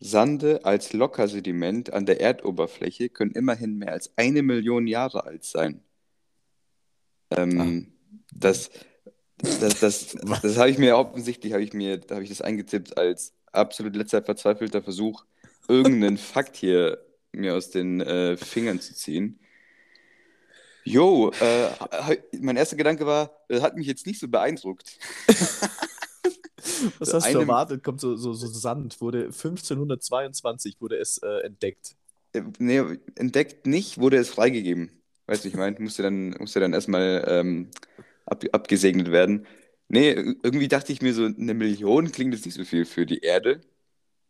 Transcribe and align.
Sande 0.00 0.64
als 0.64 0.92
Lockersediment 0.92 1.92
an 1.92 2.06
der 2.06 2.20
Erdoberfläche 2.20 3.08
können 3.08 3.32
immerhin 3.32 3.76
mehr 3.78 3.92
als 3.92 4.12
eine 4.16 4.42
Million 4.42 4.86
Jahre 4.86 5.24
alt 5.24 5.44
sein. 5.44 5.82
Ähm, 7.30 7.92
das, 8.32 8.70
das, 9.38 9.80
das, 9.80 10.16
das 10.42 10.56
habe 10.56 10.70
ich 10.70 10.78
mir 10.78 10.96
offensichtlich, 10.96 11.52
habe 11.52 11.62
ich 11.62 11.72
mir, 11.72 11.98
da 11.98 12.16
habe 12.16 12.24
ich 12.24 12.30
das 12.30 12.42
eingetippt 12.42 12.98
als 12.98 13.32
absolut 13.52 13.96
letzter 13.96 14.22
verzweifelter 14.22 14.82
Versuch, 14.82 15.24
irgendeinen 15.68 16.18
Fakt 16.18 16.56
hier 16.56 16.98
mir 17.32 17.54
aus 17.54 17.70
den 17.70 18.00
äh, 18.00 18.36
Fingern 18.36 18.80
zu 18.80 18.94
ziehen. 18.94 19.40
Jo, 20.84 21.30
äh, 21.40 22.18
mein 22.38 22.56
erster 22.56 22.76
Gedanke 22.76 23.06
war, 23.06 23.30
das 23.48 23.62
hat 23.62 23.74
mich 23.74 23.86
jetzt 23.86 24.06
nicht 24.06 24.20
so 24.20 24.28
beeindruckt. 24.28 24.98
Was 26.98 27.14
hast 27.14 27.32
du 27.32 27.38
erwartet? 27.38 27.82
Kommt 27.82 28.00
so, 28.00 28.16
so, 28.16 28.32
so 28.32 28.46
Sand, 28.46 29.00
wurde 29.00 29.24
1522 29.24 30.80
wurde 30.80 30.96
es 30.96 31.18
äh, 31.18 31.40
entdeckt. 31.44 31.96
Äh, 32.32 32.42
nee, 32.58 32.82
entdeckt 33.14 33.66
nicht, 33.66 33.98
wurde 33.98 34.16
es 34.16 34.28
freigegeben. 34.28 34.90
Weißt 35.26 35.44
du, 35.44 35.48
ich 35.48 35.54
meine, 35.54 35.78
musste 35.80 36.02
dann, 36.02 36.30
musste 36.38 36.60
dann 36.60 36.72
erstmal 36.72 37.24
ähm, 37.26 37.70
ab, 38.26 38.44
abgesegnet 38.52 39.10
werden. 39.10 39.46
Nee, 39.88 40.10
irgendwie 40.10 40.68
dachte 40.68 40.92
ich 40.92 41.02
mir 41.02 41.14
so, 41.14 41.24
eine 41.24 41.54
Million 41.54 42.10
klingt 42.12 42.34
jetzt 42.34 42.44
nicht 42.44 42.54
so 42.54 42.64
viel 42.64 42.84
für 42.84 43.06
die 43.06 43.20
Erde. 43.20 43.60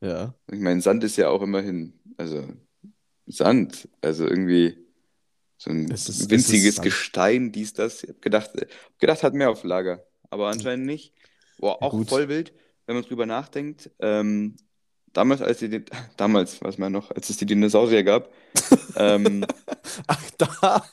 Ja. 0.00 0.34
Ich 0.50 0.60
meine, 0.60 0.80
Sand 0.80 1.04
ist 1.04 1.16
ja 1.16 1.28
auch 1.28 1.42
immerhin, 1.42 1.94
also 2.16 2.46
Sand, 3.26 3.88
also 4.00 4.26
irgendwie 4.26 4.76
so 5.56 5.70
ein 5.70 5.90
ist, 5.90 6.30
winziges 6.30 6.80
Gestein, 6.80 7.52
dies, 7.52 7.72
das. 7.72 8.02
Ich 8.02 8.10
hab 8.10 8.20
gedacht, 8.20 8.50
hab 8.54 8.98
gedacht, 8.98 9.22
hat 9.22 9.34
mehr 9.34 9.50
auf 9.50 9.64
Lager, 9.64 10.04
aber 10.30 10.48
anscheinend 10.48 10.86
nicht. 10.86 11.14
Boah, 11.64 11.82
auch 11.82 11.92
Gut. 11.92 12.10
voll 12.10 12.28
wild, 12.28 12.52
wenn 12.84 12.94
man 12.94 13.04
drüber 13.04 13.24
nachdenkt. 13.24 13.90
Ähm, 13.98 14.54
damals, 15.14 15.40
als 15.40 15.60
die, 15.60 15.82
damals, 16.18 16.60
was 16.60 16.76
man 16.76 16.92
noch, 16.92 17.10
als 17.10 17.30
es 17.30 17.38
die 17.38 17.46
Dinosaurier 17.46 18.02
gab, 18.02 18.30
ähm, 18.96 19.46
Ach, 20.06 20.30
da. 20.36 20.84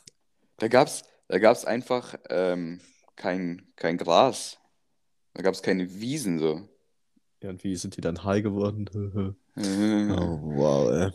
da 0.59 0.67
gab 0.69 0.87
es 0.87 1.03
da 1.27 1.39
gab's 1.39 1.65
einfach 1.65 2.15
ähm, 2.29 2.79
kein, 3.17 3.67
kein 3.75 3.97
Gras. 3.97 4.59
Da 5.33 5.43
gab 5.43 5.53
es 5.53 5.61
keine 5.61 5.99
Wiesen 5.99 6.39
so. 6.39 6.69
Ja, 7.43 7.49
und 7.49 7.65
wie 7.65 7.75
sind 7.75 7.97
die 7.97 8.01
dann 8.01 8.23
high 8.23 8.41
geworden? 8.41 8.89
oh, 9.57 10.39
wow, 10.55 10.89
ey. 10.89 11.11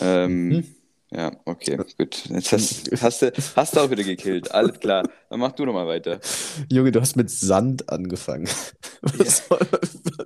Ähm, 0.00 0.48
mhm. 0.48 0.74
Ja, 1.12 1.32
okay, 1.44 1.76
gut. 1.98 2.26
Jetzt 2.28 2.52
hast, 2.52 3.02
hast, 3.02 3.22
du, 3.22 3.32
hast 3.56 3.74
du 3.74 3.80
auch 3.80 3.90
wieder 3.90 4.04
gekillt. 4.04 4.52
Alles 4.52 4.78
klar. 4.78 5.02
Dann 5.28 5.40
mach 5.40 5.50
du 5.52 5.64
nochmal 5.64 5.88
weiter. 5.88 6.20
Junge, 6.70 6.92
du 6.92 7.00
hast 7.00 7.16
mit 7.16 7.28
Sand 7.30 7.88
angefangen. 7.88 8.48
Was, 9.02 9.48
ja. 9.48 9.56
soll, 9.56 9.66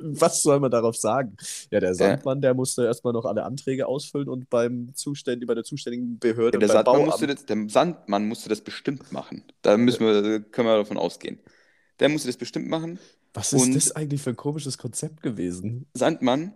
was 0.00 0.42
soll 0.42 0.58
man 0.58 0.70
darauf 0.70 0.96
sagen? 0.96 1.36
Ja, 1.70 1.78
der 1.78 1.94
Sandmann, 1.94 2.40
der 2.40 2.54
musste 2.54 2.84
erstmal 2.84 3.12
noch 3.12 3.24
alle 3.24 3.44
Anträge 3.44 3.86
ausfüllen 3.86 4.28
und 4.28 4.50
beim 4.50 4.92
Zuständ 4.94 5.46
bei 5.46 5.54
der 5.54 5.62
zuständigen 5.62 6.18
Behörde. 6.18 6.56
Ja, 6.56 6.58
der, 6.58 6.68
Sandmann 6.68 7.04
musste 7.04 7.26
das, 7.28 7.46
der 7.46 7.68
Sandmann 7.68 8.26
musste 8.26 8.48
das 8.48 8.60
bestimmt 8.62 9.12
machen. 9.12 9.44
Da 9.62 9.76
müssen 9.76 10.00
wir, 10.00 10.40
können 10.40 10.66
wir 10.66 10.78
davon 10.78 10.96
ausgehen. 10.96 11.38
Der 12.00 12.08
musste 12.08 12.28
das 12.28 12.36
bestimmt 12.36 12.68
machen. 12.68 12.98
Was 13.32 13.52
ist 13.52 13.62
und 13.62 13.74
das 13.76 13.92
eigentlich 13.92 14.22
für 14.22 14.30
ein 14.30 14.36
komisches 14.36 14.76
Konzept 14.76 15.22
gewesen? 15.22 15.86
Sandmann. 15.94 16.54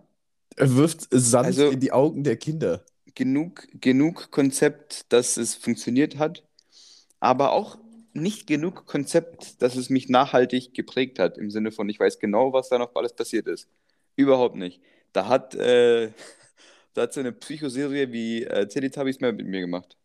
Er 0.57 0.75
wirft 0.75 1.07
Sand 1.11 1.45
also, 1.45 1.69
in 1.69 1.79
die 1.79 1.93
Augen 1.93 2.25
der 2.25 2.35
Kinder 2.35 2.83
genug, 3.19 3.67
genug 3.73 4.31
Konzept, 4.31 5.11
dass 5.11 5.35
es 5.35 5.53
funktioniert 5.53 6.17
hat, 6.17 6.47
aber 7.19 7.51
auch 7.51 7.77
nicht 8.13 8.47
genug 8.47 8.85
Konzept, 8.85 9.61
dass 9.61 9.75
es 9.75 9.89
mich 9.89 10.07
nachhaltig 10.07 10.73
geprägt 10.73 11.19
hat, 11.19 11.37
im 11.37 11.51
Sinne 11.51 11.71
von, 11.71 11.89
ich 11.89 11.99
weiß 11.99 12.19
genau, 12.19 12.53
was 12.53 12.69
da 12.69 12.77
noch 12.77 12.95
alles 12.95 13.13
passiert 13.13 13.47
ist. 13.47 13.67
Überhaupt 14.15 14.55
nicht. 14.55 14.79
Da 15.11 15.27
hat, 15.27 15.53
äh, 15.55 16.11
da 16.93 17.01
hat 17.01 17.13
so 17.13 17.19
eine 17.19 17.33
Psychoserie 17.33 18.13
wie 18.13 18.45
äh, 18.45 18.67
Teletubbies 18.67 19.19
mehr 19.19 19.33
mit 19.33 19.45
mir 19.45 19.59
gemacht. 19.59 19.97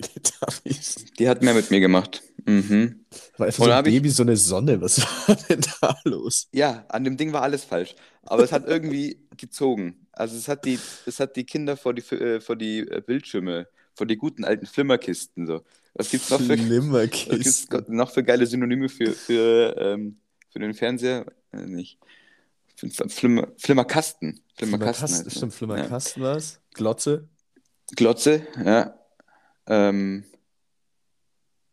Teletubbies? 0.00 1.06
Die 1.18 1.28
hat 1.28 1.42
mehr 1.42 1.54
mit 1.54 1.68
mir 1.72 1.80
gemacht. 1.80 2.22
Mhm. 2.46 3.06
War 3.38 3.48
einfach 3.48 3.64
so 3.64 3.70
ein 3.72 3.84
Baby, 3.84 4.08
ich... 4.08 4.14
so 4.14 4.22
eine 4.22 4.36
Sonne. 4.36 4.80
Was 4.80 5.00
war 5.28 5.36
denn 5.48 5.62
da 5.80 5.98
los? 6.04 6.48
Ja, 6.52 6.84
an 6.88 7.02
dem 7.02 7.16
Ding 7.16 7.32
war 7.32 7.42
alles 7.42 7.64
falsch. 7.64 7.96
Aber 8.22 8.44
es 8.44 8.52
hat 8.52 8.68
irgendwie 8.68 9.26
gezogen. 9.40 10.06
Also 10.12 10.36
es 10.36 10.48
hat 10.48 10.64
die, 10.64 10.78
es 11.06 11.18
hat 11.20 11.36
die 11.36 11.44
Kinder 11.44 11.76
vor 11.76 11.94
die, 11.94 12.02
äh, 12.14 12.40
vor 12.40 12.56
die 12.56 12.80
äh, 12.80 13.00
Bildschirme, 13.04 13.66
vor 13.94 14.06
die 14.06 14.16
guten 14.16 14.44
alten 14.44 14.66
Flimmerkisten. 14.66 15.46
So. 15.46 15.62
Was 15.94 16.10
gibt 16.10 16.24
es 16.24 16.30
noch, 16.30 16.40
für, 16.40 17.84
noch 17.88 18.10
für 18.10 18.22
geile 18.22 18.46
Synonyme 18.46 18.88
für, 18.88 19.12
für, 19.12 19.76
ähm, 19.78 20.18
für 20.50 20.58
den 20.58 20.74
Fernseher? 20.74 21.26
Äh, 21.52 21.66
nicht. 21.66 21.98
Flimmer, 22.76 23.48
Flimmerkasten. 23.58 24.40
Flimmerkasten. 24.56 25.08
Flimmerkasten, 25.08 25.30
stimmt, 25.30 25.54
Flimmerkasten 25.54 26.22
ja. 26.22 26.34
was? 26.34 26.60
Glotze? 26.72 27.28
Glotze, 27.96 28.46
ja. 28.64 28.94
Ähm, 29.66 30.24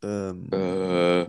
ähm. 0.03 0.51
Äh, 0.51 1.27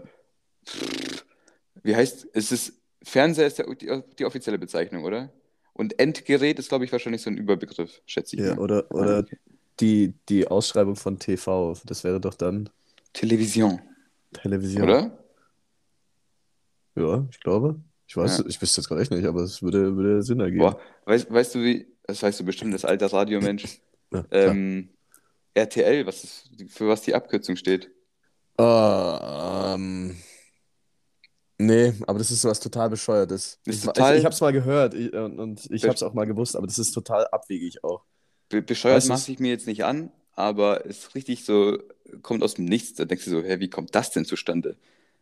wie 1.82 1.96
heißt, 1.96 2.28
es 2.32 2.52
ist, 2.52 2.72
Fernseher 3.02 3.46
ist 3.46 3.58
der, 3.58 3.74
die, 3.74 4.02
die 4.18 4.24
offizielle 4.24 4.58
Bezeichnung, 4.58 5.04
oder? 5.04 5.32
Und 5.78 6.00
Endgerät 6.00 6.58
ist, 6.58 6.68
glaube 6.68 6.84
ich, 6.84 6.90
wahrscheinlich 6.90 7.22
so 7.22 7.30
ein 7.30 7.36
Überbegriff, 7.36 8.02
schätze 8.04 8.34
ich. 8.34 8.42
Ja, 8.42 8.56
mal. 8.56 8.62
oder, 8.62 8.90
oder 8.90 9.16
ah, 9.16 9.18
okay. 9.20 9.38
die, 9.78 10.12
die 10.28 10.48
Ausschreibung 10.48 10.96
von 10.96 11.20
TV, 11.20 11.76
das 11.84 12.02
wäre 12.02 12.20
doch 12.20 12.34
dann. 12.34 12.68
Television. 13.12 13.80
Television. 14.32 14.82
Oder? 14.82 15.18
Ja, 16.96 17.24
ich 17.30 17.38
glaube. 17.38 17.80
Ich 18.08 18.16
weiß, 18.16 18.38
ja. 18.38 18.46
ich 18.48 18.60
wüsste 18.60 18.80
jetzt 18.80 18.88
gerade 18.88 19.02
echt 19.02 19.12
nicht, 19.12 19.24
aber 19.24 19.42
es 19.42 19.62
würde, 19.62 19.94
würde 19.94 20.20
Sinn 20.24 20.40
ergeben. 20.40 20.62
Boah, 20.64 20.80
weißt, 21.04 21.30
weißt 21.30 21.54
du, 21.54 21.62
wie, 21.62 21.86
das 22.02 22.24
weißt 22.24 22.40
du 22.40 22.44
bestimmt, 22.44 22.74
das 22.74 22.84
alter 22.84 23.12
Radiomensch. 23.12 23.80
ja, 24.12 24.24
ähm, 24.32 24.88
RTL, 25.54 26.06
was 26.06 26.24
ist, 26.24 26.50
für 26.70 26.88
was 26.88 27.02
die 27.02 27.14
Abkürzung 27.14 27.54
steht. 27.54 27.88
Uh, 28.60 28.64
ähm, 28.64 30.16
Nee, 31.58 31.92
aber 32.06 32.18
das 32.18 32.30
ist 32.30 32.42
sowas 32.42 32.60
total 32.60 32.88
bescheuertes. 32.88 33.58
Ist 33.64 33.78
ich, 33.78 33.84
total... 33.84 34.14
ich, 34.14 34.20
ich 34.20 34.24
habe 34.24 34.34
es 34.34 34.40
mal 34.40 34.52
gehört 34.52 34.94
ich, 34.94 35.12
und, 35.12 35.40
und 35.40 35.68
ich 35.70 35.82
habe 35.84 35.94
es 35.94 36.02
auch 36.04 36.14
mal 36.14 36.24
gewusst, 36.24 36.54
aber 36.54 36.66
das 36.68 36.78
ist 36.78 36.92
total 36.92 37.26
abwegig 37.28 37.82
auch. 37.82 38.04
Be 38.48 38.62
bescheuert 38.62 39.06
mache 39.06 39.32
ich 39.32 39.40
mir 39.40 39.50
jetzt 39.50 39.66
nicht 39.66 39.84
an, 39.84 40.12
aber 40.32 40.86
es 40.86 40.98
ist 40.98 41.14
richtig 41.16 41.44
so, 41.44 41.78
kommt 42.22 42.42
aus 42.44 42.54
dem 42.54 42.64
Nichts. 42.64 42.94
Da 42.94 43.04
denkst 43.04 43.24
du 43.24 43.30
so, 43.30 43.42
hä, 43.42 43.58
wie 43.58 43.68
kommt 43.68 43.94
das 43.94 44.12
denn 44.12 44.24
zustande? 44.24 44.76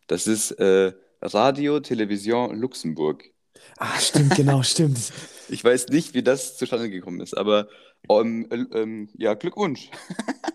Das 0.05 0.27
ist 0.27 0.51
äh, 0.51 0.93
Radio, 1.21 1.79
Television 1.79 2.55
Luxemburg. 2.55 3.31
Ah, 3.77 3.99
stimmt, 3.99 4.35
genau, 4.35 4.63
stimmt. 4.63 5.11
Ich 5.49 5.63
weiß 5.63 5.87
nicht, 5.87 6.13
wie 6.13 6.23
das 6.23 6.57
zustande 6.57 6.89
gekommen 6.89 7.21
ist, 7.21 7.33
aber 7.37 7.69
um, 8.07 8.47
ähm, 8.51 8.67
ähm, 8.73 9.09
ja, 9.17 9.33
Glückwunsch. 9.33 9.89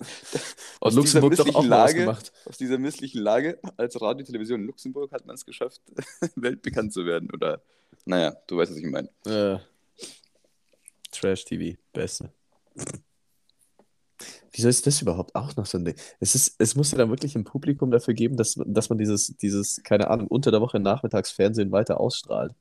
aus, 0.80 0.94
dieser 0.94 1.26
misslichen 1.28 1.66
Lage, 1.66 2.16
aus 2.44 2.58
dieser 2.58 2.78
misslichen 2.78 3.22
Lage 3.22 3.58
als 3.76 4.00
Radio, 4.00 4.24
Television 4.24 4.60
in 4.60 4.66
Luxemburg 4.66 5.12
hat 5.12 5.26
man 5.26 5.34
es 5.34 5.44
geschafft, 5.44 5.80
weltbekannt 6.36 6.92
zu 6.92 7.04
werden. 7.06 7.30
Oder, 7.32 7.62
naja, 8.04 8.34
du 8.46 8.56
weißt, 8.58 8.72
was 8.72 8.78
ich 8.78 8.84
meine. 8.84 9.08
Äh, 9.24 9.58
Trash-TV, 11.10 11.78
beste. 11.92 12.30
Wieso 14.52 14.68
ist 14.68 14.86
das 14.86 15.00
überhaupt 15.00 15.34
auch 15.34 15.56
noch 15.56 15.66
so 15.66 15.78
ein 15.78 15.84
Ding? 15.84 15.96
Es, 16.20 16.34
ist, 16.34 16.56
es 16.58 16.74
muss 16.74 16.92
ja 16.92 16.98
dann 16.98 17.10
wirklich 17.10 17.34
ein 17.36 17.44
Publikum 17.44 17.90
dafür 17.90 18.14
geben, 18.14 18.36
dass, 18.36 18.58
dass 18.66 18.88
man 18.90 18.98
dieses, 18.98 19.36
dieses, 19.38 19.82
keine 19.82 20.08
Ahnung, 20.08 20.28
unter 20.28 20.50
der 20.50 20.60
Woche 20.60 20.80
Nachmittagsfernsehen 20.80 21.72
weiter 21.72 22.00
ausstrahlt 22.00 22.54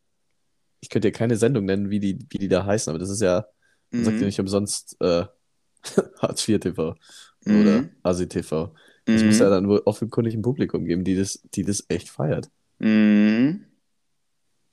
ich 0.82 0.90
könnte 0.90 1.08
dir 1.08 1.14
keine 1.14 1.38
Sendung 1.38 1.66
nennen, 1.66 1.90
wie 1.90 2.00
die, 2.00 2.20
wie 2.30 2.38
die 2.38 2.48
da 2.48 2.66
heißen, 2.66 2.90
aber 2.92 3.00
das 3.00 3.10
ist 3.10 3.22
ja, 3.22 3.46
man 3.92 4.02
mhm. 4.02 4.06
sagt 4.06 4.20
ja 4.20 4.26
nicht 4.26 4.40
umsonst 4.40 4.98
äh, 5.00 5.26
Hartz 6.20 6.48
IV 6.48 6.60
TV 6.60 6.96
mhm. 7.46 7.62
oder 7.62 7.90
Asi 8.04 8.28
TV. 8.28 8.74
Es 9.06 9.22
mhm. 9.22 9.28
muss 9.28 9.40
ja 9.40 9.50
dann 9.50 9.68
wohl 9.68 9.82
offenkundig 9.86 10.34
ein 10.34 10.42
Publikum 10.42 10.86
geben, 10.86 11.04
die 11.04 11.16
das, 11.16 11.42
die 11.54 11.64
das 11.64 11.86
echt 11.88 12.10
feiert. 12.10 12.50
Mhm. 12.80 13.66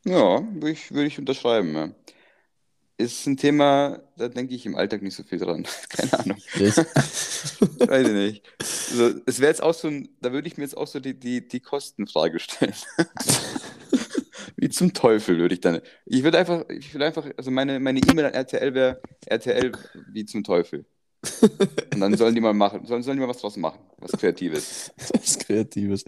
Ja, 0.05 0.43
würde 0.55 0.71
ich, 0.71 0.93
würd 0.93 1.07
ich 1.07 1.19
unterschreiben. 1.19 1.75
Ja. 1.75 1.91
Ist 2.97 3.27
ein 3.27 3.37
Thema, 3.37 4.03
da 4.17 4.29
denke 4.29 4.55
ich 4.55 4.67
im 4.67 4.75
Alltag 4.75 5.03
nicht 5.03 5.15
so 5.15 5.23
viel 5.23 5.39
dran. 5.39 5.67
Keine 5.89 6.19
Ahnung. 6.19 6.39
Weiß 6.59 8.09
ich 8.09 8.13
nicht. 8.13 8.43
Also, 8.59 9.21
es 9.27 9.39
wäre 9.39 9.51
jetzt 9.51 9.63
auch 9.63 9.75
so 9.75 9.89
ein, 9.89 10.09
da 10.21 10.33
würde 10.33 10.49
ich 10.49 10.57
mir 10.57 10.65
jetzt 10.65 10.77
auch 10.77 10.87
so 10.87 10.99
die, 10.99 11.15
die, 11.19 11.47
die 11.47 11.61
Kostenfrage 11.61 12.41
stellen. 12.41 12.75
Wie 14.61 14.69
zum 14.69 14.93
Teufel 14.93 15.39
würde 15.39 15.55
ich 15.55 15.61
dann. 15.61 15.81
Ich 16.05 16.25
würde 16.25 16.39
einfach, 16.39 16.69
ich 16.69 16.93
würde 16.93 17.07
einfach, 17.07 17.25
also 17.37 17.51
meine 17.51 17.79
meine 17.79 18.01
E-Mail 18.01 18.27
an 18.27 18.35
RTL 18.35 18.75
wäre 18.75 19.01
RTL 19.27 19.71
wie 20.13 20.25
zum 20.25 20.43
Teufel. 20.43 20.85
Und 21.95 22.01
dann 22.01 22.17
sollen 22.17 22.35
die 22.35 22.41
mal 22.41 22.55
machen, 22.55 22.85
sollen, 22.85 23.03
sollen 23.03 23.17
die 23.17 23.21
mal 23.21 23.29
was 23.29 23.39
draus 23.39 23.57
machen, 23.57 23.81
was 23.99 24.13
Kreatives. 24.13 24.93
Was 25.13 25.39
Kreatives. 25.39 26.05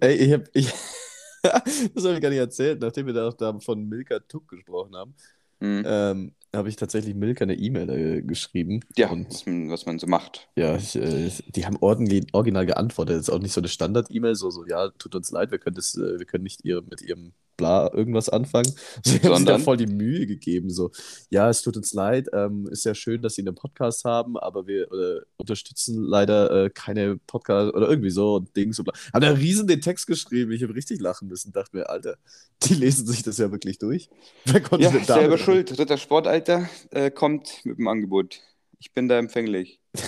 Ey, 0.00 0.14
ich 0.14 0.32
hab, 0.32 0.42
ich, 0.52 0.66
das 1.42 2.04
habe 2.04 2.14
ich 2.14 2.20
gar 2.20 2.30
nicht 2.30 2.38
erzählt, 2.38 2.80
nachdem 2.80 3.06
wir 3.06 3.12
da, 3.12 3.30
da 3.30 3.58
von 3.60 3.86
Milka 3.86 4.18
Tuck 4.20 4.48
gesprochen 4.48 4.96
haben. 4.96 5.14
Mhm. 5.60 5.82
Ähm, 5.86 6.32
habe 6.54 6.68
ich 6.68 6.76
tatsächlich 6.76 7.14
Milka 7.14 7.44
eine 7.44 7.54
E-Mail 7.54 7.90
äh, 7.90 8.22
geschrieben. 8.22 8.80
Ja, 8.96 9.10
und, 9.10 9.28
was, 9.28 9.46
man, 9.46 9.70
was 9.70 9.86
man 9.86 9.98
so 9.98 10.06
macht. 10.06 10.48
Ja, 10.56 10.76
ich, 10.76 10.96
äh, 10.96 11.30
die 11.54 11.66
haben 11.66 11.76
ordentlich, 11.80 12.26
original 12.32 12.66
geantwortet. 12.66 13.16
Das 13.16 13.28
ist 13.28 13.30
auch 13.30 13.38
nicht 13.38 13.52
so 13.52 13.60
eine 13.60 13.68
Standard-E-Mail, 13.68 14.34
so, 14.34 14.50
so, 14.50 14.66
ja, 14.66 14.88
tut 14.98 15.14
uns 15.14 15.30
leid, 15.30 15.50
wir 15.50 15.58
können, 15.58 15.76
das, 15.76 15.96
äh, 15.96 16.18
wir 16.18 16.26
können 16.26 16.44
nicht 16.44 16.64
ihr, 16.64 16.82
mit 16.82 17.02
ihrem 17.02 17.32
bla 17.60 17.92
irgendwas 17.92 18.28
anfangen. 18.28 18.72
Sie 19.04 19.20
haben 19.20 19.36
sich 19.36 19.46
da 19.46 19.58
voll 19.58 19.76
die 19.76 19.86
Mühe 19.86 20.26
gegeben. 20.26 20.70
So, 20.70 20.90
ja, 21.28 21.48
es 21.50 21.62
tut 21.62 21.76
uns 21.76 21.92
leid, 21.92 22.28
ähm, 22.32 22.66
ist 22.70 22.84
ja 22.84 22.94
schön, 22.94 23.20
dass 23.20 23.34
Sie 23.34 23.42
einen 23.42 23.54
Podcast 23.54 24.04
haben, 24.04 24.38
aber 24.38 24.66
wir 24.66 24.90
äh, 24.90 25.20
unterstützen 25.36 26.02
leider 26.02 26.64
äh, 26.64 26.70
keine 26.70 27.18
Podcast 27.18 27.74
oder 27.74 27.88
irgendwie 27.88 28.10
so 28.10 28.36
und 28.36 28.56
Dings 28.56 28.78
und 28.78 28.86
bla. 28.86 28.94
Haben 29.12 29.22
da 29.22 29.30
riesen 29.30 29.66
den 29.66 29.80
Text 29.80 30.06
geschrieben. 30.06 30.52
Ich 30.52 30.62
habe 30.62 30.74
richtig 30.74 31.00
lachen 31.00 31.28
müssen. 31.28 31.52
Dachte 31.52 31.76
mir, 31.76 31.90
Alter, 31.90 32.16
die 32.62 32.74
lesen 32.74 33.06
sich 33.06 33.22
das 33.22 33.38
ja 33.38 33.52
wirklich 33.52 33.78
durch. 33.78 34.08
Wer 34.46 34.60
konnte 34.62 34.86
ja, 34.86 35.04
selber 35.04 35.38
schuld. 35.38 35.76
Dritter 35.76 35.98
Sportalter 35.98 36.68
äh, 36.90 37.10
kommt 37.10 37.64
mit 37.64 37.78
dem 37.78 37.88
Angebot. 37.88 38.40
Ich 38.78 38.92
bin 38.92 39.08
da 39.08 39.18
empfänglich. 39.18 39.78
Ich 39.92 40.02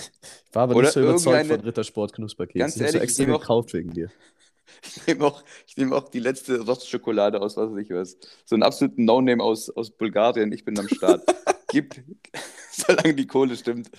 war 0.54 0.62
aber 0.62 0.76
Oder 0.76 0.84
nicht 0.84 0.94
so 0.94 1.00
überzeugt 1.00 1.46
von 1.46 1.60
Rittersport 1.60 2.14
Knusperkeks. 2.14 2.58
Ganz 2.58 2.76
ehrlich, 2.76 2.88
ich 2.88 2.94
habe 2.96 3.04
extra 3.04 3.24
gekauft 3.24 3.74
wegen 3.74 3.92
dir. 3.92 4.10
Ich 4.84 5.06
nehme 5.06 5.24
auch, 5.24 5.44
nehm 5.76 5.92
auch 5.92 6.08
die 6.08 6.18
letzte 6.18 6.60
Rostschokolade 6.60 7.40
aus, 7.40 7.56
was 7.56 7.70
weiß 7.70 7.78
ich 7.78 7.90
was. 7.90 8.16
So 8.44 8.56
einen 8.56 8.62
absoluten 8.62 9.04
No-Name 9.04 9.42
aus, 9.42 9.70
aus 9.70 9.90
Bulgarien. 9.90 10.52
Ich 10.52 10.64
bin 10.64 10.78
am 10.78 10.88
Start. 10.88 11.24
Gib, 11.68 11.94
solange 12.72 13.14
die 13.14 13.26
Kohle 13.26 13.56
stimmt, 13.56 13.90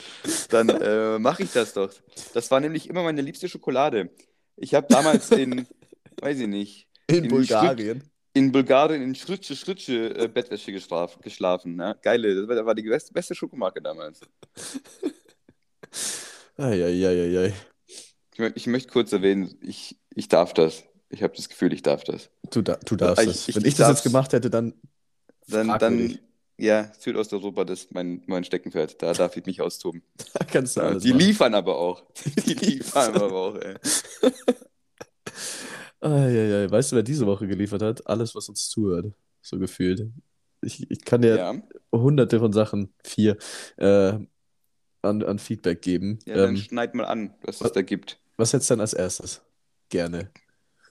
dann 0.50 0.70
äh, 0.70 1.20
mache 1.20 1.44
ich 1.44 1.52
das 1.52 1.74
doch. 1.74 1.92
Das 2.34 2.52
war 2.52 2.60
nämlich 2.60 2.90
immer 2.90 3.04
meine 3.04 3.22
liebste 3.22 3.48
Schokolade. 3.48 4.10
Ich 4.58 4.74
habe 4.74 4.88
damals 4.90 5.32
in, 5.32 5.68
weiß 6.22 6.40
ich 6.40 6.48
nicht, 6.48 6.88
in, 7.08 7.24
in 7.24 7.28
Bulgarien. 7.30 8.02
Schritt, 8.02 8.12
in 8.34 8.52
Bulgarien 8.52 9.02
in 9.02 9.16
Schritsche, 9.16 9.56
Schritsche 9.56 10.16
äh, 10.18 10.28
Bettwäsche 10.28 10.72
geschlafen. 10.72 11.22
geschlafen 11.22 11.76
ne? 11.76 11.98
Geile, 12.02 12.36
das 12.36 12.48
war, 12.48 12.56
das 12.56 12.66
war 12.66 12.76
die 12.76 12.84
beste, 12.84 13.14
beste 13.14 13.36
Schokomarke 13.36 13.82
damals. 13.82 14.22
Eieieiei. 16.58 17.54
Ich, 18.36 18.40
ich 18.56 18.68
möchte 18.68 18.92
kurz 18.92 19.12
erwähnen, 19.12 19.56
ich, 19.62 19.98
ich 20.14 20.28
darf 20.28 20.54
das. 20.54 20.84
Ich 21.10 21.22
habe 21.22 21.36
das 21.36 21.50
Gefühl, 21.50 21.74
ich 21.74 21.84
darf 21.84 22.04
das. 22.04 22.30
Du, 22.50 22.62
da, 22.62 22.78
du 22.78 22.96
darfst 22.96 23.28
das. 23.28 23.48
Wenn 23.56 23.62
ich, 23.62 23.68
ich 23.70 23.76
das 23.76 23.90
jetzt 23.90 24.04
gemacht 24.04 24.34
hätte, 24.34 24.50
dann. 24.50 24.74
Dann, 25.48 25.68
dann 25.80 26.18
ja, 26.58 26.92
Südosteuropa, 26.98 27.66
das 27.66 27.82
ist 27.82 27.94
mein, 27.94 28.24
mein 28.28 28.44
Steckenpferd. 28.44 29.02
Da 29.02 29.14
darf 29.14 29.36
ich 29.36 29.46
mich 29.46 29.62
austoben. 29.62 30.02
Da 30.34 30.46
kannst 30.46 30.78
du 30.78 30.82
alles 30.82 31.04
Die 31.04 31.10
machen. 31.10 31.20
liefern 31.20 31.54
aber 31.56 31.78
auch. 31.78 32.04
Die 32.46 32.54
liefern 32.54 33.16
aber 33.16 33.34
auch, 33.34 33.56
ey. 33.56 33.76
Eieiei. 36.02 36.70
Weißt 36.70 36.92
du, 36.92 36.96
wer 36.98 37.04
diese 37.04 37.26
Woche 37.26 37.48
geliefert 37.48 37.82
hat? 37.82 38.08
Alles, 38.08 38.36
was 38.36 38.50
uns 38.50 38.70
zuhört. 38.70 39.14
So 39.42 39.58
gefühlt. 39.58 40.10
Ich, 40.62 40.90
ich 40.90 41.04
kann 41.04 41.22
dir 41.22 41.36
ja. 41.36 41.56
hunderte 41.92 42.40
von 42.40 42.54
Sachen, 42.54 42.94
vier, 43.04 43.38
äh, 43.78 44.14
an, 45.02 45.24
an 45.24 45.40
Feedback 45.40 45.82
geben. 45.82 46.20
Ja, 46.26 46.36
dann 46.36 46.52
ähm, 46.52 46.58
schneid 46.58 46.96
mal 46.96 47.06
an, 47.06 47.34
was, 47.42 47.60
was 47.62 47.68
es 47.68 47.74
da 47.74 47.82
gibt. 47.82 48.20
Was 48.44 48.52
hättest 48.52 48.72
du 48.72 48.74
denn 48.74 48.82
als 48.82 48.92
erstes? 48.92 49.42
Gerne. 49.88 50.30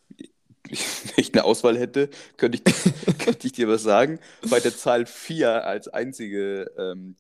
Wenn 0.71 1.15
ich 1.19 1.35
eine 1.35 1.45
Auswahl 1.45 1.79
hätte, 1.79 2.09
könnte 2.39 2.57
ich, 2.65 2.65
könnte 3.19 3.47
ich 3.47 3.53
dir 3.53 3.69
was 3.69 3.83
sagen. 3.83 4.21
Bei 4.49 4.59
der 4.59 4.75
Zahl 4.75 5.05
4 5.05 5.67
als 5.67 5.87
einzige, 5.87 6.71
ähm, 6.79 7.15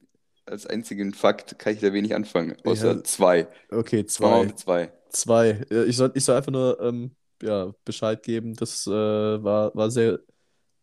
als 0.46 0.66
einzigen 0.66 1.12
Fakt 1.12 1.58
kann 1.58 1.74
ich 1.74 1.80
da 1.80 1.92
wenig 1.92 2.14
anfangen. 2.14 2.56
Außer 2.64 3.04
2. 3.04 3.40
Ja. 3.40 3.46
Okay, 3.76 4.06
2. 4.06 4.52
2. 4.56 4.92
Zwei. 5.10 5.60
Ich 5.86 5.98
soll, 5.98 6.12
ich 6.14 6.24
soll 6.24 6.38
einfach 6.38 6.50
nur 6.50 6.80
ähm, 6.80 7.14
ja, 7.42 7.74
Bescheid 7.84 8.22
geben. 8.22 8.54
Das 8.54 8.86
äh, 8.86 8.90
war, 8.90 9.74
war 9.74 9.90
sehr, 9.90 10.18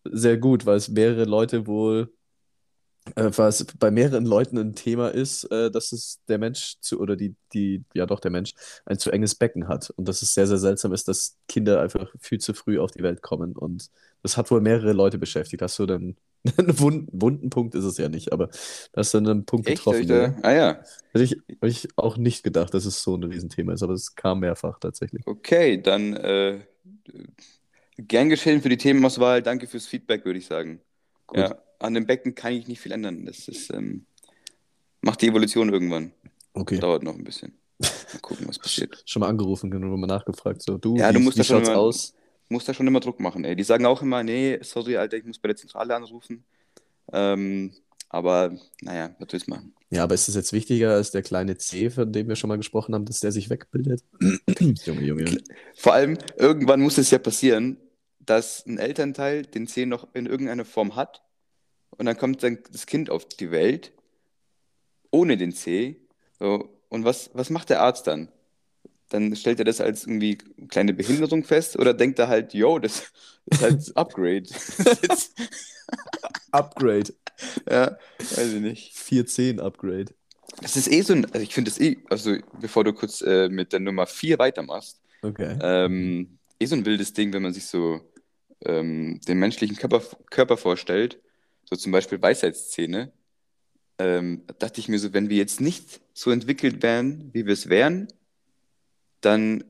sehr 0.04 0.38
gut, 0.38 0.68
weil 0.68 0.78
es 0.78 0.90
mehrere 0.90 1.24
Leute 1.24 1.66
wohl 1.66 2.14
was 3.16 3.66
bei 3.78 3.92
mehreren 3.92 4.26
Leuten 4.26 4.58
ein 4.58 4.74
Thema 4.76 5.10
ist, 5.10 5.46
äh, 5.46 5.72
dass 5.72 5.92
es 5.92 6.20
der 6.28 6.38
Mensch 6.38 6.76
zu, 6.82 7.00
oder 7.00 7.16
die, 7.16 7.36
die, 7.54 7.84
ja 7.94 8.06
doch 8.06 8.20
der 8.20 8.32
Mensch, 8.32 8.54
ein 8.86 9.00
zu 9.00 9.12
enges 9.12 9.36
Becken 9.36 9.68
hat. 9.68 9.90
Und 9.92 10.08
dass 10.08 10.22
es 10.22 10.34
sehr, 10.34 10.48
sehr 10.48 10.58
seltsam 10.58 10.94
ist, 10.94 11.08
dass 11.08 11.38
Kinder 11.48 11.82
einfach 11.82 12.14
viel 12.20 12.40
zu 12.40 12.54
früh 12.54 12.80
auf 12.80 12.92
die 12.92 13.04
Welt 13.04 13.22
kommen. 13.22 13.54
Und 13.54 13.90
das 14.22 14.38
hat 14.38 14.52
wohl 14.52 14.62
mehrere 14.62 14.94
Leute 14.94 15.18
beschäftigt. 15.18 15.62
Hast 15.62 15.80
du 15.80 15.86
dann 15.86 16.16
einen 16.58 16.80
wunden, 16.80 17.08
wunden 17.12 17.50
Punkt 17.50 17.76
ist 17.76 17.84
es 17.84 17.98
ja 17.98 18.10
nicht, 18.10 18.32
aber 18.32 18.48
da 18.48 19.00
hast 19.00 19.14
du 19.14 19.18
einen 19.18 19.46
Punkt 19.46 19.68
Echt? 19.68 19.78
getroffen. 19.78 20.08
Da, 20.08 20.36
ah 20.42 20.54
ja. 20.54 20.84
Hätte 21.12 21.24
ich, 21.24 21.32
hätte 21.32 21.68
ich 21.68 21.88
auch 21.98 22.18
nicht 22.18 22.44
gedacht, 22.44 22.74
dass 22.74 22.86
es 22.86 23.04
so 23.04 23.16
ein 23.16 23.24
Riesenthema 23.24 23.74
ist, 23.74 23.84
aber 23.84 23.94
es 23.94 24.16
kam 24.16 24.40
mehrfach 24.40 24.80
tatsächlich. 24.80 25.26
Okay, 25.28 25.82
dann 25.82 26.16
äh, 26.16 26.60
gern 27.98 28.30
geschehen 28.30 28.62
für 28.62 28.70
die 28.70 28.78
Themenauswahl. 28.78 29.42
Danke 29.42 29.68
fürs 29.68 29.86
Feedback, 29.86 30.24
würde 30.26 30.40
ich 30.40 30.46
sagen. 30.46 30.80
Gut. 31.28 31.40
Ja 31.40 31.58
an 31.80 31.94
dem 31.94 32.06
Becken 32.06 32.36
kann 32.36 32.54
ich 32.54 32.68
nicht 32.68 32.82
viel 32.82 32.92
ändern. 32.92 33.26
Das 33.26 33.48
ist, 33.48 33.74
ähm, 33.74 34.06
macht 35.02 35.22
die 35.22 35.28
Evolution 35.28 35.70
irgendwann. 35.70 36.12
Okay. 36.54 36.80
Dauert 36.80 37.04
noch 37.04 37.16
ein 37.16 37.24
bisschen. 37.24 37.58
Mal 37.80 38.20
gucken, 38.22 38.48
was 38.48 38.60
passiert. 38.60 39.02
Schon 39.06 39.22
mal 39.22 39.30
angerufen, 39.30 39.72
genau, 39.72 39.96
mal 39.96 40.08
nachgefragt. 40.08 40.62
So, 40.62 40.78
du, 40.78 40.98
ja, 40.98 41.10
wie, 41.10 41.14
du 41.14 41.20
musst 41.20 41.38
wie 41.38 41.42
da 41.42 41.46
schon 41.46 41.64
immer, 41.64 41.78
aus? 41.78 42.14
musst 42.50 42.68
da 42.68 42.74
schon 42.74 42.88
immer 42.88 43.00
Druck 43.00 43.20
machen, 43.20 43.46
ey. 43.46 43.56
Die 43.56 43.64
sagen 43.64 43.86
auch 43.86 44.02
immer, 44.02 44.24
nee, 44.24 44.60
sorry, 44.62 44.98
Alter, 44.98 45.18
ich 45.18 45.26
muss 45.26 45.40
bei 45.40 45.48
der 45.48 45.56
Zentrale 45.56 45.96
anrufen. 45.96 46.44
Ähm, 47.14 47.72
aber 48.10 48.58
naja, 48.82 49.16
was 49.20 49.28
willst 49.32 49.48
du 49.48 49.52
machen? 49.52 49.74
Ja, 49.92 50.04
aber 50.04 50.16
ist 50.16 50.28
es 50.28 50.36
jetzt 50.36 50.52
wichtiger 50.52 50.94
als 50.94 51.12
der 51.12 51.22
kleine 51.22 51.58
C, 51.58 51.90
von 51.90 52.12
dem 52.12 52.28
wir 52.28 52.36
schon 52.36 52.48
mal 52.48 52.58
gesprochen 52.58 52.94
haben, 52.96 53.06
dass 53.06 53.20
der 53.20 53.32
sich 53.32 53.50
wegbildet? 53.50 54.04
Junge, 54.86 55.02
Junge. 55.02 55.38
Vor 55.76 55.94
allem, 55.94 56.18
irgendwann 56.38 56.82
muss 56.82 56.98
es 56.98 57.12
ja 57.12 57.20
passieren, 57.20 57.78
dass 58.20 58.66
ein 58.66 58.78
Elternteil 58.78 59.44
den 59.44 59.68
C 59.68 59.86
noch 59.86 60.08
in 60.14 60.26
irgendeiner 60.26 60.66
Form 60.66 60.96
hat 60.96 61.24
und 61.98 62.06
dann 62.06 62.18
kommt 62.18 62.44
dann 62.44 62.60
das 62.72 62.86
Kind 62.86 63.10
auf 63.10 63.26
die 63.26 63.52
Welt 63.52 63.92
ohne 65.12 65.38
den 65.38 65.52
C. 65.52 65.98
So, 66.40 66.70
und 66.90 67.04
was, 67.04 67.30
was 67.34 67.50
macht 67.50 67.70
der 67.70 67.82
Arzt 67.82 68.08
dann? 68.08 68.30
Dann 69.10 69.36
stellt 69.36 69.60
er 69.60 69.66
das 69.66 69.82
als 69.82 70.06
irgendwie 70.06 70.38
kleine 70.70 70.94
Behinderung 70.94 71.44
fest 71.44 71.78
oder 71.78 71.94
denkt 71.94 72.20
er 72.20 72.28
halt, 72.28 72.54
yo, 72.54 72.80
das 72.80 73.12
ist 73.46 73.62
halt 73.62 73.98
Upgrade. 73.98 74.44
Upgrade. 76.52 77.14
Ja, 77.70 77.98
weiß 78.20 78.54
ich 78.54 78.62
nicht. 78.62 78.94
410 78.94 79.60
Upgrade. 79.60 80.14
Das 80.62 80.76
ist 80.76 80.92
eh 80.92 81.02
so 81.02 81.14
ein, 81.14 81.26
also 81.26 81.40
ich 81.40 81.54
finde 81.54 81.72
das 81.72 81.80
eh, 81.80 81.98
also 82.10 82.36
bevor 82.60 82.84
du 82.84 82.94
kurz 82.94 83.22
äh, 83.22 83.50
mit 83.50 83.74
der 83.74 83.80
Nummer 83.80 84.06
4 84.06 84.40
weitermachst, 84.40 85.00
okay. 85.22 85.58
ähm, 85.62 86.38
eh 86.60 86.66
so 86.66 86.76
ein 86.76 86.86
wildes 86.86 87.14
Ding, 87.14 87.34
wenn 87.34 87.44
man 87.44 87.54
sich 87.54 87.66
so 87.66 88.02
ähm, 88.66 89.22
den 89.28 89.40
menschlichen 89.40 89.78
Körper, 89.78 90.02
Körper 90.30 90.58
vorstellt 90.58 91.20
so 91.70 91.76
zum 91.76 91.92
Beispiel 91.92 92.22
Weisheitszähne, 92.22 93.12
ähm, 94.00 94.44
dachte 94.58 94.80
ich 94.80 94.90
mir 94.90 94.98
so, 94.98 95.14
wenn 95.14 95.30
wir 95.30 95.38
jetzt 95.38 95.62
nicht 95.62 96.02
so 96.14 96.32
entwickelt 96.32 96.82
wären, 96.82 97.32
wie 97.34 97.46
wir 97.46 97.54
es 97.54 97.70
wären, 97.70 98.08
dann 99.22 99.64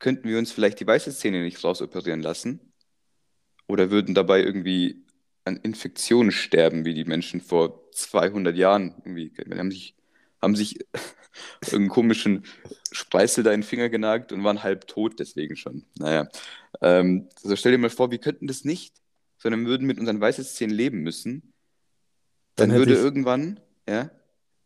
könnten 0.00 0.28
wir 0.28 0.38
uns 0.38 0.50
vielleicht 0.50 0.80
die 0.80 0.86
Weisheitszähne 0.86 1.42
nicht 1.42 1.62
rausoperieren 1.62 2.22
lassen 2.22 2.72
oder 3.68 3.90
würden 3.90 4.14
dabei 4.14 4.42
irgendwie 4.42 5.04
an 5.44 5.58
Infektionen 5.58 6.32
sterben, 6.32 6.84
wie 6.84 6.94
die 6.94 7.04
Menschen 7.04 7.40
vor 7.40 7.90
200 7.92 8.56
Jahren 8.56 8.94
irgendwie. 9.04 9.32
Haben 9.56 9.70
sich, 9.70 9.94
haben 10.42 10.56
sich 10.56 10.78
irgendeinen 11.62 11.88
komischen 11.88 12.44
Spreißel 12.90 13.44
da 13.44 13.52
in 13.52 13.60
den 13.60 13.66
Finger 13.66 13.90
genagt 13.90 14.32
und 14.32 14.42
waren 14.42 14.62
halb 14.62 14.86
tot 14.88 15.20
deswegen 15.20 15.56
schon. 15.56 15.84
Naja, 15.98 16.28
ähm, 16.80 17.28
also 17.42 17.54
stell 17.54 17.72
dir 17.72 17.78
mal 17.78 17.90
vor, 17.90 18.10
wir 18.10 18.18
könnten 18.18 18.46
das 18.46 18.64
nicht 18.64 19.03
sondern 19.44 19.66
würden 19.66 19.86
mit 19.86 20.00
unseren 20.00 20.22
Weisheitszähnen 20.22 20.74
leben 20.74 21.02
müssen, 21.02 21.52
dann, 22.56 22.70
dann 22.70 22.78
würde 22.78 22.94
ich, 22.94 22.98
irgendwann, 22.98 23.60
ja. 23.86 24.10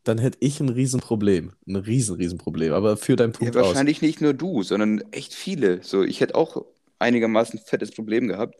Dann 0.04 0.18
hätte 0.18 0.38
ich 0.40 0.60
ein 0.60 0.68
Riesenproblem. 0.68 1.52
Ein 1.66 1.76
riesen, 1.76 2.14
Riesenproblem. 2.14 2.72
Aber 2.72 2.96
für 2.96 3.16
deinen 3.16 3.32
Punkt 3.32 3.56
ja, 3.56 3.60
wahrscheinlich 3.60 3.98
aus. 3.98 4.02
nicht 4.02 4.20
nur 4.20 4.34
du, 4.34 4.62
sondern 4.62 5.02
echt 5.10 5.34
viele. 5.34 5.82
So, 5.82 6.04
ich 6.04 6.20
hätte 6.20 6.36
auch 6.36 6.64
einigermaßen 7.00 7.58
fettes 7.58 7.90
Problem 7.90 8.28
gehabt, 8.28 8.56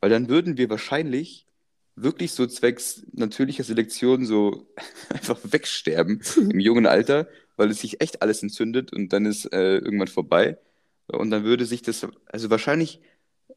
weil 0.00 0.10
dann 0.10 0.28
würden 0.28 0.58
wir 0.58 0.68
wahrscheinlich 0.68 1.46
wirklich 1.94 2.32
so 2.32 2.46
zwecks 2.46 3.06
natürlicher 3.12 3.64
Selektion 3.64 4.26
so 4.26 4.68
einfach 5.08 5.38
wegsterben 5.42 6.20
im 6.36 6.60
jungen 6.60 6.84
Alter, 6.84 7.28
weil 7.56 7.70
es 7.70 7.80
sich 7.80 8.02
echt 8.02 8.20
alles 8.20 8.42
entzündet 8.42 8.92
und 8.92 9.10
dann 9.14 9.24
ist 9.24 9.50
äh, 9.54 9.78
irgendwann 9.78 10.08
vorbei. 10.08 10.58
Und 11.06 11.30
dann 11.30 11.44
würde 11.44 11.64
sich 11.64 11.80
das, 11.80 12.06
also 12.26 12.50
wahrscheinlich 12.50 13.00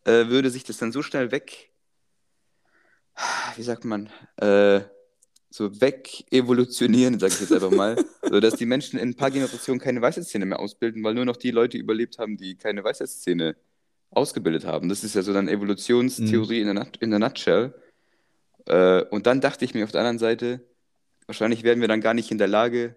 äh, 0.06 0.28
würde 0.28 0.50
sich 0.50 0.64
das 0.64 0.78
dann 0.78 0.94
so 0.94 1.02
schnell 1.02 1.34
weg, 1.34 1.70
wie 3.56 3.64
sagt 3.64 3.86
man, 3.86 4.10
äh, 4.38 4.82
so 5.50 5.82
weg 5.82 6.26
evolutionieren, 6.32 7.20
sage 7.20 7.34
ich 7.34 7.42
jetzt 7.42 7.54
einfach 7.54 7.72
mal, 7.72 7.96
so 8.30 8.40
dass 8.40 8.56
die 8.56 8.66
Menschen 8.66 9.00
in 9.00 9.10
ein 9.10 9.16
paar 9.16 9.32
Generationen 9.32 9.80
keine 9.80 10.02
Weisheitszähne 10.02 10.46
mehr 10.46 10.60
ausbilden, 10.60 11.04
weil 11.04 11.16
nur 11.16 11.26
noch 11.26 11.38
die 11.38 11.52
Leute 11.52 11.78
überlebt 11.78 12.20
haben, 12.20 12.38
die 12.38 12.56
keine 12.56 12.84
Weisheitszähne 12.84 13.56
ausgebildet 14.12 14.66
haben. 14.66 14.90
Das 14.90 15.04
ist 15.04 15.16
ja 15.16 15.22
so 15.22 15.34
dann 15.34 15.48
Evolutionstheorie 15.48 16.64
mhm. 16.64 16.70
in, 16.70 16.76
der, 16.76 16.88
in 17.00 17.10
der 17.10 17.20
Nutshell. 17.20 17.74
Äh, 18.66 19.04
und 19.06 19.26
dann 19.26 19.42
dachte 19.42 19.66
ich 19.66 19.74
mir 19.74 19.84
auf 19.84 19.92
der 19.92 20.02
anderen 20.02 20.20
Seite, 20.20 20.62
wahrscheinlich 21.26 21.64
werden 21.64 21.82
wir 21.82 21.88
dann 21.88 22.02
gar 22.02 22.14
nicht 22.14 22.32
in 22.32 22.38
der 22.38 22.48
Lage, 22.48 22.96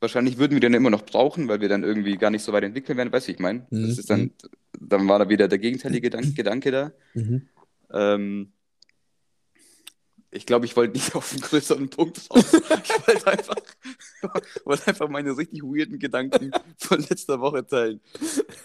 wahrscheinlich 0.00 0.38
würden 0.38 0.52
wir 0.52 0.60
den 0.60 0.74
immer 0.74 0.90
noch 0.90 1.04
brauchen, 1.04 1.48
weil 1.48 1.60
wir 1.60 1.68
dann 1.68 1.82
irgendwie 1.82 2.16
gar 2.16 2.30
nicht 2.30 2.42
so 2.42 2.52
weit 2.52 2.64
entwickeln 2.64 2.96
werden, 2.96 3.12
weißt 3.12 3.28
du, 3.28 3.32
ich 3.32 3.38
meine? 3.38 3.66
Mhm. 3.70 3.88
Das 3.88 3.98
ist 3.98 4.10
dann, 4.10 4.20
mhm. 4.20 4.32
dann 4.80 5.08
war 5.08 5.18
da 5.18 5.28
wieder 5.28 5.48
der 5.48 5.58
gegenteilige 5.58 6.02
Gedanke, 6.02 6.32
Gedanke 6.34 6.70
da. 6.70 6.92
Mhm. 7.14 7.48
Ähm, 7.92 8.52
Ich 10.32 10.46
glaube, 10.46 10.64
ich 10.66 10.76
wollte 10.76 10.94
nicht 10.94 11.14
auf 11.16 11.32
einen 11.32 11.40
größeren 11.40 11.90
Punkt 11.90 12.20
raus. 12.30 12.52
Ich 12.52 13.06
wollte 13.06 13.26
einfach, 13.26 13.56
wollte 14.64 14.86
einfach 14.86 15.08
meine 15.08 15.36
richtig 15.36 15.62
weirden 15.62 15.98
Gedanken 15.98 16.52
von 16.78 17.00
letzter 17.00 17.40
Woche 17.40 17.66
teilen. 17.66 18.00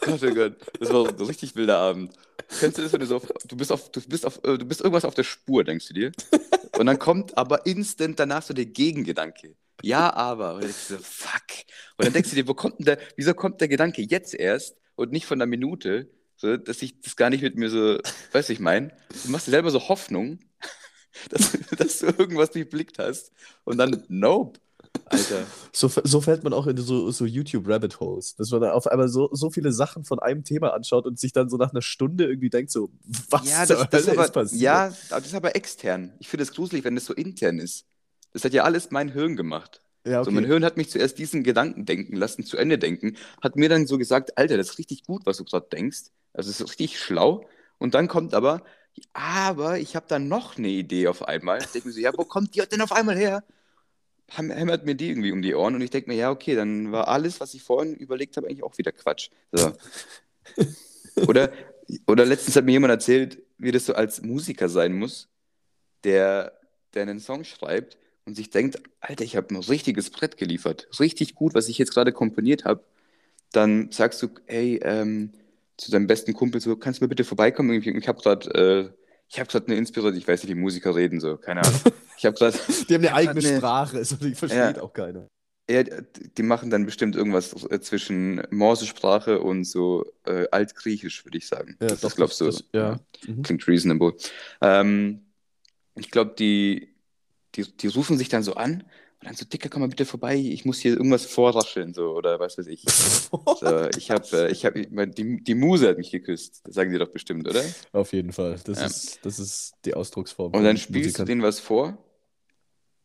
Gott, 0.02 0.24
oh 0.24 0.34
Gott. 0.34 0.58
Das 0.80 0.94
war 0.94 1.08
ein 1.08 1.16
richtig 1.16 1.56
wilder 1.56 1.78
Abend. 1.78 2.14
Kennst 2.60 2.78
du 2.78 2.84
das, 2.84 2.94
wenn 2.94 3.00
du 3.00 3.08
so 3.08 3.16
auf, 3.18 3.28
du 3.48 3.58
bist 3.58 3.72
auf, 3.72 3.92
du 3.92 4.02
bist 4.02 4.26
auf, 4.26 4.38
äh, 4.44 4.58
du 4.58 4.66
bist 4.66 4.82
irgendwas 4.82 5.06
auf 5.06 5.16
der 5.16 5.24
Spur, 5.24 5.64
denkst 5.64 5.88
du 5.88 5.94
dir? 5.94 6.12
Und 6.78 6.86
dann 6.86 7.00
kommt 7.00 7.38
aber 7.38 7.66
instant 7.66 8.20
danach 8.20 8.44
so 8.44 8.54
der 8.54 8.66
Gegengedanke. 8.66 9.56
Ja, 9.82 10.14
aber. 10.14 10.56
Und 10.56 10.62
dann 10.64 10.70
denkst 10.70 10.88
du 10.90 10.96
so, 10.96 11.02
fuck. 11.02 11.66
Und 11.98 12.06
dann 12.06 12.14
denkst 12.14 12.30
du 12.30 12.36
dir, 12.36 12.48
wo 12.48 12.54
kommt 12.54 12.80
denn 12.80 12.86
der, 12.86 13.00
wieso 13.16 13.34
kommt 13.34 13.62
der 13.62 13.68
Gedanke 13.68 14.02
jetzt 14.04 14.36
erst 14.36 14.78
und 14.96 15.12
nicht 15.12 15.26
von 15.26 15.38
einer 15.42 15.48
Minute? 15.48 16.10
So, 16.38 16.58
dass 16.58 16.82
ich 16.82 17.00
das 17.02 17.16
gar 17.16 17.30
nicht 17.30 17.42
mit 17.42 17.56
mir 17.56 17.70
so, 17.70 17.98
weißt 18.34 18.50
du, 18.50 18.54
ich 18.54 18.60
meine, 18.60 18.90
du 19.24 19.32
machst 19.32 19.48
dir 19.48 19.52
selber 19.52 19.72
so 19.72 19.88
Hoffnung, 19.88 20.40
dass, 21.30 21.58
dass 21.78 22.00
du 22.00 22.06
irgendwas 22.08 22.52
durchblickt 22.52 23.00
hast 23.00 23.32
und 23.64 23.78
dann, 23.78 24.04
nope. 24.08 24.60
Alter. 25.06 25.44
So, 25.72 25.90
so 26.04 26.22
fällt 26.22 26.44
man 26.44 26.54
auch 26.54 26.68
in 26.68 26.78
so, 26.78 27.12
so 27.12 27.26
YouTube-Rabbit-Holes, 27.26 28.36
dass 28.36 28.50
man 28.52 28.62
da 28.62 28.72
auf 28.72 28.88
einmal 28.88 29.10
so, 29.10 29.30
so 29.34 29.50
viele 29.50 29.72
Sachen 29.72 30.06
von 30.06 30.20
einem 30.20 30.44
Thema 30.44 30.74
anschaut 30.74 31.06
und 31.06 31.20
sich 31.20 31.34
dann 31.34 31.50
so 31.50 31.58
nach 31.58 31.72
einer 31.72 31.82
Stunde 31.82 32.26
irgendwie 32.26 32.50
denkt, 32.50 32.72
so, 32.72 32.90
was 33.30 33.50
ja, 33.50 33.66
das, 33.66 33.90
das 33.90 34.08
aber, 34.08 34.26
ist 34.26 34.34
passiert? 34.34 34.62
Ja, 34.62 34.94
das 35.10 35.26
ist 35.26 35.36
aber 35.36 35.56
extern. 35.56 36.14
Ich 36.20 36.30
finde 36.30 36.44
es 36.44 36.54
gruselig, 36.54 36.86
wenn 36.86 36.96
das 36.96 37.06
so 37.06 37.14
intern 37.14 37.60
ist. 37.60 37.86
Das 38.34 38.46
hat 38.46 38.54
ja 38.54 38.64
alles 38.64 38.92
mein 38.92 39.10
Hirn 39.10 39.36
gemacht. 39.36 39.82
Ja, 40.06 40.22
okay. 40.22 40.26
So, 40.26 40.32
mein 40.32 40.46
Hirn 40.46 40.64
hat 40.64 40.78
mich 40.78 40.90
zuerst 40.90 41.18
diesen 41.18 41.44
Gedanken 41.44 41.86
denken 41.86 42.16
lassen, 42.16 42.44
zu 42.44 42.58
Ende 42.58 42.78
denken, 42.78 43.18
hat 43.42 43.56
mir 43.56 43.70
dann 43.70 43.88
so 43.88 43.98
gesagt, 43.98 44.38
Alter, 44.38 44.58
das 44.58 44.72
ist 44.72 44.78
richtig 44.78 45.04
gut, 45.04 45.26
was 45.26 45.38
du 45.38 45.44
gerade 45.44 45.68
denkst. 45.72 46.12
Also 46.34 46.50
es 46.50 46.60
ist 46.60 46.70
richtig 46.70 47.00
schlau. 47.00 47.46
Und 47.78 47.96
dann 47.96 48.08
kommt 48.08 48.34
aber, 48.34 48.64
aber 49.14 49.80
ich 49.80 49.96
habe 49.96 50.06
da 50.08 50.20
noch 50.20 50.58
eine 50.58 50.70
Idee 50.70 51.08
auf 51.08 51.28
einmal. 51.28 51.60
Ich 51.60 51.68
denke 51.68 51.88
mir 51.88 51.94
so, 51.94 52.00
ja, 52.00 52.12
wo 52.16 52.26
kommt 52.26 52.56
die 52.56 52.62
denn 52.62 52.82
auf 52.82 52.92
einmal 52.92 53.18
her? 53.18 53.44
hämmert 54.28 54.86
mir 54.86 54.96
die 54.96 55.10
irgendwie 55.10 55.32
um 55.32 55.42
die 55.42 55.54
Ohren 55.54 55.76
und 55.76 55.82
ich 55.82 55.92
denke 55.92 56.10
mir, 56.10 56.16
ja, 56.16 56.32
okay, 56.32 56.56
dann 56.56 56.92
war 56.92 57.08
alles, 57.08 57.40
was 57.40 57.54
ich 57.54 57.64
vorhin 57.64 57.96
überlegt 57.96 58.38
habe, 58.38 58.48
eigentlich 58.48 58.64
auch 58.64 58.78
wieder 58.78 58.92
Quatsch. 58.92 59.30
So. 59.52 59.72
oder, 61.28 61.52
oder 62.08 62.26
letztens 62.26 62.56
hat 62.56 62.66
mir 62.66 62.72
jemand 62.72 62.92
erzählt, 62.92 63.42
wie 63.58 63.72
das 63.72 63.86
so 63.86 63.94
als 63.94 64.22
Musiker 64.22 64.68
sein 64.68 64.94
muss, 64.94 65.30
der, 66.04 66.60
der 66.94 67.04
einen 67.04 67.20
Song 67.20 67.44
schreibt 67.44 67.98
und 68.26 68.36
sich 68.36 68.50
denkt, 68.50 68.82
Alter, 69.00 69.24
ich 69.24 69.36
habe 69.36 69.54
ein 69.54 69.58
richtiges 69.58 70.10
Brett 70.10 70.38
geliefert, 70.38 70.88
richtig 71.00 71.36
gut, 71.36 71.54
was 71.54 71.70
ich 71.70 71.78
jetzt 71.78 71.94
gerade 71.94 72.12
komponiert 72.12 72.66
habe. 72.66 72.84
Dann 73.52 73.92
sagst 73.92 74.22
du, 74.22 74.30
hey, 74.48 74.80
ähm, 74.84 75.32
zu 75.78 75.92
deinem 75.92 76.08
besten 76.08 76.34
Kumpel 76.34 76.62
so, 76.62 76.76
kannst 76.76 77.00
du 77.00 77.06
mir 77.06 77.10
bitte 77.10 77.24
vorbeikommen? 77.24 77.72
Ich 77.74 78.08
habe 78.08 78.22
gerade 78.22 78.94
äh, 78.94 79.06
ich 79.28 79.40
habe 79.40 79.50
gerade 79.50 79.68
eine 79.68 79.76
Inspiration, 79.76 80.18
ich 80.18 80.28
weiß 80.28 80.44
nicht, 80.44 80.56
wie 80.56 80.60
Musiker 80.60 80.96
reden, 80.96 81.20
so, 81.20 81.38
keine 81.38 81.62
Ahnung. 81.62 81.82
Ich 82.18 82.26
habe 82.26 82.38
gerade. 82.38 82.58
die 82.90 82.94
haben 82.94 83.06
eine 83.06 83.14
eigene 83.14 83.46
eine, 83.46 83.58
Sprache, 83.58 83.98
also 83.98 84.16
die 84.16 84.36
versteht 84.36 84.78
ja, 84.78 84.82
auch 84.82 84.94
keiner. 84.94 85.28
Ja, 85.70 85.84
die 85.84 86.44
machen 86.44 86.70
dann 86.70 86.86
bestimmt 86.86 87.16
irgendwas 87.16 87.54
äh, 87.70 87.80
zwischen 87.82 88.44
Morsesprache 88.52 89.42
und 89.42 89.64
so 89.64 90.06
äh, 90.26 90.46
Altgriechisch, 90.52 91.26
würde 91.26 91.40
ich 91.40 91.48
sagen. 91.48 91.76
Ja, 91.82 91.88
das, 91.88 92.02
das 92.02 92.16
glaubst 92.16 92.40
du. 92.40 92.46
Das, 92.46 92.64
ja. 92.72 93.00
Mhm. 93.26 93.42
Klingt 93.42 93.68
reasonable. 93.68 94.14
Ähm, 94.62 95.26
ich 95.96 96.12
glaube, 96.12 96.36
die, 96.38 96.96
die, 97.56 97.76
die 97.76 97.88
rufen 97.88 98.18
sich 98.18 98.30
dann 98.30 98.44
so 98.44 98.54
an 98.54 98.84
dann 99.26 99.36
so, 99.36 99.44
Dicker, 99.44 99.70
komm 99.70 99.82
mal 99.82 99.88
bitte 99.88 100.06
vorbei, 100.06 100.36
ich 100.36 100.66
muss 100.66 100.80
hier 100.80 100.94
irgendwas 100.94 101.26
vorrascheln, 101.26 101.96
so, 101.96 102.12
oder 102.12 102.40
was 102.40 102.60
weiß 102.60 102.68
ich. 102.68 102.84
so, 102.88 103.90
ich 103.98 104.12
habe, 104.12 104.28
äh, 104.34 104.52
ich 104.52 104.66
habe, 104.66 104.86
die, 104.86 105.44
die 105.44 105.56
Muse 105.56 105.90
hat 105.90 105.98
mich 105.98 106.12
geküsst, 106.12 106.62
das 106.64 106.76
sagen 106.76 106.92
die 106.92 107.00
doch 107.00 107.10
bestimmt, 107.10 107.48
oder? 107.48 107.64
Auf 107.92 108.14
jeden 108.14 108.32
Fall, 108.32 108.60
das, 108.64 108.80
ja. 108.80 108.86
ist, 108.86 109.26
das 109.26 109.40
ist 109.40 109.74
die 109.84 109.96
Ausdrucksform. 109.96 110.54
Und 110.54 110.64
dann 110.64 110.78
spielst 110.78 111.06
Musikern. 111.06 111.26
du 111.26 111.32
denen 111.32 111.42
was 111.42 111.60
vor, 111.60 111.98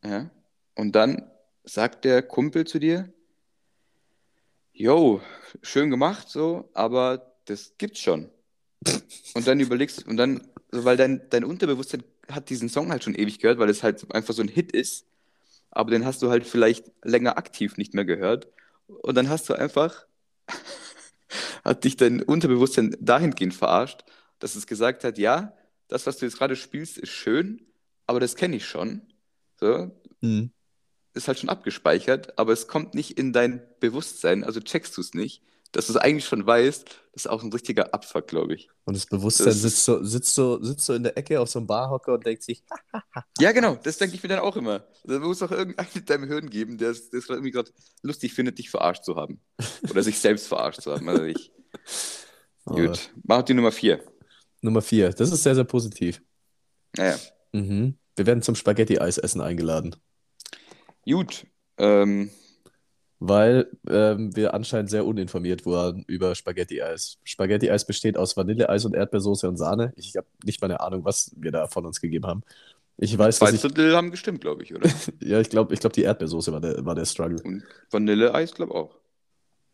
ja, 0.05 0.31
und 0.75 0.93
dann 0.93 1.31
sagt 1.65 2.05
der 2.05 2.23
Kumpel 2.23 2.67
zu 2.67 2.79
dir, 2.79 3.11
yo, 4.75 5.23
schön 5.63 5.89
gemacht, 5.89 6.29
so, 6.29 6.69
aber 6.75 7.35
das 7.47 7.73
gibt's 7.79 8.01
schon. 8.01 8.29
und 9.35 9.47
dann 9.47 9.59
überlegst, 9.59 10.07
und 10.07 10.19
dann, 10.19 10.47
weil 10.71 10.99
dein, 10.99 11.23
dein 11.31 11.45
Unterbewusstsein 11.45 12.03
hat 12.31 12.51
diesen 12.51 12.69
Song 12.69 12.91
halt 12.91 13.05
schon 13.05 13.15
ewig 13.15 13.39
gehört, 13.39 13.59
weil 13.59 13.71
es 13.71 13.83
halt 13.83 14.05
einfach 14.15 14.35
so 14.35 14.43
ein 14.43 14.49
Hit 14.49 14.73
ist 14.73 15.07
aber 15.71 15.91
den 15.91 16.05
hast 16.05 16.23
du 16.23 16.31
halt 16.31 16.47
vielleicht 16.47 16.91
länger 17.03 17.39
aktiv 17.39 17.77
nicht 17.77 17.95
mehr 17.95 18.05
gehört. 18.05 18.49
Und 18.87 19.15
dann 19.15 19.29
hast 19.29 19.49
du 19.49 19.55
einfach, 19.55 20.07
hat 21.65 21.85
dich 21.85 21.97
dein 21.97 22.23
Unterbewusstsein 22.23 22.97
dahingehend 23.01 23.55
verarscht, 23.55 24.05
dass 24.39 24.57
es 24.57 24.67
gesagt 24.67 25.05
hat, 25.05 25.19
ja, 25.19 25.55
das, 25.89 26.07
was 26.07 26.19
du 26.19 26.27
jetzt 26.27 26.39
gerade 26.39 26.57
spielst, 26.57 26.99
ist 26.99 27.11
schön, 27.11 27.67
aber 28.07 28.21
das 28.21 28.37
kenne 28.37 28.57
ich 28.57 28.67
schon. 28.67 29.03
So. 29.59 29.91
Mhm. 30.21 30.51
Ist 31.15 31.29
halt 31.29 31.39
schon 31.39 31.49
abgespeichert, 31.49 32.39
aber 32.39 32.53
es 32.53 32.69
kommt 32.69 32.95
nicht 32.95 33.19
in 33.19 33.33
dein 33.33 33.63
Bewusstsein, 33.81 34.45
also 34.45 34.61
checkst 34.61 34.97
du 34.97 35.01
es 35.01 35.15
nicht 35.15 35.43
dass 35.73 35.87
du 35.87 35.93
es 35.93 35.97
eigentlich 35.97 36.25
schon 36.25 36.47
weißt, 36.47 36.85
das 37.13 37.25
ist 37.25 37.31
auch 37.31 37.43
ein 37.43 37.53
richtiger 37.53 37.95
Abfuck, 37.95 38.29
glaube 38.29 38.55
ich. 38.55 38.69
Und 38.85 38.97
das 38.97 39.07
Bewusstsein 39.07 39.47
das 39.47 39.63
sitzt, 39.63 39.85
so, 39.85 40.03
sitzt, 40.03 40.35
so, 40.35 40.63
sitzt 40.63 40.87
so 40.87 40.95
in 40.95 41.03
der 41.03 41.17
Ecke 41.17 41.41
auf 41.41 41.49
so 41.49 41.59
einem 41.59 41.67
Barhocker 41.67 42.15
und 42.15 42.27
denkt 42.27 42.43
sich, 42.43 42.63
ja, 43.41 43.53
genau, 43.53 43.77
das 43.77 43.99
denke 43.99 44.17
ich 44.17 44.23
mir 44.23 44.29
dann 44.29 44.41
auch 44.41 44.57
immer. 44.57 44.85
Da 45.05 45.19
muss 45.19 45.43
auch 45.43 45.51
irgendeinen 45.51 45.89
in 45.95 46.05
deinem 46.05 46.29
Hirn 46.29 46.51
geben, 46.51 46.79
der 46.79 46.91
es 46.91 47.11
irgendwie 47.13 47.51
gerade 47.51 47.71
lustig 48.03 48.35
findet, 48.35 48.59
dich 48.59 48.71
verarscht 48.71 49.05
zu 49.05 49.17
haben. 49.17 49.41
Oder 49.89 50.03
sich 50.03 50.19
selbst 50.19 50.49
verarscht 50.49 50.83
zu 50.83 50.93
haben. 50.93 51.09
Also 51.09 51.25
ich. 51.25 51.53
Gut, 52.65 53.11
mach 53.25 53.43
die 53.43 53.55
Nummer 53.55 53.73
vier. 53.73 54.05
Nummer 54.61 54.83
vier, 54.83 55.11
das 55.11 55.33
ist 55.33 55.43
sehr, 55.43 55.55
sehr 55.55 55.65
positiv. 55.65 56.23
Naja. 56.97 57.19
Mhm. 57.53 57.97
Wir 58.17 58.27
werden 58.27 58.43
zum 58.43 58.55
Spaghetti-Eis-Essen 58.55 59.41
eingeladen. 59.41 59.97
Gut. 61.05 61.47
Ähm, 61.79 62.31
weil 63.21 63.71
ähm, 63.87 64.35
wir 64.35 64.55
anscheinend 64.55 64.89
sehr 64.89 65.05
uninformiert 65.05 65.67
waren 65.67 66.05
über 66.07 66.35
Spaghetti-Eis. 66.35 67.19
Spaghetti-Eis 67.23 67.87
besteht 67.87 68.17
aus 68.17 68.35
Vanilleeis 68.37 68.87
und 68.87 68.95
Erdbeersoße 68.95 69.47
und 69.47 69.59
Sahne. 69.59 69.93
Ich 69.97 70.17
habe 70.17 70.27
nicht 70.43 70.61
mal 70.63 70.69
eine 70.69 70.81
Ahnung, 70.81 71.05
was 71.05 71.31
wir 71.37 71.53
da 71.53 71.69
von 71.69 71.85
uns 71.85 72.01
gegeben 72.01 72.27
haben. 72.27 72.43
Ich 72.97 73.17
weiß, 73.17 73.39
Zwei 73.39 73.53
Drittel 73.53 73.91
ich... 73.91 73.95
haben 73.95 74.11
gestimmt, 74.11 74.41
glaube 74.41 74.63
ich, 74.63 74.75
oder? 74.75 74.89
ja, 75.21 75.39
ich 75.39 75.51
glaube, 75.51 75.75
ich 75.75 75.81
glaub, 75.81 75.93
die 75.93 76.03
Erdbeersoße 76.03 76.51
war 76.53 76.61
der, 76.61 76.85
war 76.85 76.95
der 76.95 77.05
Struggle. 77.05 77.43
Und 77.43 77.63
Vanilleeis, 77.91 78.55
glaube 78.55 78.73
ich 78.73 78.79
auch. 78.79 78.95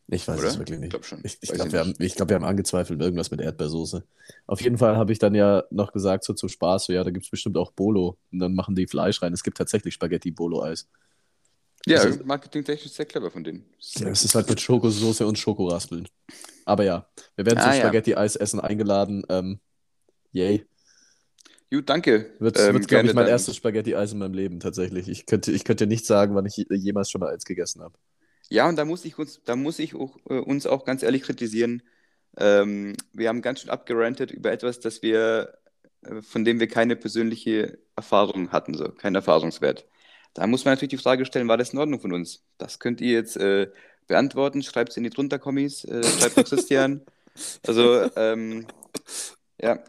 Ich 0.09 0.27
weiß 0.27 0.39
oder? 0.39 0.49
es 0.49 0.59
wirklich 0.59 0.79
nicht. 0.79 0.87
Ich 0.87 0.91
glaube 0.91 1.05
schon. 1.05 1.21
Ich, 1.23 1.39
ich 1.41 1.53
glaube, 1.53 1.73
wir, 1.73 1.81
haben, 1.81 1.95
glaub, 1.95 2.29
wir 2.29 2.37
haben 2.37 2.45
angezweifelt, 2.45 3.01
irgendwas 3.01 3.31
mit 3.31 3.41
Erdbeersoße. 3.41 4.05
Auf 4.47 4.61
jeden 4.61 4.79
Fall 4.79 4.97
habe 4.97 5.13
ich 5.13 5.19
dann 5.19 5.35
ja 5.35 5.65
noch 5.71 5.93
gesagt, 5.93 6.25
so 6.25 6.33
zum 6.33 6.49
Spaß, 6.49 6.87
so 6.87 6.93
ja, 6.93 7.03
da 7.03 7.11
gibt 7.11 7.25
es 7.25 7.31
bestimmt 7.31 7.57
auch 7.57 7.73
Bolo. 7.73 8.17
Und 8.33 8.41
dann 8.41 8.55
machen 8.55 8.75
die 8.75 8.87
Fleisch 8.87 9.23
rein. 9.23 9.33
Es 9.33 9.43
gibt 9.43 9.57
tatsächlich 9.57 9.95
Spaghetti-Bolo-Eis. 9.95 10.89
Ja, 11.87 12.01
also, 12.01 12.25
marketingtechnisch 12.25 12.93
sehr 12.93 13.07
clever 13.07 13.31
von 13.31 13.45
denen. 13.45 13.65
Ja, 13.97 14.09
es 14.09 14.25
ist 14.25 14.35
halt 14.35 14.49
mit 14.49 14.61
Schokosoße 14.61 15.25
und 15.25 15.39
Schokoraspeln. 15.39 16.09
Aber 16.65 16.85
ja, 16.85 17.09
wir 17.37 17.47
werden 17.47 17.59
ah, 17.59 17.63
zum 17.63 17.73
ja. 17.73 17.79
Spaghetti-Eis-Essen 17.79 18.59
eingeladen. 18.59 19.25
Ähm, 19.29 19.61
yay. 20.33 20.67
Gut, 21.71 21.89
danke. 21.89 22.33
Wird, 22.41 22.59
ähm, 22.59 22.75
wird 22.75 22.89
glaube 22.89 23.07
ich, 23.07 23.15
mein 23.15 23.29
erstes 23.29 23.55
Spaghetti-Eis 23.57 24.13
in 24.13 24.19
meinem 24.19 24.35
Leben 24.35 24.59
tatsächlich. 24.59 25.09
Ich 25.09 25.27
könnte, 25.27 25.53
ich 25.53 25.65
könnte 25.65 25.87
nicht 25.87 26.07
sagen, 26.07 26.35
wann 26.35 26.47
ich 26.47 26.57
jemals 26.69 27.11
schon 27.11 27.21
mal 27.21 27.33
eins 27.33 27.45
gegessen 27.45 27.83
habe. 27.83 27.97
Ja, 28.49 28.69
und 28.69 28.77
da 28.77 28.85
muss 28.85 29.05
ich 29.05 29.19
uns, 29.19 29.41
da 29.45 29.55
muss 29.55 29.79
ich 29.79 29.95
auch, 29.95 30.17
äh, 30.29 30.39
uns 30.39 30.67
auch 30.67 30.85
ganz 30.85 31.05
ehrlich 31.05 31.23
kritisieren. 31.23 31.83
Ähm, 32.37 32.95
wir 33.13 33.29
haben 33.29 33.43
ganz 33.43 33.61
schön 33.61 33.71
abgerantet 33.71 34.33
über 34.33 34.51
etwas, 34.51 34.81
das 34.81 35.03
wir, 35.03 35.57
äh, 36.03 36.21
von 36.21 36.45
dem 36.45 36.59
wir 36.59 36.67
keine 36.67 36.97
persönliche 36.97 37.79
Erfahrung 37.95 38.51
hatten, 38.51 38.75
so 38.75 38.89
keinen 38.89 39.15
Erfahrungswert. 39.15 39.87
Da 40.37 40.47
muss 40.47 40.67
man 40.67 40.73
natürlich 40.73 40.91
die 40.91 40.99
Frage 40.99 41.25
stellen, 41.25 41.49
war 41.49 41.57
das 41.57 41.73
in 41.73 41.79
Ordnung 41.79 41.99
von 41.99 42.13
uns? 42.13 42.43
Das 42.59 42.79
könnt 42.79 43.01
ihr 43.01 43.13
jetzt 43.13 43.39
äh, 43.39 43.71
beantworten. 44.07 44.63
Schreibt 44.63 44.91
es 44.91 44.97
in 44.99 45.03
die 45.03 45.11
drunter 45.11 45.39
Kommis, 45.39 45.85
äh, 45.85 46.03
schreibt 46.05 46.37
Christian. 46.49 47.03
Also, 47.67 48.09
ähm, 48.17 48.67
ja, 49.61 49.85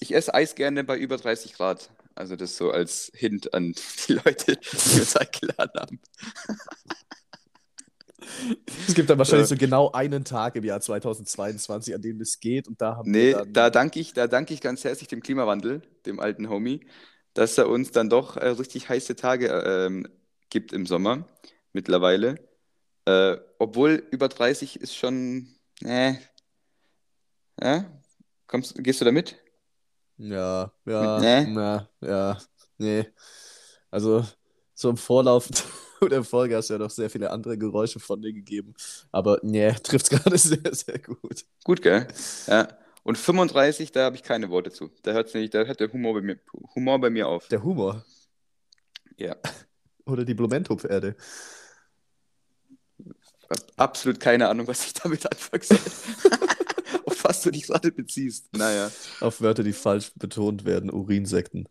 ich 0.00 0.12
esse 0.12 0.34
Eis 0.34 0.56
gerne 0.56 0.82
bei 0.82 0.98
über 0.98 1.16
30 1.16 1.52
Grad. 1.52 1.90
Also 2.16 2.34
das 2.34 2.56
so 2.56 2.72
als 2.72 3.12
Hint 3.14 3.54
an 3.54 3.76
die 4.08 4.14
Leute, 4.14 4.56
die 4.56 4.98
uns 4.98 5.16
eingeladen 5.16 5.80
haben. 5.80 6.00
Es 8.88 8.94
gibt 8.94 9.10
dann 9.10 9.18
wahrscheinlich 9.18 9.48
so 9.48 9.56
genau 9.56 9.90
einen 9.90 10.24
Tag 10.24 10.56
im 10.56 10.64
Jahr 10.64 10.80
2022, 10.80 11.94
an 11.94 12.02
dem 12.02 12.20
es 12.20 12.40
geht 12.40 12.68
und 12.68 12.80
da 12.80 12.96
haben 12.96 13.10
nee, 13.10 13.28
wir 13.28 13.38
dann... 13.38 13.52
da 13.52 13.70
danke 13.70 14.00
ich, 14.00 14.12
da 14.12 14.26
danke 14.26 14.54
ich 14.54 14.60
ganz 14.60 14.84
herzlich 14.84 15.08
dem 15.08 15.22
Klimawandel, 15.22 15.82
dem 16.06 16.20
alten 16.20 16.48
Homie, 16.48 16.80
dass 17.34 17.58
er 17.58 17.68
uns 17.68 17.90
dann 17.90 18.10
doch 18.10 18.36
äh, 18.36 18.48
richtig 18.48 18.88
heiße 18.88 19.16
Tage 19.16 19.48
äh, 19.48 20.02
gibt 20.50 20.72
im 20.72 20.86
Sommer 20.86 21.26
mittlerweile. 21.72 22.36
Äh, 23.04 23.36
obwohl 23.58 24.06
über 24.10 24.28
30 24.28 24.80
ist 24.80 24.94
schon. 24.94 25.48
Äh, 25.84 26.14
ja? 27.60 27.84
Kommst, 28.46 28.74
gehst 28.82 29.00
du 29.00 29.04
da 29.04 29.12
mit? 29.12 29.36
Ja, 30.18 30.72
ja, 30.84 31.14
mit, 31.14 31.22
nee? 31.22 31.52
na, 31.52 31.88
ja, 32.00 32.38
nee. 32.78 33.06
Also, 33.90 34.24
so 34.74 34.90
im 34.90 34.96
Vorlauf 34.96 35.48
der 36.10 36.22
Folge 36.22 36.56
hast 36.56 36.70
du 36.70 36.74
ja 36.74 36.78
noch 36.78 36.90
sehr 36.90 37.10
viele 37.10 37.30
andere 37.30 37.58
Geräusche 37.58 37.98
von 37.98 38.20
dir 38.20 38.32
gegeben. 38.32 38.74
Aber 39.10 39.38
nee, 39.42 39.72
trifft 39.82 40.10
es 40.10 40.10
gerade 40.22 40.38
sehr, 40.38 40.74
sehr 40.74 40.98
gut. 40.98 41.44
Gut, 41.64 41.82
gell? 41.82 42.06
Ja. 42.46 42.68
Und 43.04 43.18
35, 43.18 43.92
da 43.92 44.04
habe 44.04 44.16
ich 44.16 44.22
keine 44.22 44.50
Worte 44.50 44.70
zu. 44.70 44.90
Da 45.02 45.12
hört, 45.12 45.34
nicht, 45.34 45.54
da 45.54 45.64
hört 45.64 45.80
der 45.80 45.92
Humor 45.92 46.14
bei, 46.14 46.20
mir, 46.20 46.38
Humor 46.74 47.00
bei 47.00 47.10
mir 47.10 47.28
auf. 47.28 47.48
Der 47.48 47.62
Humor? 47.62 48.04
Ja. 49.16 49.36
Oder 50.06 50.24
die 50.24 50.34
Blumentopferde. 50.34 51.16
Absolut 53.76 54.20
keine 54.20 54.48
Ahnung, 54.48 54.66
was 54.66 54.86
ich 54.86 54.94
damit 54.94 55.30
anfangen 55.30 55.62
soll. 55.62 55.78
Auf 57.06 57.24
was 57.24 57.42
du 57.42 57.50
dich 57.50 57.66
gerade 57.66 57.92
beziehst. 57.92 58.48
Naja. 58.56 58.90
Auf 59.20 59.40
Wörter, 59.40 59.62
die 59.62 59.72
falsch 59.72 60.12
betont 60.14 60.64
werden. 60.64 60.90
Urinsekten. 60.90 61.68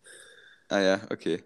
Ah 0.69 0.79
ja, 0.79 1.01
okay. 1.09 1.43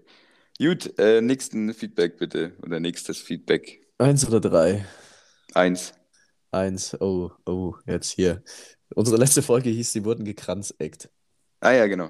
Gut, 0.59 0.97
äh, 0.99 1.21
nächsten 1.21 1.73
Feedback 1.73 2.17
bitte. 2.17 2.53
Oder 2.61 2.79
nächstes 2.79 3.19
Feedback. 3.19 3.81
Eins 3.97 4.27
oder 4.27 4.39
drei? 4.39 4.85
Eins. 5.53 5.93
Eins. 6.51 6.95
Oh, 6.99 7.31
oh, 7.45 7.75
jetzt 7.85 8.11
hier. 8.11 8.43
Unsere 8.95 9.17
letzte 9.17 9.41
Folge 9.41 9.69
hieß, 9.69 9.91
sie 9.91 10.05
wurden 10.05 10.23
gekranzeckt. 10.23 11.09
Ah 11.59 11.71
ja, 11.71 11.85
genau. 11.85 12.09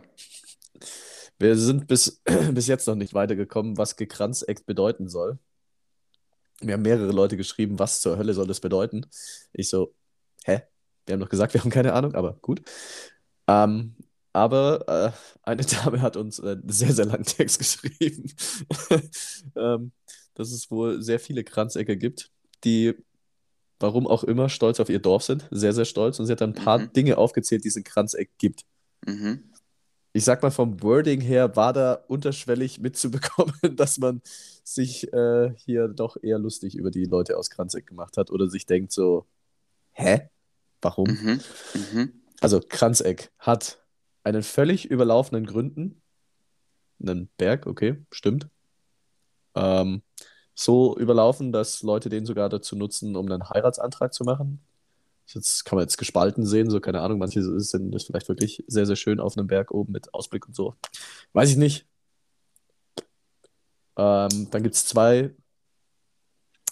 Wir 1.40 1.58
sind 1.58 1.88
bis, 1.88 2.22
bis 2.52 2.68
jetzt 2.68 2.88
noch 2.88 2.96
nicht 2.96 3.14
weitergekommen, 3.14 3.78
was 3.78 3.96
gekranzeckt 3.96 4.66
bedeuten 4.66 5.10
soll. 5.10 5.40
Wir 6.62 6.76
haben 6.76 6.84
mehrere 6.84 7.12
Leute 7.12 7.38
geschrieben, 7.38 7.80
was 7.80 8.02
zur 8.02 8.18
Hölle 8.18 8.34
soll 8.34 8.48
das 8.48 8.60
bedeuten? 8.60 9.06
Ich 9.52 9.68
so, 9.68 9.94
hä? 10.46 10.62
Wir 11.06 11.14
haben 11.14 11.20
doch 11.20 11.30
gesagt, 11.30 11.54
wir 11.54 11.62
haben 11.62 11.72
keine 11.72 11.94
Ahnung, 11.94 12.14
aber 12.14 12.34
gut. 12.42 12.62
Ähm, 13.48 13.96
aber 14.32 14.88
äh, 14.88 15.12
eine 15.44 15.64
Dame 15.66 16.02
hat 16.02 16.18
uns 16.18 16.40
äh, 16.40 16.52
einen 16.52 16.70
sehr, 16.70 16.94
sehr 16.94 17.06
langen 17.06 17.26
Text 17.26 17.58
geschrieben, 17.58 18.32
ähm, 19.56 19.92
dass 20.36 20.52
es 20.52 20.70
wohl 20.70 21.02
sehr 21.02 21.20
viele 21.20 21.44
Kranzecker 21.44 21.96
gibt, 21.96 22.32
die, 22.64 22.94
warum 23.80 24.08
auch 24.08 24.24
immer, 24.24 24.50
stolz 24.50 24.80
auf 24.80 24.90
ihr 24.90 25.00
Dorf 25.00 25.24
sind. 25.24 25.48
Sehr, 25.52 25.74
sehr 25.74 25.86
stolz. 25.86 26.20
Und 26.20 26.26
sie 26.26 26.32
hat 26.32 26.42
dann 26.42 26.52
ein 26.56 26.64
paar 26.64 26.80
Mhm. 26.80 26.94
Dinge 26.94 27.18
aufgezählt, 27.18 27.64
die 27.64 27.70
es 27.70 27.76
in 27.76 27.84
Kranzeck 27.84 28.32
gibt. 28.38 28.64
Mhm. 29.06 29.44
Ich 30.14 30.24
sag 30.24 30.42
mal, 30.42 30.52
vom 30.52 30.82
Wording 30.82 31.20
her 31.20 31.56
war 31.58 31.74
da 31.74 31.94
unterschwellig 32.08 32.80
mitzubekommen, 32.80 33.54
dass 33.76 33.98
man 33.98 34.22
sich 34.64 35.12
äh, 35.12 35.54
hier 35.58 35.90
doch 35.90 36.16
eher 36.22 36.40
lustig 36.40 36.76
über 36.76 36.90
die 36.90 37.06
Leute 37.06 37.38
aus 37.38 37.50
Kranzeck 37.50 37.88
gemacht 37.88 38.16
hat 38.18 38.32
oder 38.32 38.48
sich 38.48 38.66
denkt 38.66 38.92
so, 38.94 39.26
hä? 39.92 40.30
Warum? 40.82 41.08
Mhm. 41.10 41.42
Mhm. 41.74 42.14
Also 42.42 42.62
Kranzeck 42.68 43.32
hat 43.40 43.84
einen 44.24 44.44
völlig 44.44 44.86
überlaufenden 44.86 45.46
Gründen. 45.46 46.02
Einen 47.02 47.30
Berg, 47.38 47.68
okay, 47.68 47.98
stimmt. 48.12 48.48
Ähm, 49.56 50.02
so 50.56 50.98
überlaufen, 50.98 51.52
dass 51.52 51.84
Leute 51.84 52.10
den 52.10 52.26
sogar 52.26 52.50
dazu 52.50 52.76
nutzen, 52.76 53.16
um 53.16 53.30
einen 53.30 53.50
Heiratsantrag 53.50 54.14
zu 54.14 54.24
machen. 54.24 54.62
Das 55.34 55.64
kann 55.64 55.78
man 55.78 55.84
jetzt 55.84 55.98
gespalten 55.98 56.46
sehen, 56.46 56.70
so 56.70 56.80
keine 56.80 57.02
Ahnung. 57.02 57.20
Manche 57.20 57.42
sind 57.60 57.92
das 57.94 58.04
vielleicht 58.04 58.30
wirklich 58.30 58.64
sehr, 58.68 58.86
sehr 58.86 58.96
schön 58.96 59.20
auf 59.20 59.38
einem 59.38 59.48
Berg 59.48 59.72
oben 59.72 59.92
mit 59.92 60.14
Ausblick 60.14 60.48
und 60.48 60.56
so. 60.56 60.76
Weiß 61.34 61.50
ich 61.50 61.58
nicht. 61.58 61.86
Ähm, 63.98 64.48
dann 64.52 64.64
gibt 64.64 64.76
es 64.76 64.86
zwei 64.86 65.34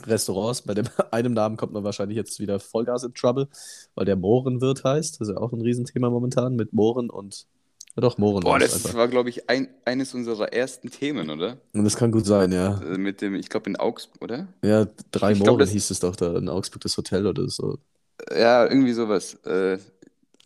Restaurants. 0.05 0.61
Bei 0.61 0.73
dem 0.73 0.87
einem 1.11 1.33
Namen 1.33 1.57
kommt 1.57 1.73
man 1.73 1.83
wahrscheinlich 1.83 2.15
jetzt 2.15 2.39
wieder 2.39 2.59
Vollgas 2.59 3.03
in 3.03 3.13
Trouble, 3.13 3.47
weil 3.95 4.05
der 4.05 4.15
Mohrenwirt 4.15 4.83
heißt. 4.83 5.19
Das 5.19 5.27
ist 5.27 5.33
ja 5.33 5.41
auch 5.41 5.51
ein 5.51 5.61
Riesenthema 5.61 6.09
momentan 6.09 6.55
mit 6.55 6.73
Mohren 6.73 7.09
und. 7.09 7.47
Ja, 7.95 8.01
doch, 8.01 8.17
Mohren 8.17 8.41
Boah, 8.43 8.57
das 8.57 8.73
einfach. 8.73 8.95
war, 8.95 9.07
glaube 9.07 9.29
ich, 9.29 9.49
ein, 9.49 9.67
eines 9.85 10.13
unserer 10.15 10.51
ersten 10.51 10.89
Themen, 10.89 11.29
oder? 11.29 11.57
Und 11.73 11.83
das 11.83 11.95
kann 11.95 12.11
gut 12.11 12.25
sein, 12.25 12.51
ja. 12.51 12.81
Äh, 12.81 12.97
Mit 12.97 13.21
dem, 13.21 13.35
ich 13.35 13.49
glaube 13.49 13.69
in 13.69 13.75
Augsburg, 13.75 14.21
oder? 14.23 14.47
Ja, 14.63 14.87
drei 15.11 15.33
Ich 15.33 15.37
glaub, 15.39 15.47
Mohren 15.49 15.59
das- 15.59 15.69
hieß 15.71 15.91
es 15.91 15.99
doch 15.99 16.15
da 16.15 16.35
in 16.35 16.49
Augsburg, 16.49 16.81
das 16.81 16.97
Hotel 16.97 17.27
oder 17.27 17.47
so. 17.49 17.77
Ja, 18.35 18.65
irgendwie 18.65 18.93
sowas. 18.93 19.35
Äh, 19.45 19.77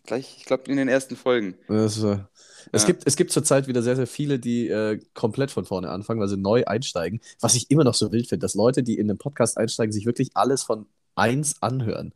gleich, 0.04 0.36
ich 0.38 0.44
glaube 0.44 0.70
in 0.70 0.76
den 0.76 0.88
ersten 0.88 1.16
Folgen. 1.16 1.54
Das 1.68 2.02
war, 2.02 2.28
es 2.72 2.82
Ja. 2.82 2.86
gibt, 2.88 3.04
es 3.06 3.16
gibt 3.16 3.30
zurzeit 3.32 3.66
wieder 3.66 3.82
sehr, 3.82 3.96
sehr 3.96 4.06
viele, 4.06 4.38
die 4.38 4.68
äh, 4.68 4.98
komplett 5.14 5.50
von 5.50 5.64
vorne 5.64 5.88
anfangen, 5.88 6.20
weil 6.20 6.28
sie 6.28 6.36
neu 6.36 6.64
einsteigen. 6.66 7.20
Was 7.40 7.54
ich 7.54 7.70
immer 7.70 7.84
noch 7.84 7.94
so 7.94 8.12
wild 8.12 8.28
finde, 8.28 8.44
dass 8.44 8.54
Leute, 8.54 8.82
die 8.82 8.98
in 8.98 9.08
den 9.08 9.16
Podcast 9.16 9.56
einsteigen, 9.56 9.92
sich 9.92 10.04
wirklich 10.04 10.30
alles 10.34 10.62
von 10.64 10.84
eins 11.14 11.62
anhören. 11.62 12.12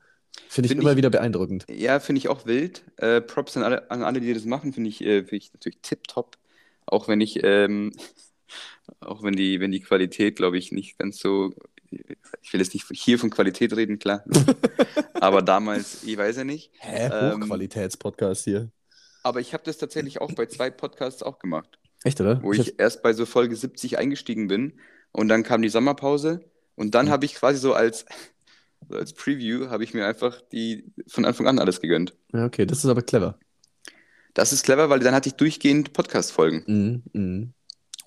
Finde 0.48 0.66
ich 0.66 0.70
Find 0.72 0.80
immer 0.82 0.90
ich- 0.92 0.96
wieder 0.96 1.10
beeindruckend. 1.10 1.64
Ja, 1.70 2.00
finde 2.00 2.18
ich 2.18 2.28
auch 2.28 2.46
wild. 2.46 2.82
Äh, 2.96 3.20
Props 3.20 3.56
an 3.56 3.62
alle, 3.62 3.90
an 3.90 4.02
alle, 4.02 4.20
die 4.20 4.32
das 4.34 4.44
machen, 4.44 4.72
finde 4.72 4.88
ich, 4.90 5.00
äh, 5.02 5.24
find 5.24 5.42
ich 5.44 5.52
natürlich 5.52 5.78
tipptopp. 5.82 6.36
Auch 6.86 7.08
wenn 7.08 7.20
ich, 7.20 7.40
ähm, 7.42 7.92
auch 9.00 9.22
wenn 9.22 9.34
die, 9.34 9.60
wenn 9.60 9.72
die 9.72 9.80
Qualität, 9.80 10.36
glaube 10.36 10.58
ich, 10.58 10.72
nicht 10.72 10.98
ganz 10.98 11.18
so, 11.18 11.54
ich 11.90 12.52
will 12.52 12.60
jetzt 12.60 12.74
nicht 12.74 12.86
hier 12.92 13.18
von 13.18 13.30
Qualität 13.30 13.74
reden, 13.76 13.98
klar. 13.98 14.24
Aber 15.14 15.42
damals, 15.42 16.02
ich 16.04 16.16
weiß 16.16 16.36
ja 16.38 16.44
nicht. 16.44 16.70
Hä? 16.78 17.08
Ähm, 17.12 17.42
Hochqualitätspodcast 17.42 18.44
hier. 18.44 18.70
Aber 19.22 19.40
ich 19.40 19.52
habe 19.54 19.62
das 19.64 19.78
tatsächlich 19.78 20.20
auch 20.20 20.32
bei 20.32 20.46
zwei 20.46 20.70
Podcasts 20.70 21.22
auch 21.22 21.38
gemacht, 21.38 21.78
Echt, 22.02 22.20
oder? 22.20 22.42
wo 22.42 22.52
Ich 22.52 22.58
ich 22.60 22.78
erst 22.80 23.02
bei 23.02 23.12
so 23.12 23.24
Folge 23.26 23.54
70 23.54 23.98
eingestiegen 23.98 24.48
bin 24.48 24.72
und 25.12 25.28
dann 25.28 25.44
kam 25.44 25.62
die 25.62 25.68
Sommerpause 25.68 26.40
und 26.74 26.94
dann 26.96 27.06
Mhm. 27.06 27.10
habe 27.10 27.24
ich 27.26 27.34
quasi 27.36 27.58
so 27.60 27.72
als, 27.74 28.04
so 28.88 28.96
als 28.96 29.12
Preview, 29.12 29.68
habe 29.68 29.84
ich 29.84 29.94
mir 29.94 30.06
einfach 30.06 30.40
die 30.52 30.92
von 31.08 31.24
Anfang 31.24 31.46
an 31.46 31.58
alles 31.58 31.80
gegönnt. 31.80 32.14
ja, 32.32 32.44
okay, 32.44 32.66
das 32.66 32.78
ist 32.78 32.86
aber 32.86 33.02
clever. 33.02 33.38
Das 34.34 34.52
ist 34.52 34.64
clever, 34.64 34.88
weil 34.88 35.00
dann 35.00 35.14
hatte 35.14 35.28
ich 35.28 35.34
durchgehend 35.34 35.92
Podcast-Folgen. 35.92 36.64
Mhm, 36.66 37.02
mhm. 37.12 37.52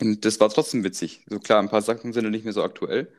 Und 0.01 0.25
das 0.25 0.39
war 0.39 0.49
trotzdem 0.49 0.83
witzig. 0.83 1.25
So 1.29 1.39
klar, 1.39 1.59
ein 1.59 1.69
paar 1.69 1.81
Sachen 1.81 2.13
sind 2.13 2.23
ja 2.23 2.29
nicht 2.29 2.43
mehr 2.43 2.53
so 2.53 2.63
aktuell, 2.63 3.11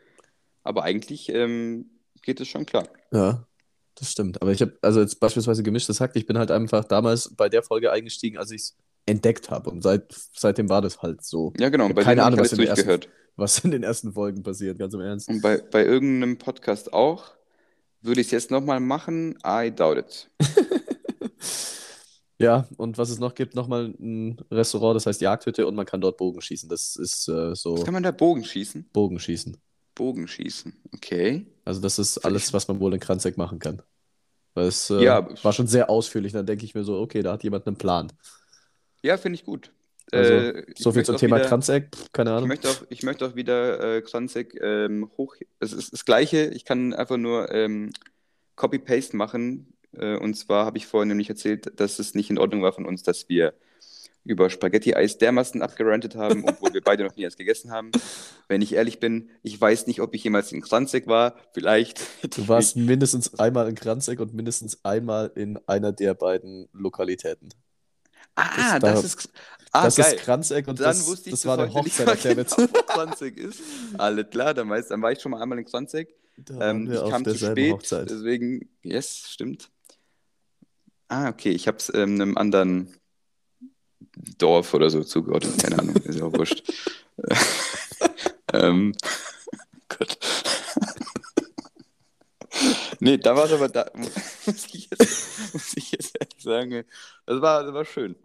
aber 0.63 0.83
eigentlich 0.83 1.29
ähm, 1.31 1.87
geht 2.23 2.41
es 2.41 2.49
schon 2.49 2.67
klar. 2.67 2.89
Ja, 3.13 3.47
das 3.95 4.13
stimmt. 4.13 4.43
Aber 4.43 4.53
ich 4.53 4.61
habe, 4.61 4.77
also 4.83 5.01
jetzt 5.01 5.21
beispielsweise 5.21 5.63
gemischtes 5.63 6.01
Hack, 6.01 6.13
ich 6.15 6.27
bin 6.27 6.37
halt 6.37 6.51
einfach 6.51 6.85
damals 6.85 7.35
bei 7.35 7.49
der 7.49 7.63
Folge 7.63 7.93
eingestiegen, 7.93 8.37
als 8.37 8.51
ich 8.51 8.63
es 8.63 8.77
entdeckt 9.07 9.51
habe. 9.51 9.71
Und 9.71 9.83
seit, 9.83 10.15
seitdem 10.35 10.69
war 10.69 10.83
das 10.83 11.01
halt 11.01 11.25
so. 11.25 11.53
Ja, 11.59 11.69
genau. 11.71 11.89
Keine 11.95 12.25
Ahnung, 12.25 12.41
was 12.41 12.53
in 12.53 12.61
ersten-. 12.61 13.01
Was 13.39 13.59
in 13.59 13.71
den 13.71 13.83
ersten 13.83 14.15
Folgen 14.15 14.43
passiert, 14.43 14.79
ganz 14.79 14.95
im 14.95 15.01
Ernst. 15.01 15.29
Und 15.29 15.43
bei, 15.43 15.59
bei 15.59 15.85
irgendeinem 15.85 16.39
Podcast 16.39 16.95
auch. 16.95 17.36
Würde 18.03 18.21
ich 18.21 18.29
es 18.29 18.31
jetzt 18.31 18.51
nochmal 18.51 18.81
machen? 18.81 19.39
I 19.45 19.71
doubt 19.75 19.99
it. 19.99 20.31
Ja, 22.39 22.69
und 22.77 22.99
was 22.99 23.09
es 23.09 23.19
noch 23.19 23.35
gibt, 23.35 23.55
nochmal 23.55 23.95
ein 23.99 24.37
Restaurant, 24.51 24.95
das 24.95 25.07
heißt 25.07 25.23
Jagdhütte 25.23 25.67
und 25.67 25.75
man 25.75 25.87
kann 25.87 26.03
dort 26.03 26.19
Bogenschießen. 26.19 26.69
Das 26.69 26.97
ist 26.97 27.29
äh, 27.29 27.55
so 27.55 27.77
Kann 27.77 27.95
man 27.95 28.03
da 28.03 28.11
Bogen 28.11 28.45
schießen? 28.45 28.91
Bogenschießen. 28.93 29.57
Bogenschießen. 29.95 30.77
Okay. 30.95 31.47
Also 31.65 31.81
das 31.81 31.99
ist 31.99 32.19
alles, 32.19 32.53
was 32.53 32.69
man 32.69 32.79
wohl 32.79 32.93
in 32.93 33.01
Kranzeck 33.01 33.39
machen 33.39 33.59
kann. 33.59 33.81
Weil 34.53 34.67
es 34.67 34.91
äh, 34.91 35.03
Ja, 35.03 35.27
war 35.43 35.53
schon 35.55 35.67
sehr 35.67 35.89
ausführlich. 35.89 36.33
Dann 36.33 36.45
denke 36.45 36.67
ich 36.67 36.75
mir 36.75 36.85
so, 36.85 37.01
okay, 37.01 37.23
da 37.23 37.33
hat 37.33 37.43
jemand 37.43 37.67
einen 37.67 37.77
Plan. 37.77 38.13
Ja, 39.03 39.17
finde 39.17 39.39
ich 39.39 39.45
gut. 39.47 39.73
Also, 40.13 40.33
Äh, 40.33 40.65
ich 40.73 40.79
so 40.83 40.93
viel 40.93 41.05
zum 41.05 41.17
Thema 41.17 41.37
wieder- 41.39 41.49
keine 42.13 42.31
Ich 42.31 42.37
Ahnung. 42.37 42.49
möchte 42.49 42.69
auch, 42.69 42.83
ich 42.91 43.03
möchte 43.03 43.27
auch 43.27 43.35
wieder 43.35 43.97
äh, 43.97 44.03
Kranzek 44.03 44.57
ähm, 44.63 45.11
hoch. 45.17 45.35
Es 45.59 45.73
ist 45.73 45.93
das 45.93 46.05
Gleiche. 46.05 46.47
Ich 46.55 46.65
kann 46.65 46.95
einfach 46.95 47.17
nur 47.17 47.51
ähm, 47.53 47.93
Copy-Paste 48.55 49.17
machen. 49.17 49.73
Äh, 49.97 50.17
und 50.17 50.35
zwar 50.35 50.65
habe 50.67 50.79
ich 50.79 50.87
vorhin 50.87 51.09
nämlich 51.09 51.29
erzählt, 51.29 51.79
dass 51.81 51.99
es 51.99 52.15
nicht 52.15 52.31
in 52.31 52.39
Ordnung 52.39 52.63
war 52.63 52.73
von 52.73 52.87
uns, 52.87 53.03
dass 53.03 53.29
wir 53.29 53.55
über 54.25 54.51
Spaghetti-Eis 54.51 55.19
dermaßen 55.19 55.63
abgerantet 55.63 56.17
haben, 56.17 56.45
obwohl 56.49 56.73
wir 56.75 56.83
beide 56.83 57.05
noch 57.05 57.15
nie 57.15 57.25
eins 57.25 57.37
gegessen 57.37 57.71
haben. 57.71 57.93
Wenn 58.49 58.61
ich 58.61 58.75
ehrlich 58.75 58.99
bin, 58.99 59.31
ich 59.43 59.61
weiß 59.61 59.87
nicht, 59.87 60.01
ob 60.01 60.15
ich 60.15 60.25
jemals 60.25 60.51
in 60.53 60.63
Kranzek 60.63 61.07
war. 61.07 61.37
Vielleicht. 61.55 62.01
Du 62.35 62.43
ich 62.43 62.49
warst 62.49 62.77
mindestens 62.77 63.39
einmal 63.39 63.69
in 63.69 63.75
Kranzeck 63.77 64.19
und 64.21 64.35
mindestens 64.35 64.85
einmal 64.85 65.31
in 65.37 65.59
einer 65.69 65.93
der 65.93 66.15
beiden 66.15 66.69
Lokalitäten. 66.73 67.51
Ah, 68.35 68.79
das- 68.79 68.81
das, 68.81 69.01
da- 69.03 69.07
ist. 69.07 69.29
Ah, 69.77 69.85
das 69.85 69.97
geil. 69.97 70.15
ist 70.15 70.23
Kranzeck 70.23 70.69
und 70.69 70.81
Dann 70.81 70.87
das, 70.87 71.07
wusste 71.07 71.29
ich 71.29 71.33
das 71.33 71.43
bis 71.43 71.47
war 71.47 71.57
nicht 71.65 71.75
Hochzeit, 71.75 72.25
der 72.25 72.37
wir 72.37 72.45
genau, 72.45 72.83
Kranzek 72.87 73.37
ist. 73.37 73.61
Alles 73.99 74.31
klar, 74.31 74.55
dann, 74.55 74.71
weiß, 74.71 74.89
dann 74.89 75.03
war 75.03 75.13
ich 75.13 75.21
schon 75.21 75.33
mal 75.33 75.43
einmal 75.43 75.59
in 75.59 75.71
waren 75.73 75.87
Ähm, 76.61 76.93
ich 76.93 77.11
kam 77.11 77.25
zu 77.25 77.37
spät, 77.37 77.73
Hochzeit. 77.73 78.11
deswegen, 78.11 78.71
yes, 78.83 79.29
stimmt. 79.31 79.71
Ah, 81.09 81.29
okay, 81.29 81.51
ich 81.51 81.69
habe 81.69 81.79
es 81.79 81.93
ähm, 81.95 82.21
einem 82.21 82.37
anderen 82.37 82.97
Dorf 84.39 84.75
oder 84.75 84.91
so 84.91 85.05
zugeordnet, 85.05 85.63
keine 85.63 85.79
Ahnung, 85.79 85.97
ist 85.97 86.19
ja 86.19 86.25
auch 86.25 86.33
wurscht. 86.33 86.63
ähm, 88.53 88.95
Gott. 89.89 90.19
nee, 93.01 93.19
da 93.19 93.37
war 93.37 93.45
es 93.45 93.53
aber, 93.53 93.69
da 93.69 93.91
muss 93.95 94.67
ich 94.73 94.89
jetzt, 94.91 95.53
muss 95.53 95.77
ich 95.77 95.93
jetzt 95.93 96.17
ehrlich 96.19 96.43
sagen, 96.43 96.85
das 97.27 97.41
war, 97.41 97.63
das 97.63 97.75
war 97.75 97.85
schön. 97.85 98.17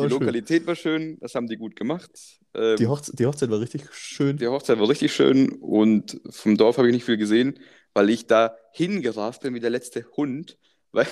Die 0.00 0.08
schön. 0.08 0.20
Lokalität 0.20 0.66
war 0.66 0.74
schön, 0.76 1.18
das 1.20 1.34
haben 1.34 1.46
die 1.48 1.56
gut 1.56 1.76
gemacht. 1.76 2.10
Ähm, 2.54 2.76
Die, 2.76 2.86
Hochze 2.86 3.14
die 3.14 3.26
Hochzeit 3.26 3.50
war 3.50 3.60
richtig 3.60 3.92
schön. 3.92 4.38
die 4.38 4.48
Hochzeit 4.48 4.78
war 4.78 4.88
richtig 4.88 5.12
schön 5.14 5.50
und 5.52 6.20
vom 6.30 6.56
Dorf 6.56 6.78
habe 6.78 6.88
ich 6.88 6.94
nicht 6.94 7.04
viel 7.04 7.16
gesehen, 7.16 7.58
weil 7.94 8.10
ich 8.10 8.26
da 8.26 8.56
hingerast 8.72 9.42
bin 9.42 9.54
wie 9.54 9.60
der 9.60 9.70
letzte 9.70 10.04
Hund, 10.16 10.58
weil, 10.92 11.06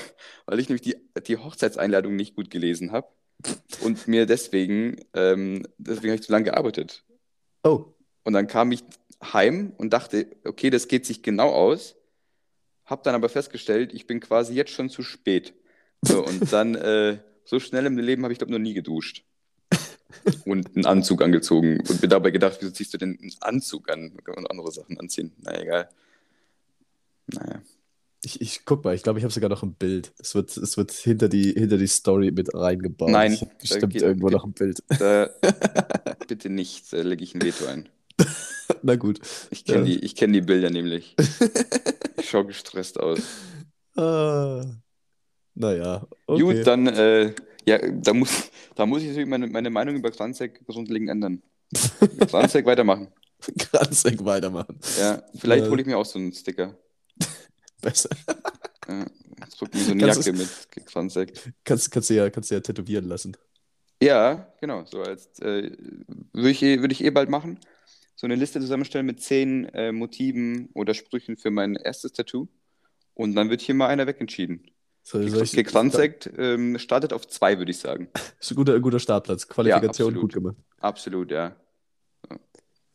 weil 0.47 0.61
ich 0.61 0.69
nämlich 0.69 0.83
die, 0.83 0.97
die 1.27 1.37
Hochzeitseinladung 1.39 2.17
nicht 2.17 2.35
gut 2.37 2.51
gelesen 2.51 2.93
habe 2.93 3.09
und 3.83 4.09
mir 4.09 4.27
deswegen, 4.27 4.97
ähm, 5.15 5.67
deswegen 5.79 6.13
habe 6.13 6.21
ich 6.21 6.27
zu 6.27 6.33
lange 6.33 6.45
gearbeitet. 6.47 7.05
Oh, 7.65 7.95
Und 8.25 8.33
dann 8.35 8.47
kam 8.47 8.73
ich 8.73 8.83
heim 9.23 9.73
und 9.79 9.93
dachte, 9.93 10.27
okay, 10.45 10.71
das 10.71 10.89
geht 10.89 11.07
sich 11.07 11.23
genau 11.23 11.51
aus, 11.51 11.97
habe 12.85 13.03
dann 13.05 13.15
aber 13.15 13.29
festgestellt, 13.29 13.93
ich 13.95 14.07
bin 14.07 14.21
quasi 14.21 14.55
jetzt 14.55 14.73
schon 14.73 14.91
zu 14.91 15.03
spät. 15.03 15.55
So, 16.03 16.25
und 16.25 16.53
dann, 16.53 16.75
äh, 16.75 17.19
so 17.45 17.61
schnell 17.61 17.87
im 17.87 17.99
Leben 17.99 18.23
habe 18.23 18.33
ich, 18.33 18.39
glaube 18.39 18.53
noch 18.53 18.59
nie 18.59 18.75
geduscht. 18.75 19.25
und 20.45 20.75
einen 20.75 20.87
Anzug 20.87 21.23
angezogen 21.23 21.81
und 21.89 22.03
mir 22.03 22.09
dabei 22.09 22.31
gedacht, 22.31 22.59
wieso 22.61 22.73
ziehst 22.73 22.93
du 22.93 22.99
denn 22.99 23.19
einen 23.21 23.33
Anzug 23.41 23.91
an? 23.91 24.17
Kann 24.25 24.47
andere 24.47 24.71
Sachen 24.73 24.99
anziehen. 24.99 25.33
Na 25.43 25.59
egal. 25.61 25.89
Naja. 27.27 27.63
Ich, 28.23 28.41
ich 28.41 28.65
guck 28.67 28.85
mal, 28.85 28.95
ich 28.95 29.03
glaube, 29.03 29.19
ich 29.19 29.25
habe 29.25 29.33
sogar 29.33 29.49
noch 29.49 29.63
ein 29.63 29.75
Bild. 29.75 30.13
Es 30.19 30.35
wird, 30.35 30.55
es 30.55 30.77
wird 30.77 30.93
hinter, 30.93 31.29
die, 31.29 31.53
hinter 31.53 31.79
die 31.79 31.87
Story 31.87 32.31
mit 32.31 32.55
reingebaut. 32.55 33.09
Nein, 33.09 33.33
ich 33.33 33.45
bestimmt 33.59 33.95
geht, 33.95 34.03
irgendwo 34.03 34.27
geht, 34.27 34.37
noch 34.37 34.45
ein 34.45 34.53
Bild. 34.53 34.83
Da, 34.89 35.31
bitte 36.29 36.51
nicht, 36.51 36.93
da 36.93 37.01
lege 37.01 37.25
ich 37.25 37.35
ein 37.35 37.43
Veto 37.43 37.65
ein. 37.67 37.89
Na 38.83 38.97
gut. 38.97 39.21
Ich 39.51 39.65
kenne 39.65 39.89
ja. 39.89 39.99
die, 39.99 40.15
kenn 40.15 40.35
die 40.35 40.43
Bilder 40.43 40.69
nämlich. 40.69 41.17
ich 42.19 42.29
schaue 42.29 42.47
gestresst 42.47 43.01
aus. 43.01 43.21
Ah, 43.97 44.65
naja. 45.55 46.07
Okay. 46.27 46.43
Gut, 46.43 46.67
dann, 46.67 46.87
äh, 46.87 47.35
ja, 47.67 47.79
da 47.79 48.13
muss, 48.13 48.51
da 48.75 48.87
muss 48.87 49.03
ich 49.03 49.09
natürlich 49.09 49.29
meine, 49.29 49.47
meine 49.47 49.71
Meinung 49.71 49.97
über 49.97 50.11
Kranzek 50.11 50.67
grundlegend 50.67 51.11
ändern. 51.11 51.43
Kranzek 52.29 52.67
weitermachen. 52.67 53.09
Kranzek 53.59 54.25
weitermachen. 54.25 54.79
Ja, 54.99 55.23
vielleicht 55.35 55.69
hole 55.69 55.81
ich 55.81 55.87
mir 55.87 55.97
auch 55.97 56.05
so 56.05 56.19
einen 56.19 56.33
Sticker. 56.33 56.77
Besser. 57.81 58.11
Ja, 58.89 59.07
jetzt 59.41 59.61
drückt 59.61 59.75
mir 59.75 59.81
so 59.81 59.93
eine 59.93 60.05
kannst 60.05 60.27
Jacke 60.27 60.39
mit 60.39 60.87
Kranzek. 60.87 61.33
Kannst, 61.65 61.91
kannst, 61.91 62.11
du 62.11 62.15
ja, 62.15 62.31
kannst 62.31 62.51
du 62.51 62.55
ja 62.55 62.61
tätowieren 62.61 63.07
lassen. 63.07 63.37
Ja, 64.03 64.53
genau. 64.61 64.85
So 64.87 65.03
als 65.03 65.39
äh, 65.41 65.71
würde 66.33 66.51
ich, 66.51 66.63
eh, 66.63 66.81
würd 66.81 66.93
ich 66.93 67.05
eh 67.05 67.11
bald 67.11 67.29
machen. 67.29 67.59
So 68.17 68.27
eine 68.27 68.35
Liste 68.35 68.61
zusammenstellen 68.61 69.07
mit 69.07 69.23
zehn 69.23 69.67
äh, 69.67 69.93
Motiven 69.93 70.69
oder 70.75 70.95
Sprüchen 70.95 71.37
für 71.37 71.51
mein 71.51 71.77
erstes 71.77 72.13
Tattoo. 72.13 72.49
Und 73.15 73.35
dann 73.35 73.51
wird 73.51 73.61
hier 73.61 73.75
mal 73.75 73.89
einer 73.89 74.07
wegentschieden. 74.07 74.71
So, 75.03 75.19
Gekranzekt 75.19 76.31
ähm, 76.37 76.79
startet 76.79 77.13
auf 77.13 77.27
zwei, 77.27 77.59
würde 77.59 77.71
ich 77.71 77.79
sagen. 77.79 78.09
Ist 78.41 78.53
ein 78.53 78.57
guter, 78.57 78.79
guter 78.81 78.99
Startplatz. 78.99 79.49
Qualifikation 79.49 80.15
ja, 80.15 80.21
gut 80.21 80.35
gemacht. 80.35 80.57
Absolut, 80.81 81.31
ja. 81.31 81.57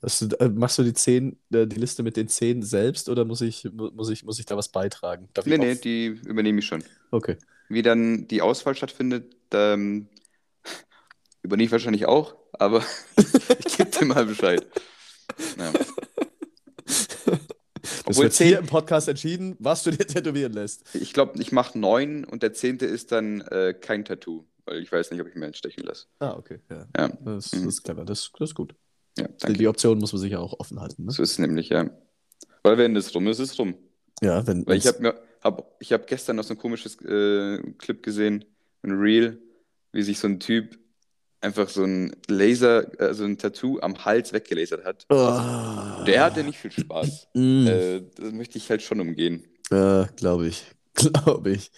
Du, 0.01 0.35
äh, 0.39 0.49
machst 0.49 0.77
du 0.77 0.83
die 0.83 0.93
zehn, 0.93 1.39
äh, 1.51 1.65
die 1.65 1.77
Liste 1.77 2.03
mit 2.03 2.15
den 2.15 2.27
zehn 2.27 2.61
selbst 2.61 3.09
oder 3.09 3.25
muss 3.25 3.41
ich, 3.41 3.67
muss 3.73 4.09
ich, 4.09 4.23
muss 4.23 4.39
ich 4.39 4.45
da 4.45 4.55
was 4.55 4.69
beitragen? 4.69 5.29
Darf 5.33 5.45
nee, 5.45 5.57
nee, 5.57 5.75
die 5.75 6.05
übernehme 6.05 6.59
ich 6.59 6.65
schon. 6.67 6.83
Okay. 7.11 7.37
Wie 7.69 7.81
dann 7.81 8.27
die 8.27 8.41
Auswahl 8.41 8.75
stattfindet, 8.75 9.35
ähm, 9.51 10.07
übernehme 11.41 11.65
ich 11.65 11.71
wahrscheinlich 11.71 12.05
auch, 12.05 12.35
aber 12.53 12.83
ich 13.65 13.77
gebe 13.77 13.89
dir 13.89 14.05
mal 14.05 14.25
Bescheid. 14.25 14.65
Ja. 15.57 15.73
Das 18.05 18.17
wird 18.17 18.33
zehn, 18.33 18.47
hier 18.47 18.59
im 18.59 18.67
Podcast 18.67 19.07
entschieden, 19.07 19.55
was 19.59 19.83
du 19.83 19.91
dir 19.91 20.05
tätowieren 20.07 20.53
lässt. 20.53 20.83
Ich 20.93 21.13
glaube, 21.13 21.41
ich 21.41 21.51
mache 21.51 21.77
neun 21.77 22.23
und 22.23 22.43
der 22.43 22.53
zehnte 22.53 22.85
ist 22.85 23.11
dann 23.11 23.41
äh, 23.41 23.73
kein 23.73 24.05
Tattoo, 24.05 24.45
weil 24.65 24.81
ich 24.81 24.91
weiß 24.91 25.11
nicht, 25.11 25.21
ob 25.21 25.27
ich 25.27 25.35
mir 25.35 25.47
entstechen 25.47 25.83
lasse. 25.83 26.05
Ah, 26.19 26.35
okay. 26.37 26.59
Ja. 26.69 26.87
ja. 26.97 27.07
Das, 27.23 27.51
das, 27.51 27.61
ist 27.61 27.83
clever, 27.83 28.05
das, 28.05 28.31
das 28.37 28.49
ist 28.49 28.55
gut. 28.55 28.75
Ja, 29.17 29.27
danke. 29.39 29.57
Die 29.57 29.67
Option 29.67 29.97
muss 29.99 30.13
man 30.13 30.21
sich 30.21 30.31
ja 30.31 30.39
auch 30.39 30.59
offen 30.59 30.79
halten. 30.79 31.05
Ne? 31.05 31.11
So 31.11 31.23
ist 31.23 31.31
es 31.31 31.39
nämlich, 31.39 31.69
ja. 31.69 31.89
Weil 32.63 32.77
wenn 32.77 32.95
es 32.95 33.13
rum 33.15 33.27
ist, 33.27 33.39
ist 33.39 33.53
es 33.53 33.59
rum. 33.59 33.75
Ja, 34.21 34.45
wenn. 34.45 34.65
Weil 34.65 34.77
ich 34.77 34.87
habe 34.87 35.15
hab, 35.41 35.79
hab 35.81 36.07
gestern 36.07 36.35
noch 36.35 36.43
so 36.43 36.53
ein 36.53 36.57
komisches 36.57 36.99
äh, 37.01 37.59
Clip 37.77 38.01
gesehen, 38.03 38.45
ein 38.83 38.91
Reel, 38.91 39.41
wie 39.91 40.03
sich 40.03 40.19
so 40.19 40.27
ein 40.27 40.39
Typ 40.39 40.77
einfach 41.45 41.69
so 41.69 41.83
ein 41.83 42.15
Laser, 42.27 42.91
also 42.99 43.23
ein 43.23 43.37
Tattoo 43.37 43.79
am 43.79 44.03
Hals 44.03 44.33
weggelasert 44.33 44.83
hat. 44.83 45.05
Oh. 45.09 46.03
Der 46.05 46.23
hatte 46.23 46.43
nicht 46.43 46.59
viel 46.59 46.71
Spaß. 46.71 47.27
Mm. 47.35 47.67
Äh, 47.67 48.01
das 48.15 48.31
möchte 48.31 48.57
ich 48.57 48.69
halt 48.69 48.81
schon 48.81 49.01
umgehen. 49.01 49.43
Äh, 49.69 50.05
glaube 50.15 50.47
ich. 50.47 50.65
Glaube 50.93 51.51
ich. 51.51 51.69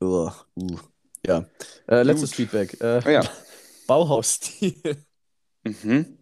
Oh, 0.00 0.30
uh. 0.54 0.78
Ja. 1.26 1.44
Äh, 1.88 2.04
letztes 2.04 2.30
Gut. 2.30 2.36
Feedback. 2.36 2.80
Äh, 2.80 3.02
oh, 3.04 3.08
ja. 3.08 3.22
Bauhausstil. 3.88 4.74
Mhm. 5.64 6.18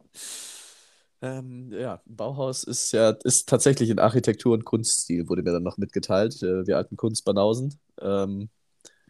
Ähm, 1.21 1.73
ja, 1.73 2.01
Bauhaus 2.07 2.65
ist 2.65 2.93
ja 2.93 3.11
ist 3.25 3.49
tatsächlich 3.49 3.91
in 3.91 3.99
Architektur 3.99 4.55
und 4.55 4.65
Kunststil, 4.65 5.29
wurde 5.29 5.43
mir 5.43 5.53
dann 5.53 5.63
noch 5.63 5.77
mitgeteilt. 5.77 6.43
Äh, 6.43 6.67
wir 6.67 6.79
alten 6.79 6.97
Kunstbanausen. 6.97 7.79
Ähm, 8.01 8.49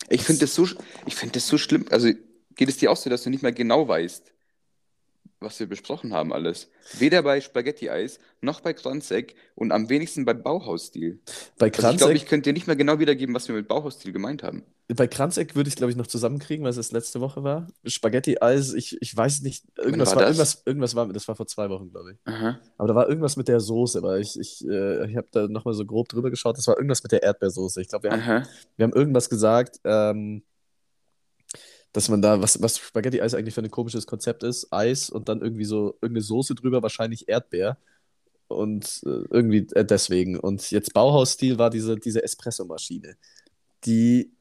ich 0.09 0.23
finde 0.23 0.41
das, 0.41 0.55
so, 0.55 0.67
find 1.09 1.37
das 1.37 1.47
so 1.47 1.59
schlimm. 1.59 1.87
Also 1.91 2.09
geht 2.55 2.69
es 2.69 2.79
dir 2.79 2.91
auch 2.91 2.97
so, 2.97 3.11
dass 3.11 3.23
du 3.23 3.31
nicht 3.31 3.43
mehr 3.43 3.53
genau 3.53 3.87
weißt, 3.87 4.35
was 5.45 5.61
wir 5.61 5.69
besprochen 5.69 6.13
haben 6.13 6.33
alles. 6.33 6.69
Weder 6.99 7.23
bei 7.23 7.41
Spaghetti-Eis 7.41 8.19
noch 8.41 8.61
bei 8.61 8.73
Kranzek 8.73 9.37
und 9.55 9.73
am 9.73 9.89
wenigsten 9.89 10.25
bei 10.25 10.35
Bauhausstil. 10.35 11.21
Bei 11.59 11.71
Kranzek, 11.71 11.85
also 11.85 11.93
ich 11.93 11.99
glaube, 11.99 12.15
ich 12.15 12.27
könnte 12.27 12.51
dir 12.51 12.55
nicht 12.55 12.67
mehr 12.67 12.77
genau 12.77 12.99
wiedergeben, 12.99 13.35
was 13.35 13.47
wir 13.49 13.55
mit 13.55 13.69
Bauhausstil 13.69 14.13
gemeint 14.13 14.43
haben. 14.43 14.65
Bei 14.89 15.07
Kranzek 15.07 15.55
würde 15.55 15.69
ich, 15.69 15.77
glaube 15.77 15.91
ich, 15.91 15.97
noch 15.97 16.07
zusammenkriegen, 16.07 16.63
weil 16.63 16.71
es 16.71 16.77
das 16.77 16.93
letzte 16.93 17.21
Woche 17.21 17.43
war. 17.43 17.69
Spaghetti-Eis, 17.87 18.75
ich, 18.75 19.01
ich 19.01 19.17
weiß 19.17 19.41
nicht, 19.43 19.65
irgendwas 19.79 20.11
war, 20.11 20.17
war 20.17 20.23
irgendwas, 20.25 20.63
irgendwas 20.67 20.95
war, 20.95 21.11
das 21.11 21.27
war 21.27 21.37
vor 21.37 21.47
zwei 21.47 21.71
Wochen, 21.71 21.91
glaube 21.91 22.13
ich. 22.13 22.19
Aha. 22.25 22.61
Aber 22.77 22.89
da 22.89 22.95
war 22.95 23.09
irgendwas 23.09 23.37
mit 23.37 23.49
der 23.49 23.61
Soße, 23.61 24.03
weil 24.03 24.21
ich, 24.21 24.39
ich, 24.39 24.67
äh, 24.67 25.11
ich 25.11 25.17
habe 25.17 25.29
da 25.31 25.49
nochmal 25.49 25.73
so 25.73 25.87
grob 25.87 26.09
drüber 26.09 26.31
geschaut, 26.31 26.59
das 26.59 26.67
war 26.67 26.77
irgendwas 26.77 27.03
mit 27.03 27.13
der 27.13 27.23
Erdbeersoße. 27.23 27.81
Ich 27.81 27.89
glaube, 27.89 28.05
wir, 28.05 28.13
haben, 28.13 28.47
wir 28.77 28.85
haben 28.85 28.93
irgendwas 28.93 29.31
gesagt, 29.31 29.81
ähm, 29.85 30.43
dass 31.95 32.09
man 32.09 32.21
da, 32.21 32.43
was, 32.43 32.61
was 32.61 32.79
Spaghetti-Eis 32.79 33.35
eigentlich 33.35 33.55
für 33.55 33.63
ein 33.63 33.71
komisches 33.71 34.07
Konzept 34.07 34.43
ist, 34.43 34.73
Eis 34.73 35.11
und 35.11 35.29
dann 35.29 35.41
irgendwie 35.41 35.65
so 35.65 35.97
irgendeine 36.03 36.23
Soße 36.23 36.57
drüber, 36.57 36.83
wahrscheinlich 36.83 37.29
Erdbeer. 37.29 37.79
Und 38.49 39.01
äh, 39.07 39.23
irgendwie 39.31 39.69
äh, 39.75 39.85
deswegen. 39.85 40.37
Und 40.39 40.71
jetzt 40.73 40.93
Bauhausstil 40.93 41.57
war 41.57 41.71
diese, 41.71 41.97
diese 41.97 42.23
Espressomaschine, 42.25 43.17
die 43.85 44.33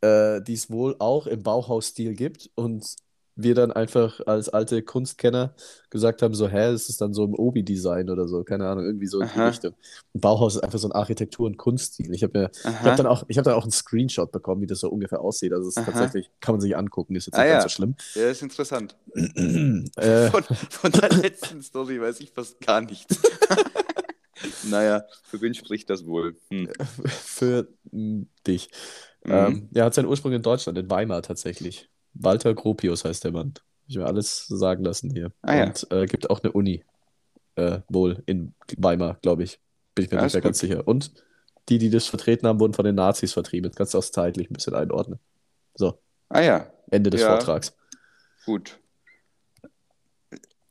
äh, 0.00 0.40
es 0.50 0.70
wohl 0.70 0.96
auch 0.98 1.26
im 1.26 1.42
Bauhausstil 1.42 2.14
gibt. 2.14 2.50
Und 2.54 2.96
wir 3.42 3.54
dann 3.54 3.72
einfach 3.72 4.20
als 4.26 4.48
alte 4.48 4.82
Kunstkenner 4.82 5.54
gesagt 5.90 6.22
haben, 6.22 6.34
so, 6.34 6.48
hä, 6.48 6.72
ist 6.72 6.88
es 6.88 6.96
dann 6.96 7.14
so 7.14 7.24
im 7.24 7.34
Obi-Design 7.34 8.10
oder 8.10 8.28
so, 8.28 8.44
keine 8.44 8.68
Ahnung, 8.68 8.84
irgendwie 8.84 9.06
so 9.06 9.20
in 9.20 9.28
die 9.34 9.40
Richtung. 9.40 9.74
Und 10.12 10.20
Bauhaus 10.20 10.56
ist 10.56 10.62
einfach 10.62 10.78
so 10.78 10.88
ein 10.88 10.92
Architektur- 10.92 11.46
und 11.46 11.56
Kunststil. 11.56 12.14
Ich 12.14 12.22
habe 12.22 12.38
mir, 12.38 12.50
ich 12.52 12.64
habe 12.64 12.96
dann 12.96 13.06
auch, 13.06 13.24
ich 13.28 13.38
habe 13.38 13.44
dann 13.44 13.54
auch 13.54 13.64
einen 13.64 13.72
Screenshot 13.72 14.32
bekommen, 14.32 14.62
wie 14.62 14.66
das 14.66 14.80
so 14.80 14.88
ungefähr 14.88 15.20
aussieht. 15.20 15.52
Also 15.52 15.68
es 15.68 15.76
ist 15.76 15.84
tatsächlich, 15.84 16.30
kann 16.40 16.54
man 16.54 16.60
sich 16.60 16.76
angucken, 16.76 17.16
ist 17.16 17.26
jetzt 17.26 17.36
ah, 17.36 17.42
nicht 17.42 17.48
ja. 17.48 17.54
ganz 17.58 17.64
so 17.64 17.76
schlimm. 17.76 17.94
Ja, 18.14 18.30
ist 18.30 18.42
interessant. 18.42 18.96
äh, 19.14 20.30
von, 20.30 20.44
von 20.44 20.92
der 20.92 21.10
letzten 21.10 21.62
Story 21.62 22.00
weiß 22.00 22.20
ich 22.20 22.30
fast 22.30 22.60
gar 22.60 22.80
nichts. 22.80 23.20
naja, 24.70 25.04
für 25.24 25.40
wen 25.40 25.54
spricht 25.54 25.90
das 25.90 26.06
wohl? 26.06 26.36
Hm. 26.50 26.68
Für 27.04 27.68
dich. 28.46 28.70
Mhm. 29.24 29.32
Ähm, 29.32 29.68
er 29.74 29.84
hat 29.84 29.94
seinen 29.94 30.06
Ursprung 30.06 30.32
in 30.32 30.42
Deutschland, 30.42 30.78
in 30.78 30.90
Weimar 30.90 31.22
tatsächlich. 31.22 31.88
Walter 32.14 32.54
Gropius 32.54 33.04
heißt 33.04 33.24
der 33.24 33.32
Mann. 33.32 33.54
Ich 33.86 33.96
will 33.96 34.04
alles 34.04 34.46
sagen 34.46 34.84
lassen 34.84 35.10
hier. 35.10 35.32
Ah, 35.42 35.56
ja. 35.56 35.64
Und 35.66 35.86
äh, 35.90 36.06
gibt 36.06 36.30
auch 36.30 36.42
eine 36.42 36.52
Uni. 36.52 36.84
Äh, 37.56 37.80
wohl 37.88 38.22
in 38.26 38.54
Weimar, 38.76 39.18
glaube 39.22 39.42
ich. 39.42 39.60
Bin 39.94 40.04
ich 40.04 40.10
mir 40.10 40.18
ja, 40.18 40.24
nicht 40.24 40.34
mehr 40.34 40.42
ganz 40.42 40.60
sicher. 40.60 40.86
Und 40.86 41.12
die, 41.68 41.78
die 41.78 41.90
das 41.90 42.06
vertreten 42.06 42.46
haben, 42.46 42.60
wurden 42.60 42.74
von 42.74 42.84
den 42.84 42.94
Nazis 42.94 43.32
vertrieben. 43.32 43.68
Jetzt 43.68 43.76
kannst 43.76 43.94
du 43.94 43.98
auch 43.98 44.04
zeitlich 44.04 44.50
ein 44.50 44.54
bisschen 44.54 44.74
einordnen. 44.74 45.18
So. 45.74 45.98
Ah 46.28 46.40
ja. 46.40 46.72
Ende 46.90 47.10
des 47.10 47.20
ja. 47.20 47.28
Vortrags. 47.28 47.76
Gut. 48.46 48.78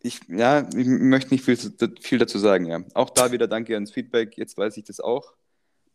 Ich, 0.01 0.21
ja, 0.29 0.67
ich 0.69 0.87
möchte 0.87 1.33
nicht 1.33 1.43
viel, 1.43 1.57
viel 1.99 2.19
dazu 2.19 2.39
sagen, 2.39 2.65
ja. 2.65 2.79
Auch 2.93 3.09
da 3.09 3.31
wieder 3.31 3.47
danke 3.47 3.73
ans 3.73 3.91
Feedback. 3.91 4.37
Jetzt 4.37 4.57
weiß 4.57 4.77
ich 4.77 4.85
das 4.85 5.01
auch. 5.01 5.33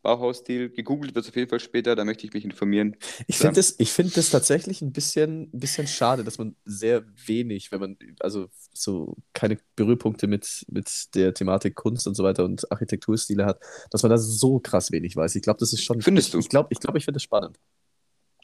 Bauhausstil. 0.05 0.71
Gegoogelt 0.71 1.17
wird 1.17 1.25
es 1.25 1.31
auf 1.31 1.37
jeden 1.37 1.51
Fall 1.51 1.59
später, 1.59 1.97
da 1.97 2.05
möchte 2.05 2.25
ich 2.27 2.33
mich 2.33 2.45
informieren. 2.45 2.97
Ich 3.27 3.39
finde 3.39 3.57
das, 3.57 3.77
find 3.91 4.17
das 4.17 4.31
tatsächlich 4.31 4.83
ein 4.83 4.93
bisschen, 4.93 5.51
ein 5.53 5.59
bisschen 5.59 5.89
schade, 5.89 6.23
dass 6.23 6.39
man 6.39 6.55
sehr 6.65 7.05
wenig, 7.27 7.73
wenn 7.73 7.81
man, 7.81 7.97
also 8.21 8.49
so 8.73 9.17
keine 9.33 9.59
Berührpunkte 9.75 10.29
mit, 10.29 10.65
mit 10.71 11.15
der 11.17 11.35
Thematik 11.35 11.75
Kunst 11.75 12.07
und 12.07 12.15
so 12.15 12.23
weiter 12.23 12.45
und 12.45 12.71
Architekturstile 12.71 13.45
hat, 13.45 13.61
dass 13.91 14.03
man 14.05 14.11
da 14.11 14.19
so 14.19 14.61
krass 14.61 14.93
wenig 14.93 15.17
weiß. 15.17 15.35
Ich 15.35 15.43
glaube, 15.43 15.59
das 15.59 15.73
ist 15.73 15.83
schon. 15.83 16.01
Findest 16.01 16.29
ich, 16.29 16.33
du? 16.33 16.39
Ich 16.39 16.49
glaube, 16.49 16.69
ich, 16.71 16.79
glaub, 16.79 16.95
ich 16.95 17.05
finde 17.05 17.17
das 17.17 17.25
spannend. 17.25 17.59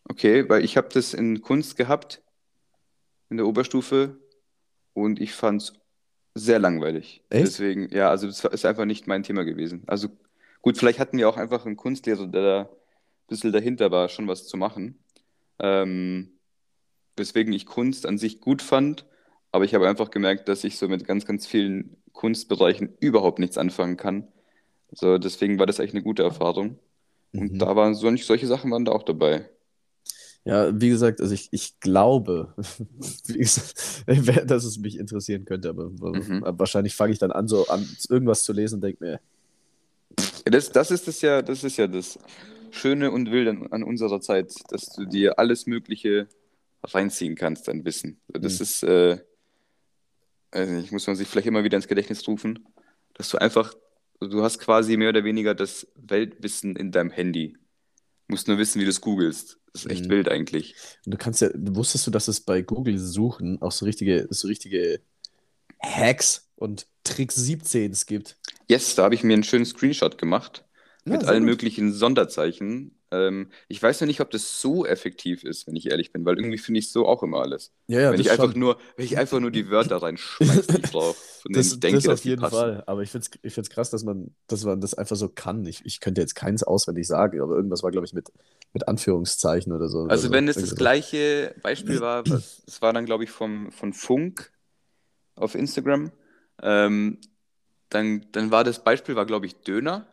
Okay, 0.09 0.49
weil 0.49 0.65
ich 0.65 0.77
habe 0.77 0.89
das 0.93 1.15
in 1.15 1.41
Kunst 1.41 1.77
gehabt, 1.77 2.23
in 3.29 3.37
der 3.37 3.47
Oberstufe, 3.47 4.19
und 4.93 5.21
ich 5.21 5.33
fand 5.33 5.63
es 5.63 5.73
sehr 6.35 6.59
langweilig. 6.59 7.23
Echt? 7.29 7.47
Deswegen, 7.47 7.95
ja, 7.95 8.11
also 8.11 8.27
das 8.27 8.45
ist 8.45 8.67
einfach 8.67 8.85
nicht 8.85 9.07
mein 9.07 9.23
Thema 9.23 9.45
gewesen. 9.45 9.83
Also 9.87 10.09
Gut, 10.63 10.79
vielleicht 10.79 10.99
hatten 10.99 11.19
wir 11.19 11.29
auch 11.29 11.37
einfach 11.37 11.67
einen 11.67 11.77
Kunstlehrer, 11.77 12.27
der 12.27 12.43
da 12.43 12.61
ein 12.63 12.69
bisschen 13.29 13.53
dahinter 13.53 13.91
war, 13.91 14.09
schon 14.09 14.29
was 14.29 14.47
zu 14.47 14.57
machen. 14.57 14.99
Ähm, 15.59 16.33
weswegen 17.17 17.53
ich 17.53 17.67
Kunst 17.67 18.07
an 18.07 18.19
sich 18.19 18.41
gut 18.41 18.63
fand, 18.63 19.07
aber 19.53 19.65
ich 19.65 19.75
habe 19.75 19.89
einfach 19.89 20.11
gemerkt, 20.11 20.49
dass 20.49 20.65
ich 20.65 20.79
so 20.79 20.89
mit 20.89 21.07
ganz, 21.07 21.27
ganz 21.27 21.47
vielen 21.47 21.97
Kunstbereichen 22.13 22.95
überhaupt 23.01 23.39
nichts 23.39 23.59
anfangen 23.59 23.97
kann. 23.97 24.29
Also 24.91 25.19
deswegen 25.19 25.59
war 25.59 25.67
das 25.67 25.81
eigentlich 25.81 25.95
eine 25.95 26.03
gute 26.03 26.23
Erfahrung. 26.23 26.79
Und 27.33 27.53
mhm. 27.53 27.59
da 27.59 27.77
waren 27.77 27.95
so, 27.95 28.15
solche 28.17 28.47
Sachen 28.47 28.71
waren 28.71 28.85
da 28.85 28.93
auch 28.93 29.05
dabei. 29.05 29.49
Ja, 30.45 30.81
wie 30.81 30.89
gesagt, 30.89 31.21
also 31.21 31.35
ich, 31.35 31.49
ich 31.53 31.79
glaube, 31.81 32.55
gesagt, 33.27 34.51
dass 34.51 34.65
es 34.65 34.79
mich 34.79 34.99
interessieren 34.99 35.45
könnte, 35.45 35.69
aber 35.69 35.91
mhm. 35.91 36.43
wahrscheinlich 36.43 36.95
fange 36.95 37.13
ich 37.13 37.19
dann 37.19 37.31
an, 37.31 37.47
so 37.47 37.69
an 37.69 37.87
irgendwas 38.09 38.43
zu 38.43 38.53
lesen 38.53 38.77
und 38.77 38.81
denke 38.83 39.05
mir, 39.05 39.21
das, 40.51 40.71
das, 40.73 40.91
ist 40.91 41.07
das, 41.09 41.21
ja, 41.23 41.43
das 41.43 41.65
ist 41.65 41.77
ja 41.77 41.87
das 41.87 42.19
Schöne 42.71 43.11
und 43.11 43.31
Wilde 43.31 43.51
an, 43.51 43.67
an 43.71 43.83
unserer 43.83 44.21
Zeit, 44.21 44.53
dass 44.71 44.87
du 44.95 45.05
dir 45.07 45.39
alles 45.39 45.67
Mögliche 45.67 46.29
reinziehen 46.83 47.35
kannst, 47.37 47.69
dein 47.69 47.85
Wissen. 47.85 48.21
Das 48.29 48.59
Mhm. 48.59 48.63
ist, 48.63 48.83
äh, 48.85 49.19
weiß 50.53 50.69
nicht, 50.71 50.93
muss 50.93 51.07
man 51.07 51.17
sich 51.17 51.29
vielleicht 51.29 51.47
immer 51.47 51.65
wieder 51.65 51.77
ins 51.77 51.89
Gedächtnis 51.89 52.27
rufen, 52.27 52.67
dass 53.15 53.29
du 53.31 53.39
einfach, 53.39 53.75
du 54.21 54.43
hast 54.43 54.59
quasi 54.59 54.97
mehr 54.97 55.11
oder 55.11 55.25
weniger 55.25 55.55
das 55.55 55.87
Weltwissen 55.95 56.77
in 56.77 56.91
deinem 56.93 57.11
Handy. 57.11 57.57
Musst 58.29 58.49
nur 58.49 58.59
wissen, 58.59 58.81
wie 58.81 58.85
du 58.85 58.91
es 58.91 59.01
googelst. 59.01 59.59
Das 59.73 59.85
ist 59.85 59.91
echt 59.91 60.07
Mhm. 60.07 60.11
wild 60.11 60.29
eigentlich. 60.29 60.75
Und 61.05 61.15
du 61.15 61.19
kannst 61.19 61.43
ja, 61.43 61.51
wusstest 61.55 62.07
du, 62.07 62.11
dass 62.11 62.29
es 62.29 62.41
bei 62.41 62.63
Google 62.63 62.99
Suchen 62.99 63.61
auch 63.63 63.73
so 63.73 63.85
richtige, 63.85 64.27
so 64.31 64.49
richtige 64.49 65.01
Hacks 65.83 66.51
und 66.57 66.87
Trick 67.05 67.33
17 67.33 67.93
gibt? 68.07 68.39
Yes, 68.69 68.95
da 68.95 69.05
habe 69.05 69.15
ich 69.15 69.23
mir 69.25 69.35
einen 69.35 69.45
schönen 69.45 69.67
Screenshot 69.67 70.19
gemacht 70.19 70.65
Ja, 71.05 71.13
mit 71.13 71.25
allen 71.25 71.45
gut. 71.45 71.45
möglichen 71.45 71.93
Sonderzeichen. 71.93 72.97
Ähm, 73.11 73.51
ich 73.69 73.83
weiß 73.83 74.01
noch 74.01 74.07
nicht, 74.07 74.21
ob 74.21 74.31
das 74.31 74.61
so 74.61 74.87
effektiv 74.87 75.43
ist, 75.45 75.67
wenn 75.67 75.75
ich 75.77 75.87
ehrlich 75.91 76.13
bin, 76.13 76.25
weil 76.25 76.39
irgendwie 76.39 76.59
finde 76.59 76.79
ich 76.79 76.93
so 76.93 77.07
auch 77.07 77.23
immer 77.23 77.39
alles. 77.41 77.73
Ja, 77.89 78.01
ja, 78.01 78.11
wenn 78.13 78.21
ich 78.21 78.31
einfach 78.31 78.55
schon. 78.55 78.55
nur, 78.55 78.79
wenn 78.97 79.05
ich 79.07 79.19
einfach 79.19 79.41
nur 79.41 79.51
die 79.51 79.69
Wörter 79.71 79.97
reinschmeiße, 80.03 80.71
die 80.71 80.79
ich 80.81 80.89
brauche, 80.91 81.19
Das, 81.53 81.81
denke, 81.81 82.09
das 82.09 82.09
auf 82.09 82.25
jeden 82.25 82.43
passen. 82.43 82.47
Fall. 82.47 82.85
Aber 82.87 83.03
ich 83.03 83.11
finde 83.11 83.27
es 83.33 83.39
ich 83.43 83.55
find's 83.55 83.71
krass, 83.71 83.91
dass 83.91 84.05
man, 84.05 84.35
dass 84.47 84.65
man 84.65 84.81
das 84.81 84.95
einfach 84.95 85.17
so 85.17 85.29
kann. 85.29 85.65
Ich, 85.67 85.85
ich 85.85 86.01
könnte 86.01 86.21
jetzt 86.21 86.35
keins 86.35 86.63
auswendig 86.63 87.07
sagen, 87.07 87.41
aber 87.41 87.57
irgendwas 87.57 87.83
war, 87.83 87.91
glaube 87.91 88.07
ich, 88.07 88.13
mit, 88.13 88.31
mit 88.73 88.87
Anführungszeichen 88.89 89.73
oder 89.73 89.89
so. 89.89 90.01
oder 90.01 90.11
Also 90.11 90.29
so. 90.29 90.33
wenn 90.33 90.49
es 90.49 90.59
das 90.59 90.71
so. 90.71 90.77
gleiche 90.77 91.55
Beispiel 91.63 92.01
war, 92.01 92.29
was, 92.29 92.63
das 92.67 92.83
war 92.83 92.93
dann, 92.93 93.07
glaube 93.07 93.25
ich, 93.25 93.31
vom, 93.31 93.71
von 93.73 93.93
Funk 93.93 94.53
auf 95.41 95.55
Instagram, 95.55 96.13
ähm, 96.63 97.19
dann, 97.89 98.27
dann 98.33 98.51
war 98.51 98.65
das 98.65 98.85
Beispiel, 98.85 99.17
war, 99.17 99.27
glaube 99.27 99.47
ich, 99.47 99.57
Döner. 99.57 100.07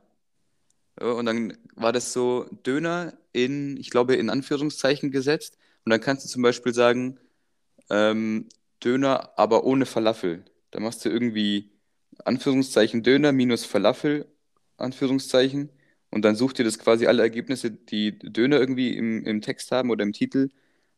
Und 1.00 1.26
dann 1.28 1.58
war 1.76 1.94
das 1.94 2.12
so 2.12 2.46
Döner 2.66 3.14
in, 3.32 3.78
ich 3.78 3.92
glaube, 3.92 4.16
in 4.16 4.30
Anführungszeichen 4.30 5.12
gesetzt. 5.12 5.58
Und 5.86 5.92
dann 5.92 6.02
kannst 6.02 6.26
du 6.26 6.30
zum 6.30 6.42
Beispiel 6.42 6.74
sagen, 6.74 7.20
ähm, 7.90 8.48
Döner, 8.84 9.32
aber 9.38 9.64
ohne 9.64 9.86
Falafel. 9.86 10.46
Da 10.72 10.80
machst 10.80 11.06
du 11.06 11.10
irgendwie 11.10 11.72
Anführungszeichen 12.26 13.04
Döner 13.04 13.32
minus 13.32 13.66
Falafel, 13.66 14.28
Anführungszeichen. 14.78 15.70
Und 16.10 16.24
dann 16.24 16.36
sucht 16.36 16.58
dir 16.60 16.64
das 16.64 16.80
quasi 16.80 17.08
alle 17.08 17.22
Ergebnisse, 17.22 17.72
die 17.72 18.18
Döner 18.20 18.60
irgendwie 18.60 18.96
im, 18.98 19.26
im 19.26 19.42
Text 19.42 19.72
haben 19.72 19.92
oder 19.92 20.04
im 20.04 20.14
Titel, 20.14 20.50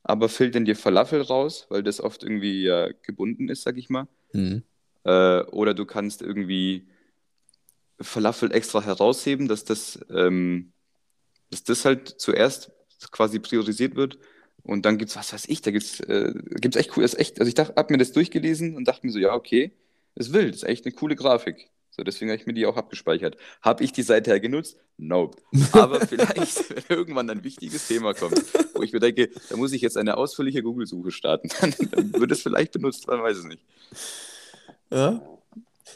aber 0.03 0.29
filtern 0.29 0.65
dir 0.65 0.75
Falafel 0.75 1.21
raus, 1.21 1.65
weil 1.69 1.83
das 1.83 1.99
oft 2.01 2.23
irgendwie 2.23 2.63
ja 2.63 2.89
gebunden 3.03 3.49
ist, 3.49 3.63
sag 3.63 3.77
ich 3.77 3.89
mal. 3.89 4.07
Mhm. 4.33 4.63
Äh, 5.03 5.41
oder 5.43 5.73
du 5.73 5.85
kannst 5.85 6.21
irgendwie 6.21 6.87
Falafel 8.01 8.51
extra 8.53 8.81
herausheben, 8.81 9.47
dass 9.47 9.65
das, 9.65 9.99
ähm, 10.09 10.71
dass 11.49 11.63
das 11.63 11.85
halt 11.85 12.07
zuerst 12.07 12.71
quasi 13.11 13.39
priorisiert 13.39 13.95
wird. 13.95 14.17
Und 14.63 14.85
dann 14.85 14.97
gibt's, 14.97 15.15
was 15.15 15.33
weiß 15.33 15.45
ich, 15.47 15.61
da 15.61 15.71
gibt's, 15.71 15.99
äh, 16.01 16.33
echt 16.75 16.95
cool, 16.95 17.03
ist 17.03 17.17
echt, 17.17 17.39
also 17.39 17.47
ich 17.47 17.55
dachte, 17.55 17.73
hab 17.75 17.89
mir 17.89 17.97
das 17.97 18.11
durchgelesen 18.11 18.75
und 18.75 18.87
dachte 18.87 19.05
mir 19.05 19.11
so, 19.11 19.19
ja, 19.19 19.33
okay, 19.33 19.71
ist 20.15 20.33
wild, 20.33 20.55
ist 20.55 20.63
echt 20.63 20.85
eine 20.85 20.93
coole 20.93 21.15
Grafik. 21.15 21.69
So, 21.99 22.03
deswegen 22.05 22.31
habe 22.31 22.39
ich 22.39 22.47
mir 22.47 22.53
die 22.53 22.65
auch 22.65 22.77
abgespeichert. 22.77 23.35
Habe 23.61 23.83
ich 23.83 23.91
die 23.91 24.03
Seite 24.03 24.39
genutzt? 24.39 24.77
Nope. 24.95 25.37
Aber 25.73 25.99
vielleicht, 25.99 26.69
wenn 26.89 26.97
irgendwann 26.97 27.29
ein 27.29 27.43
wichtiges 27.43 27.89
Thema 27.89 28.13
kommt, 28.13 28.41
wo 28.73 28.83
ich 28.83 28.93
mir 28.93 29.01
denke, 29.01 29.29
da 29.49 29.57
muss 29.57 29.73
ich 29.73 29.81
jetzt 29.81 29.97
eine 29.97 30.15
ausführliche 30.15 30.63
Google-Suche 30.63 31.11
starten, 31.11 31.49
dann, 31.59 31.75
dann 31.91 32.13
wird 32.13 32.31
es 32.31 32.41
vielleicht 32.41 32.71
benutzt, 32.71 33.05
man 33.07 33.21
weiß 33.21 33.39
es 33.39 33.43
nicht. 33.43 33.65
Ja. 34.89 35.21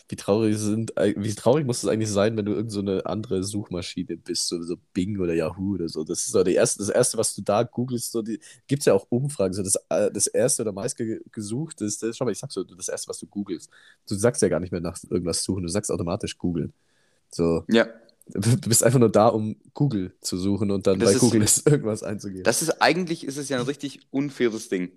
Wie 0.09 0.15
traurig 0.15 0.57
sind, 0.57 0.93
wie 0.97 1.33
traurig 1.33 1.65
muss 1.65 1.83
es 1.83 1.89
eigentlich 1.89 2.09
sein, 2.11 2.35
wenn 2.37 2.45
du 2.45 2.53
irgend 2.53 2.71
so 2.71 2.79
eine 2.81 3.05
andere 3.05 3.43
Suchmaschine 3.43 4.17
bist, 4.17 4.47
so, 4.47 4.61
so 4.63 4.75
Bing 4.93 5.19
oder 5.19 5.33
Yahoo 5.33 5.75
oder 5.75 5.89
so. 5.89 6.03
Das 6.03 6.19
ist 6.21 6.31
so 6.31 6.43
die 6.43 6.53
erste, 6.55 6.79
das 6.79 6.89
erste, 6.89 7.17
was 7.17 7.33
du 7.35 7.41
da 7.41 7.63
googelst, 7.63 8.11
so 8.11 8.21
die, 8.21 8.39
gibt 8.67 8.81
es 8.81 8.85
ja 8.85 8.93
auch 8.93 9.05
Umfragen, 9.09 9.53
so 9.53 9.63
das, 9.63 9.75
äh, 9.89 10.11
das 10.11 10.27
erste 10.27 10.61
oder 10.63 10.71
meistgesuchteste, 10.71 12.13
schau 12.13 12.25
mal, 12.25 12.31
ich 12.31 12.39
sag 12.39 12.51
so, 12.51 12.63
das 12.63 12.87
erste, 12.89 13.09
was 13.09 13.19
du 13.19 13.27
googelst. 13.27 13.69
Du 14.07 14.15
sagst 14.15 14.41
ja 14.41 14.49
gar 14.49 14.59
nicht 14.59 14.71
mehr 14.71 14.81
nach 14.81 14.97
irgendwas 15.09 15.43
suchen, 15.43 15.63
du 15.63 15.69
sagst 15.69 15.91
automatisch 15.91 16.37
googeln. 16.37 16.73
So, 17.31 17.63
Ja, 17.69 17.87
du 18.29 18.57
bist 18.69 18.83
einfach 18.83 18.99
nur 18.99 19.11
da, 19.11 19.27
um 19.27 19.55
Google 19.73 20.13
zu 20.21 20.37
suchen 20.37 20.71
und 20.71 20.87
dann 20.87 20.99
Das 20.99 21.09
bei 21.09 21.15
ist- 21.15 21.19
Google 21.21 21.41
ist 21.43 21.67
irgendwas 21.67 22.03
einzugeben. 22.03 22.43
das 22.43 22.61
ist 22.61 22.81
eigentlich 22.81 23.25
ist 23.25 23.37
es 23.37 23.49
ja 23.49 23.59
ein 23.59 23.65
richtig 23.65 24.01
unfaires 24.11 24.69
Ding. 24.69 24.91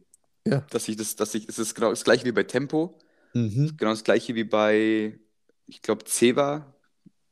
Ja. 0.47 0.65
Dass 0.71 0.87
ich 0.87 0.97
das, 0.97 1.17
dass 1.17 1.35
ich, 1.35 1.49
es 1.49 1.59
ist 1.59 1.75
genau 1.75 1.91
das 1.91 2.05
gleiche 2.05 2.25
wie 2.25 2.31
bei 2.33 2.45
Tempo, 2.45 2.97
Mhm. 3.37 3.77
genau 3.77 3.91
das 3.91 4.03
gleiche 4.05 4.35
wie 4.35 4.45
bei, 4.45 5.19
ich 5.67 5.83
glaube, 5.83 6.05
Ceva, 6.07 6.75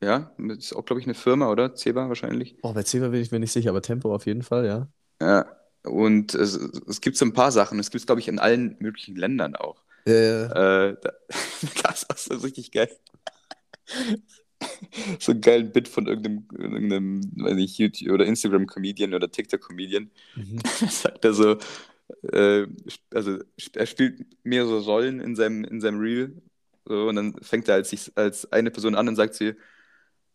ja, 0.02 0.34
das 0.38 0.58
ist 0.58 0.72
auch, 0.74 0.84
glaube 0.84 1.00
ich, 1.00 1.06
eine 1.06 1.14
Firma, 1.14 1.50
oder? 1.50 1.74
Ceva 1.74 2.08
wahrscheinlich. 2.08 2.56
Oh, 2.62 2.74
bei 2.74 2.82
Ceva 2.82 3.08
bin 3.08 3.22
ich 3.22 3.30
mir 3.30 3.40
nicht 3.40 3.52
sicher, 3.52 3.70
aber 3.70 3.80
Tempo 3.80 4.14
auf 4.14 4.26
jeden 4.26 4.42
Fall, 4.42 4.66
ja. 4.66 4.88
Ja, 5.20 5.46
und 5.82 6.34
es, 6.34 6.56
es 6.56 7.00
gibt 7.00 7.16
so 7.16 7.24
ein 7.24 7.32
paar 7.32 7.52
Sachen, 7.52 7.78
es 7.78 7.90
gibt 7.90 8.00
es, 8.00 8.06
glaube 8.06 8.20
ich, 8.20 8.28
in 8.28 8.38
allen 8.38 8.76
möglichen 8.80 9.16
Ländern 9.16 9.56
auch. 9.56 9.82
Ja, 10.06 10.14
ja. 10.14 10.88
Äh, 10.88 10.96
da, 11.00 11.12
das 11.82 12.02
ist 12.02 12.24
so 12.26 12.34
richtig 12.36 12.70
geil. 12.70 12.90
So 15.18 15.32
einen 15.32 15.40
geilen 15.40 15.72
Bit 15.72 15.88
von 15.88 16.06
irgendeinem, 16.06 16.46
irgendeinem 16.52 17.22
weiß 17.36 17.54
nicht, 17.54 17.78
YouTube- 17.78 18.12
oder 18.12 18.26
Instagram-Comedian 18.26 19.14
oder 19.14 19.30
TikTok-Comedian. 19.30 20.10
Mhm. 20.36 20.58
Sagt 20.90 21.24
er 21.24 21.32
so, 21.34 21.56
äh, 22.32 22.66
also 23.12 23.38
er 23.74 23.86
spielt 23.86 24.26
mehrere 24.44 24.80
Rollen 24.84 25.20
in 25.20 25.36
seinem, 25.36 25.64
in 25.64 25.80
seinem 25.80 26.00
Reel. 26.00 26.42
So, 26.84 27.08
und 27.08 27.16
dann 27.16 27.34
fängt 27.42 27.68
er 27.68 27.76
als, 27.76 28.12
als 28.16 28.52
eine 28.52 28.70
Person 28.70 28.94
an 28.94 29.08
und 29.08 29.16
sagt 29.16 29.34
sie, 29.34 29.54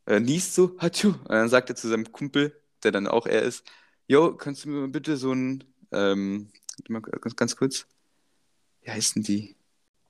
äh, 0.07 0.19
niest 0.19 0.55
so, 0.55 0.77
hatschu. 0.79 1.09
Und 1.09 1.29
dann 1.29 1.49
sagt 1.49 1.69
er 1.69 1.75
zu 1.75 1.87
seinem 1.87 2.11
Kumpel, 2.11 2.55
der 2.83 2.91
dann 2.91 3.07
auch 3.07 3.25
er 3.27 3.43
ist, 3.43 3.65
Jo, 4.09 4.35
kannst 4.35 4.65
du 4.65 4.69
mir 4.69 4.87
bitte 4.87 5.17
so 5.17 5.31
ein, 5.33 5.63
ähm, 5.91 6.51
ganz, 7.21 7.35
ganz 7.35 7.55
kurz, 7.55 7.85
wie 8.81 8.89
heißen 8.89 9.21
die? 9.21 9.55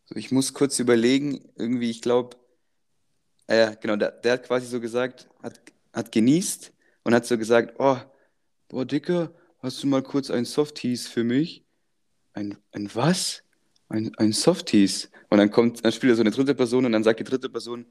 So, 0.05 0.15
ich 0.15 0.31
muss 0.31 0.53
kurz 0.53 0.79
überlegen, 0.79 1.51
irgendwie, 1.57 1.89
ich 1.91 2.01
glaube, 2.01 2.37
ah 3.47 3.55
ja, 3.55 3.73
genau, 3.75 3.97
der, 3.97 4.11
der 4.11 4.33
hat 4.33 4.45
quasi 4.45 4.67
so 4.67 4.79
gesagt, 4.79 5.27
hat, 5.43 5.59
hat 5.93 6.13
genießt 6.13 6.71
und 7.03 7.13
hat 7.13 7.25
so 7.25 7.37
gesagt, 7.37 7.75
oh, 7.79 7.97
boah, 8.69 8.85
Dicker, 8.85 9.33
hast 9.59 9.83
du 9.83 9.87
mal 9.87 10.03
kurz 10.03 10.29
ein 10.29 10.45
Softies 10.45 11.07
für 11.07 11.23
mich? 11.23 11.63
Ein, 12.33 12.57
ein 12.71 12.89
was? 12.93 13.43
Ein, 13.89 14.11
ein 14.17 14.33
Softies. 14.33 15.09
Und 15.29 15.37
dann 15.37 15.51
kommt, 15.51 15.83
dann 15.83 15.91
spielt 15.91 16.13
er 16.13 16.15
so 16.15 16.21
eine 16.21 16.31
dritte 16.31 16.55
Person 16.55 16.85
und 16.85 16.91
dann 16.91 17.03
sagt 17.03 17.19
die 17.19 17.23
dritte 17.23 17.49
Person, 17.49 17.85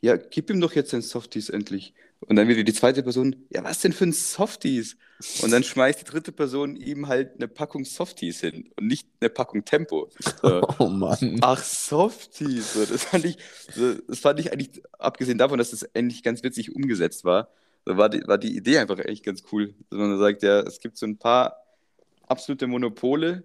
ja, 0.00 0.16
gib 0.16 0.48
ihm 0.50 0.60
doch 0.60 0.74
jetzt 0.74 0.94
ein 0.94 1.02
Softies 1.02 1.48
endlich. 1.48 1.92
Und 2.20 2.36
dann 2.36 2.48
wieder 2.48 2.62
die 2.62 2.72
zweite 2.72 3.02
Person, 3.02 3.46
ja, 3.50 3.62
was 3.64 3.80
denn 3.80 3.92
für 3.92 4.04
ein 4.04 4.12
Softies? 4.12 4.96
Und 5.42 5.50
dann 5.50 5.64
schmeißt 5.64 6.00
die 6.00 6.04
dritte 6.04 6.32
Person 6.32 6.76
ihm 6.76 7.08
halt 7.08 7.34
eine 7.34 7.48
Packung 7.48 7.84
Softies 7.84 8.40
hin 8.40 8.70
und 8.76 8.86
nicht 8.86 9.08
eine 9.20 9.30
Packung 9.30 9.64
Tempo. 9.64 10.08
So. 10.40 10.62
Oh 10.78 10.88
Mann. 10.88 11.38
Ach, 11.42 11.62
Softies. 11.62 12.74
So, 12.74 12.84
das 12.84 13.04
fand 13.04 13.24
ich, 13.24 13.38
so, 13.74 13.94
das 13.94 14.20
fand 14.20 14.38
ich 14.38 14.52
eigentlich, 14.52 14.82
abgesehen 14.98 15.38
davon, 15.38 15.58
dass 15.58 15.70
das 15.70 15.94
eigentlich 15.94 16.22
ganz 16.22 16.44
witzig 16.44 16.74
umgesetzt 16.74 17.24
war, 17.24 17.50
so 17.84 17.96
war, 17.96 18.08
die, 18.08 18.26
war 18.26 18.38
die 18.38 18.56
Idee 18.56 18.78
einfach 18.78 18.98
echt 18.98 19.24
ganz 19.24 19.42
cool. 19.52 19.74
Dass 19.90 19.98
man 19.98 20.18
sagt, 20.18 20.42
ja, 20.42 20.60
es 20.60 20.80
gibt 20.80 20.96
so 20.98 21.06
ein 21.06 21.18
paar 21.18 21.56
absolute 22.26 22.66
Monopole, 22.66 23.44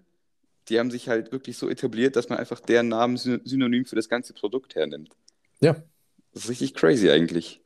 die 0.68 0.78
haben 0.78 0.90
sich 0.90 1.08
halt 1.08 1.32
wirklich 1.32 1.58
so 1.58 1.68
etabliert, 1.68 2.16
dass 2.16 2.28
man 2.28 2.38
einfach 2.38 2.60
deren 2.60 2.88
Namen 2.88 3.16
syn- 3.16 3.42
synonym 3.44 3.84
für 3.84 3.96
das 3.96 4.08
ganze 4.08 4.32
Produkt 4.32 4.74
hernimmt. 4.74 5.14
Ja. 5.60 5.76
Das 6.32 6.44
ist 6.44 6.50
richtig 6.50 6.74
crazy 6.74 7.10
eigentlich. 7.10 7.60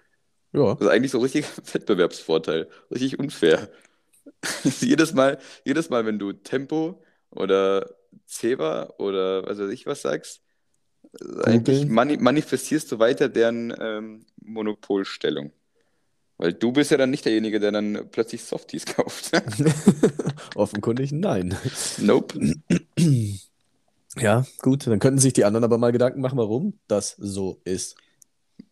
Ja. 0.52 0.74
Das 0.74 0.82
ist 0.82 0.88
eigentlich 0.88 1.12
so 1.12 1.18
ein 1.18 1.22
richtiger 1.22 1.46
Wettbewerbsvorteil. 1.72 2.68
Richtig 2.90 3.18
unfair. 3.18 3.70
jedes 4.80 5.14
Mal, 5.14 5.38
jedes 5.64 5.90
Mal, 5.90 6.06
wenn 6.06 6.18
du 6.18 6.32
Tempo 6.32 7.02
oder 7.30 7.88
Ceva 8.26 8.94
oder 8.98 9.46
was 9.46 9.58
weiß 9.58 9.70
ich 9.70 9.86
was 9.86 10.02
sagst, 10.02 10.42
eigentlich 11.42 11.86
mani 11.86 12.18
manifestierst 12.18 12.92
du 12.92 12.98
weiter 12.98 13.28
deren 13.28 13.74
ähm, 13.80 14.26
Monopolstellung. 14.42 15.52
Weil 16.38 16.52
du 16.52 16.72
bist 16.72 16.92
ja 16.92 16.96
dann 16.96 17.10
nicht 17.10 17.24
derjenige, 17.24 17.58
der 17.60 17.72
dann 17.72 18.08
plötzlich 18.10 18.42
Softies 18.42 18.86
kauft. 18.96 19.32
Offenkundig 20.54 21.12
nein. 21.12 21.56
nope. 21.98 22.38
Ja, 24.16 24.44
gut, 24.62 24.86
dann 24.86 24.98
könnten 24.98 25.20
sich 25.20 25.32
die 25.32 25.44
anderen 25.44 25.62
aber 25.62 25.78
mal 25.78 25.92
Gedanken 25.92 26.20
machen, 26.20 26.38
warum 26.38 26.78
das 26.88 27.14
so 27.18 27.60
ist. 27.62 27.94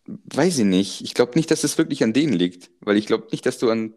Weiß 0.06 0.58
ich 0.58 0.64
nicht. 0.64 1.02
Ich 1.02 1.14
glaube 1.14 1.32
nicht, 1.36 1.50
dass 1.52 1.62
es 1.62 1.78
wirklich 1.78 2.02
an 2.02 2.12
denen 2.12 2.32
liegt. 2.32 2.70
Weil 2.80 2.96
ich 2.96 3.06
glaube 3.06 3.28
nicht, 3.30 3.46
dass 3.46 3.58
du 3.58 3.70
an 3.70 3.94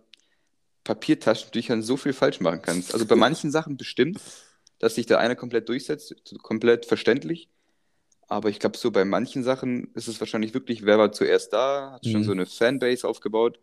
Papiertaschentüchern 0.84 1.82
so 1.82 1.98
viel 1.98 2.14
falsch 2.14 2.40
machen 2.40 2.62
kannst. 2.62 2.94
Also 2.94 3.06
bei 3.06 3.16
manchen 3.16 3.52
Sachen 3.52 3.78
bestimmt, 3.78 4.20
dass 4.80 4.96
sich 4.96 5.06
da 5.06 5.18
einer 5.18 5.36
komplett 5.36 5.70
durchsetzt, 5.70 6.16
komplett 6.42 6.86
verständlich. 6.86 7.50
Aber 8.30 8.50
ich 8.50 8.60
glaube, 8.60 8.78
so 8.78 8.92
bei 8.92 9.06
manchen 9.06 9.44
Sachen 9.44 9.92
ist 9.96 10.08
es 10.08 10.20
wahrscheinlich 10.20 10.54
wirklich, 10.54 10.86
wer 10.86 10.98
war 11.00 11.12
zuerst 11.12 11.52
da, 11.52 11.92
hat 11.94 12.06
schon 12.06 12.22
Mhm. 12.22 12.26
so 12.26 12.32
eine 12.32 12.46
Fanbase 12.46 13.08
aufgebaut. 13.08 13.60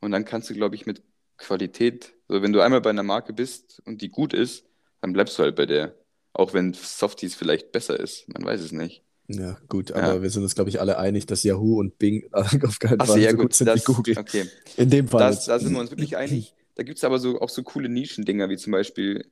Und 0.00 0.12
dann 0.12 0.24
kannst 0.24 0.48
du, 0.50 0.54
glaube 0.54 0.76
ich, 0.76 0.86
mit 0.86 1.02
Qualität, 1.36 2.14
so 2.28 2.40
wenn 2.40 2.52
du 2.52 2.60
einmal 2.60 2.80
bei 2.80 2.90
einer 2.90 3.02
Marke 3.02 3.32
bist 3.32 3.82
und 3.86 4.00
die 4.02 4.08
gut 4.10 4.32
ist, 4.32 4.64
dann 5.00 5.12
bleibst 5.12 5.36
du 5.38 5.42
halt 5.42 5.56
bei 5.56 5.66
der. 5.66 5.94
Auch 6.32 6.52
wenn 6.54 6.74
Softies 6.74 7.34
vielleicht 7.34 7.70
besser 7.72 7.98
ist. 7.98 8.26
Man 8.32 8.44
weiß 8.44 8.60
es 8.60 8.72
nicht. 8.72 9.02
Ja, 9.28 9.58
gut, 9.68 9.90
Ja. 9.90 9.96
aber 9.96 10.22
wir 10.22 10.30
sind 10.30 10.42
uns, 10.42 10.54
glaube 10.54 10.70
ich, 10.70 10.80
alle 10.80 10.98
einig, 10.98 11.26
dass 11.26 11.42
Yahoo 11.44 11.78
und 11.80 11.98
Bing 11.98 12.28
auf 12.32 12.78
keinen 12.78 13.00
Fall 13.00 13.20
ja 13.20 13.30
so 13.30 13.36
gut, 13.36 13.42
gut 13.46 13.54
sind 13.54 13.66
das, 13.68 13.80
wie 13.80 13.92
Google. 13.92 14.18
okay. 14.18 14.48
In 14.76 14.90
dem 14.90 15.08
Fall. 15.08 15.20
Das, 15.20 15.46
da 15.46 15.58
sind 15.58 15.72
wir 15.72 15.80
uns 15.80 15.90
wirklich 15.90 16.16
einig. 16.16 16.54
Da 16.76 16.82
gibt 16.82 16.98
es 16.98 17.04
aber 17.04 17.18
so, 17.18 17.40
auch 17.40 17.48
so 17.48 17.62
coole 17.62 17.88
Nischendinger, 17.88 18.48
wie 18.48 18.56
zum 18.56 18.72
Beispiel 18.72 19.26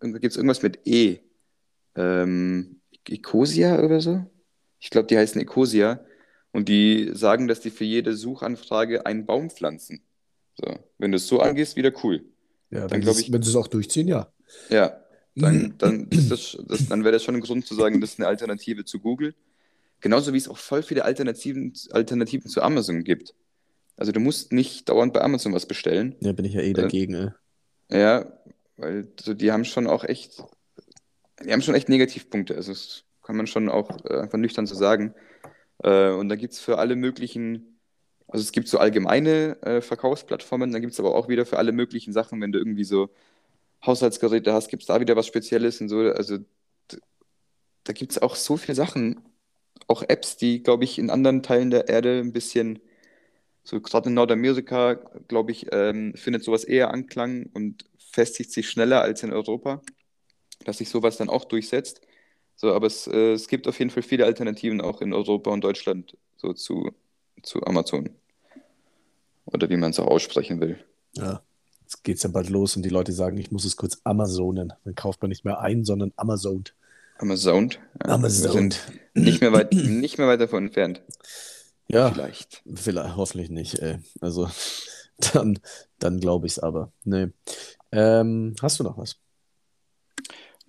da 0.00 0.08
gibt 0.18 0.32
es 0.32 0.36
irgendwas 0.36 0.62
mit 0.62 0.80
E. 0.86 1.20
Ähm, 1.94 2.77
Ecosia 3.10 3.82
oder 3.82 4.00
so? 4.00 4.24
Ich 4.80 4.90
glaube, 4.90 5.06
die 5.06 5.16
heißen 5.16 5.40
Ecosia. 5.40 6.00
Und 6.50 6.68
die 6.68 7.10
sagen, 7.12 7.46
dass 7.46 7.60
die 7.60 7.70
für 7.70 7.84
jede 7.84 8.16
Suchanfrage 8.16 9.06
einen 9.06 9.26
Baum 9.26 9.50
pflanzen. 9.50 10.02
So. 10.54 10.78
Wenn 10.96 11.12
du 11.12 11.16
es 11.16 11.28
so 11.28 11.40
angehst, 11.40 11.76
wieder 11.76 11.92
cool. 12.02 12.24
Ja, 12.70 12.86
dann 12.86 13.00
glaube 13.00 13.20
ich. 13.20 13.30
Wenn 13.30 13.42
sie 13.42 13.50
es 13.50 13.56
auch 13.56 13.68
durchziehen, 13.68 14.08
ja. 14.08 14.32
Ja, 14.70 15.00
dann, 15.34 15.74
dann, 15.78 16.08
das, 16.10 16.56
das, 16.66 16.88
dann 16.88 17.04
wäre 17.04 17.12
das 17.12 17.22
schon 17.22 17.36
ein 17.36 17.40
Grund 17.40 17.66
zu 17.66 17.74
sagen, 17.74 18.00
das 18.00 18.12
ist 18.12 18.18
eine 18.18 18.28
Alternative 18.28 18.84
zu 18.84 18.98
Google. 18.98 19.34
Genauso 20.00 20.32
wie 20.32 20.38
es 20.38 20.48
auch 20.48 20.58
voll 20.58 20.82
viele 20.82 21.04
Alternativen, 21.04 21.72
Alternativen 21.90 22.48
zu 22.48 22.62
Amazon 22.62 23.04
gibt. 23.04 23.34
Also 23.96 24.12
du 24.12 24.20
musst 24.20 24.52
nicht 24.52 24.88
dauernd 24.88 25.12
bei 25.12 25.20
Amazon 25.20 25.52
was 25.52 25.66
bestellen. 25.66 26.14
Ja, 26.20 26.32
bin 26.32 26.44
ich 26.44 26.54
ja 26.54 26.60
eh 26.60 26.72
dagegen. 26.72 27.32
Ey. 27.88 28.00
Ja, 28.00 28.32
weil 28.76 29.08
so, 29.20 29.34
die 29.34 29.50
haben 29.50 29.64
schon 29.64 29.88
auch 29.88 30.04
echt, 30.04 30.42
die 31.44 31.52
haben 31.52 31.62
schon 31.62 31.74
echt 31.74 31.88
Negativpunkte. 31.88 32.54
Also 32.54 32.72
das 32.72 33.04
kann 33.22 33.36
man 33.36 33.46
schon 33.46 33.68
auch 33.68 33.90
äh, 34.04 34.20
einfach 34.20 34.38
nüchtern 34.38 34.66
so 34.66 34.74
sagen. 34.74 35.14
Äh, 35.82 36.10
und 36.10 36.28
da 36.28 36.36
gibt 36.36 36.54
es 36.54 36.60
für 36.60 36.78
alle 36.78 36.96
möglichen, 36.96 37.80
also 38.26 38.42
es 38.42 38.52
gibt 38.52 38.68
so 38.68 38.78
allgemeine 38.78 39.60
äh, 39.62 39.80
Verkaufsplattformen, 39.80 40.72
dann 40.72 40.80
gibt 40.80 40.94
es 40.94 41.00
aber 41.00 41.14
auch 41.14 41.28
wieder 41.28 41.46
für 41.46 41.58
alle 41.58 41.72
möglichen 41.72 42.12
Sachen, 42.12 42.40
wenn 42.40 42.52
du 42.52 42.58
irgendwie 42.58 42.84
so 42.84 43.10
Haushaltsgeräte 43.86 44.52
hast, 44.52 44.68
gibt 44.68 44.82
es 44.82 44.86
da 44.88 45.00
wieder 45.00 45.16
was 45.16 45.26
Spezielles 45.26 45.80
und 45.80 45.88
so. 45.88 45.98
Also 46.00 46.38
da 47.84 47.92
gibt 47.92 48.12
es 48.12 48.18
auch 48.20 48.36
so 48.36 48.56
viele 48.56 48.74
Sachen, 48.74 49.20
auch 49.86 50.02
Apps, 50.02 50.36
die, 50.36 50.62
glaube 50.62 50.84
ich, 50.84 50.98
in 50.98 51.10
anderen 51.10 51.42
Teilen 51.42 51.70
der 51.70 51.88
Erde 51.88 52.18
ein 52.20 52.32
bisschen, 52.32 52.80
so 53.64 53.80
gerade 53.80 54.08
in 54.10 54.14
Nordamerika, 54.14 54.94
glaube 55.28 55.52
ich, 55.52 55.66
ähm, 55.72 56.14
findet 56.14 56.44
sowas 56.44 56.64
eher 56.64 56.90
Anklang 56.92 57.50
und 57.54 57.84
festigt 57.98 58.52
sich 58.52 58.68
schneller 58.70 59.02
als 59.02 59.22
in 59.22 59.32
Europa, 59.32 59.82
dass 60.68 60.78
sich 60.78 60.90
sowas 60.90 61.16
dann 61.16 61.30
auch 61.30 61.46
durchsetzt. 61.46 62.02
So, 62.54 62.74
aber 62.74 62.86
es, 62.86 63.06
äh, 63.06 63.32
es 63.32 63.48
gibt 63.48 63.66
auf 63.66 63.78
jeden 63.78 63.90
Fall 63.90 64.02
viele 64.02 64.26
Alternativen 64.26 64.82
auch 64.82 65.00
in 65.00 65.14
Europa 65.14 65.50
und 65.50 65.62
Deutschland 65.62 66.16
so 66.36 66.52
zu, 66.52 66.90
zu 67.42 67.62
Amazon. 67.64 68.10
Oder 69.46 69.70
wie 69.70 69.78
man 69.78 69.90
es 69.90 69.98
auch 69.98 70.08
aussprechen 70.08 70.60
will. 70.60 70.78
Ja, 71.16 71.42
jetzt 71.80 72.04
geht 72.04 72.18
es 72.18 72.22
ja 72.22 72.28
bald 72.28 72.50
los 72.50 72.76
und 72.76 72.82
die 72.82 72.90
Leute 72.90 73.12
sagen, 73.12 73.38
ich 73.38 73.50
muss 73.50 73.64
es 73.64 73.76
kurz 73.78 74.00
Amazonen. 74.04 74.74
Dann 74.84 74.94
kauft 74.94 75.22
man 75.22 75.30
nicht 75.30 75.46
mehr 75.46 75.60
ein, 75.60 75.86
sondern 75.86 76.12
Amazoned. 76.16 76.74
Amazoned? 77.16 77.80
Ja, 78.04 78.14
Amazoned. 78.14 78.78
Nicht 79.14 79.40
mehr, 79.40 79.52
weit, 79.52 79.72
nicht 79.72 80.18
mehr 80.18 80.28
weit 80.28 80.40
davon 80.40 80.66
entfernt. 80.66 81.00
Ja, 81.88 82.10
vielleicht. 82.12 82.62
Vielleicht, 82.74 83.16
hoffentlich 83.16 83.48
nicht, 83.48 83.78
ey. 83.78 84.00
Also, 84.20 84.50
dann, 85.32 85.60
dann 85.98 86.20
glaube 86.20 86.46
ich 86.46 86.52
es 86.52 86.58
aber. 86.58 86.92
Nee. 87.04 87.28
Ähm, 87.90 88.54
hast 88.60 88.78
du 88.78 88.84
noch 88.84 88.98
was? 88.98 89.16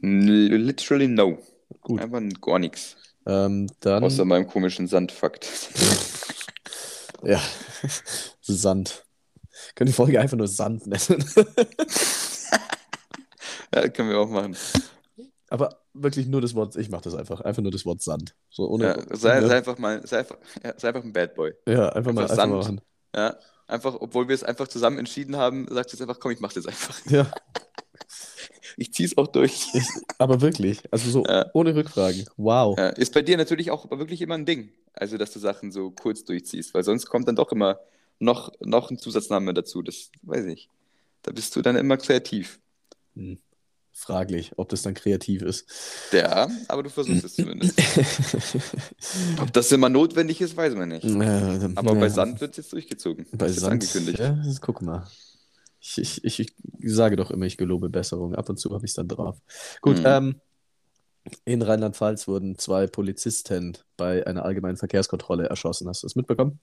Literally 0.02 1.08
no. 1.08 1.40
Gut. 1.82 2.02
Einfach 2.02 2.22
gar 2.42 2.60
nichts. 2.60 2.96
Ähm, 3.26 3.70
dann... 3.82 4.04
Außer 4.04 4.26
meinem 4.26 4.48
komischen 4.48 4.88
Sandfakt. 4.88 5.48
ja, 7.24 7.42
Sand. 8.42 9.06
Können 9.76 9.88
die 9.88 9.94
Folge 9.94 10.20
einfach 10.20 10.38
nur 10.38 10.48
Sand 10.48 10.88
nennen? 10.88 11.00
ja, 13.74 13.88
können 13.90 14.10
wir 14.10 14.20
auch 14.20 14.30
machen. 14.30 14.58
Aber 15.50 15.82
wirklich 15.94 16.28
nur 16.28 16.42
das 16.42 16.56
Wort, 16.56 16.76
ich 16.76 16.90
mache 16.90 17.04
das 17.04 17.16
einfach, 17.16 17.42
einfach 17.42 17.62
nur 17.62 17.72
das 17.72 17.86
Wort 17.86 18.02
Sand. 18.02 18.36
So 18.50 18.68
ohne, 18.70 18.86
ja, 18.86 18.98
sei, 19.16 19.42
sei, 19.42 19.58
einfach 19.58 19.78
mal, 19.78 20.06
sei 20.06 20.20
einfach, 20.20 20.38
ja, 20.64 20.74
sei 20.78 20.88
einfach 20.90 21.04
ein 21.04 21.14
Bad 21.14 21.36
Boy. 21.36 21.54
Ja, 21.68 21.90
einfach, 21.90 22.12
einfach 22.12 22.14
mal, 22.14 22.28
Sand. 22.28 22.40
Einfach 22.40 22.58
machen. 22.58 22.82
Ja, 23.16 23.36
einfach, 23.68 23.96
obwohl 24.00 24.28
wir 24.28 24.36
es 24.36 24.44
einfach 24.44 24.68
zusammen 24.68 25.00
entschieden 25.00 25.36
haben, 25.38 25.68
sagt 25.70 25.94
es 25.94 26.02
einfach, 26.02 26.20
komm, 26.20 26.32
ich 26.32 26.40
mach 26.40 26.54
das 26.54 26.66
einfach. 26.68 27.00
Ja. 27.10 27.32
Ich 28.78 28.94
zieh's 28.94 29.18
auch 29.18 29.28
durch. 29.28 29.68
Aber 30.18 30.42
wirklich, 30.42 30.82
also 30.92 31.10
so 31.10 31.26
ja. 31.26 31.50
ohne 31.54 31.76
Rückfragen. 31.76 32.26
Wow. 32.38 32.78
Ja, 32.78 32.90
ist 32.90 33.14
bei 33.14 33.22
dir 33.22 33.38
natürlich 33.38 33.72
auch 33.72 33.90
wirklich 33.92 34.22
immer 34.22 34.36
ein 34.36 34.46
Ding, 34.46 34.72
also 34.94 35.18
dass 35.18 35.32
du 35.32 35.40
Sachen 35.40 35.72
so 35.72 35.92
kurz 35.92 36.24
durchziehst, 36.26 36.74
weil 36.74 36.84
sonst 36.84 37.06
kommt 37.08 37.28
dann 37.28 37.36
doch 37.36 37.52
immer 37.52 37.80
noch, 38.20 38.52
noch 38.60 38.92
ein 38.92 38.98
Zusatzname 38.98 39.54
dazu. 39.54 39.82
Das 39.82 40.12
weiß 40.24 40.46
ich. 40.46 40.70
Da 41.22 41.32
bist 41.32 41.56
du 41.56 41.62
dann 41.62 41.76
immer 41.76 41.98
kreativ. 41.98 42.60
Hm. 43.16 43.40
Fraglich, 43.92 44.54
ob 44.56 44.70
das 44.70 44.82
dann 44.82 44.94
kreativ 44.94 45.42
ist. 45.42 45.66
Ja, 46.14 46.50
aber 46.70 46.84
du 46.84 46.90
versuchst 46.90 47.26
es 47.26 47.34
zumindest. 47.36 47.78
ob 49.42 49.52
das 49.52 49.70
immer 49.74 49.90
notwendig 49.90 50.40
ist, 50.40 50.56
weiß 50.56 50.76
man 50.76 50.88
nicht. 50.90 51.04
Ja, 51.04 51.70
aber 51.76 51.94
ja. 51.94 52.00
bei 52.00 52.10
Sand 52.10 52.40
wird 52.40 52.52
es 52.52 52.58
jetzt 52.58 52.72
durchgezogen. 52.72 53.26
Bei 53.34 53.50
Sand, 53.50 53.74
angekündigt. 53.74 54.20
Ja, 54.20 54.42
guck 54.62 54.82
mal. 54.82 55.06
Ich, 55.98 56.24
ich, 56.24 56.40
ich, 56.40 56.54
sage 56.82 57.16
doch 57.16 57.32
immer, 57.32 57.46
ich 57.46 57.58
gelobe 57.58 57.90
Besserung. 57.90 58.36
Ab 58.36 58.50
und 58.50 58.58
zu 58.58 58.74
habe 58.74 58.86
ich 58.86 58.92
es 58.92 58.96
dann 58.96 59.08
drauf. 59.08 59.38
Gut, 59.82 60.00
mhm. 60.00 60.06
ähm, 60.06 60.36
in 61.46 61.62
Rheinland-Pfalz 61.62 62.28
wurden 62.28 62.58
zwei 62.58 62.88
Polizisten 62.88 63.78
bei 63.98 64.26
einer 64.26 64.46
allgemeinen 64.46 64.78
Verkehrskontrolle 64.78 65.48
erschossen. 65.48 65.88
Hast 65.88 66.04
du 66.04 66.08
das 66.08 66.16
mitbekommen? 66.16 66.60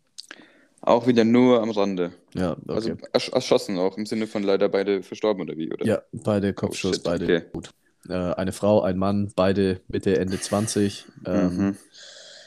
Auch 0.81 1.07
wieder 1.07 1.25
nur 1.25 1.63
am 1.63 1.71
Rande. 1.71 2.13
Ja, 2.35 2.53
okay. 2.53 2.73
Also 2.73 2.97
ersch 3.13 3.29
erschossen 3.31 3.79
auch, 3.79 3.97
im 3.97 4.07
Sinne 4.07 4.27
von 4.27 4.43
leider 4.43 4.69
beide 4.69 5.03
verstorben 5.03 5.43
oder 5.43 5.57
wie, 5.57 5.73
oder? 5.73 5.85
Ja, 5.85 6.03
beide 6.13 6.53
Kopfschuss, 6.53 6.99
oh, 7.01 7.03
beide 7.05 7.25
okay. 7.25 7.43
gut. 7.53 7.71
Äh, 8.09 8.13
eine 8.13 8.53
Frau, 8.53 8.83
ein 8.83 8.99
Mann, 8.99 9.33
beide 9.35 9.81
Mitte, 9.89 10.19
Ende 10.19 10.41
20. 10.41 11.07
Ähm, 11.27 11.57
mhm. 11.57 11.77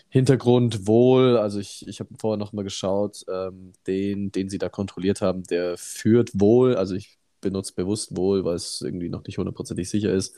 Hintergrund 0.10 0.88
wohl, 0.88 1.38
also 1.38 1.60
ich, 1.60 1.88
ich 1.88 2.00
habe 2.00 2.10
vorher 2.20 2.38
nochmal 2.38 2.64
geschaut, 2.64 3.24
ähm, 3.32 3.74
den, 3.86 4.32
den 4.32 4.50
sie 4.50 4.58
da 4.58 4.68
kontrolliert 4.68 5.22
haben, 5.22 5.44
der 5.44 5.78
führt 5.78 6.32
wohl, 6.34 6.76
also 6.76 6.96
ich 6.96 7.18
benutze 7.42 7.74
bewusst 7.76 8.18
wohl, 8.18 8.44
weil 8.44 8.56
es 8.56 8.82
irgendwie 8.82 9.10
noch 9.10 9.24
nicht 9.24 9.38
hundertprozentig 9.38 9.90
sicher 9.90 10.12
ist, 10.12 10.36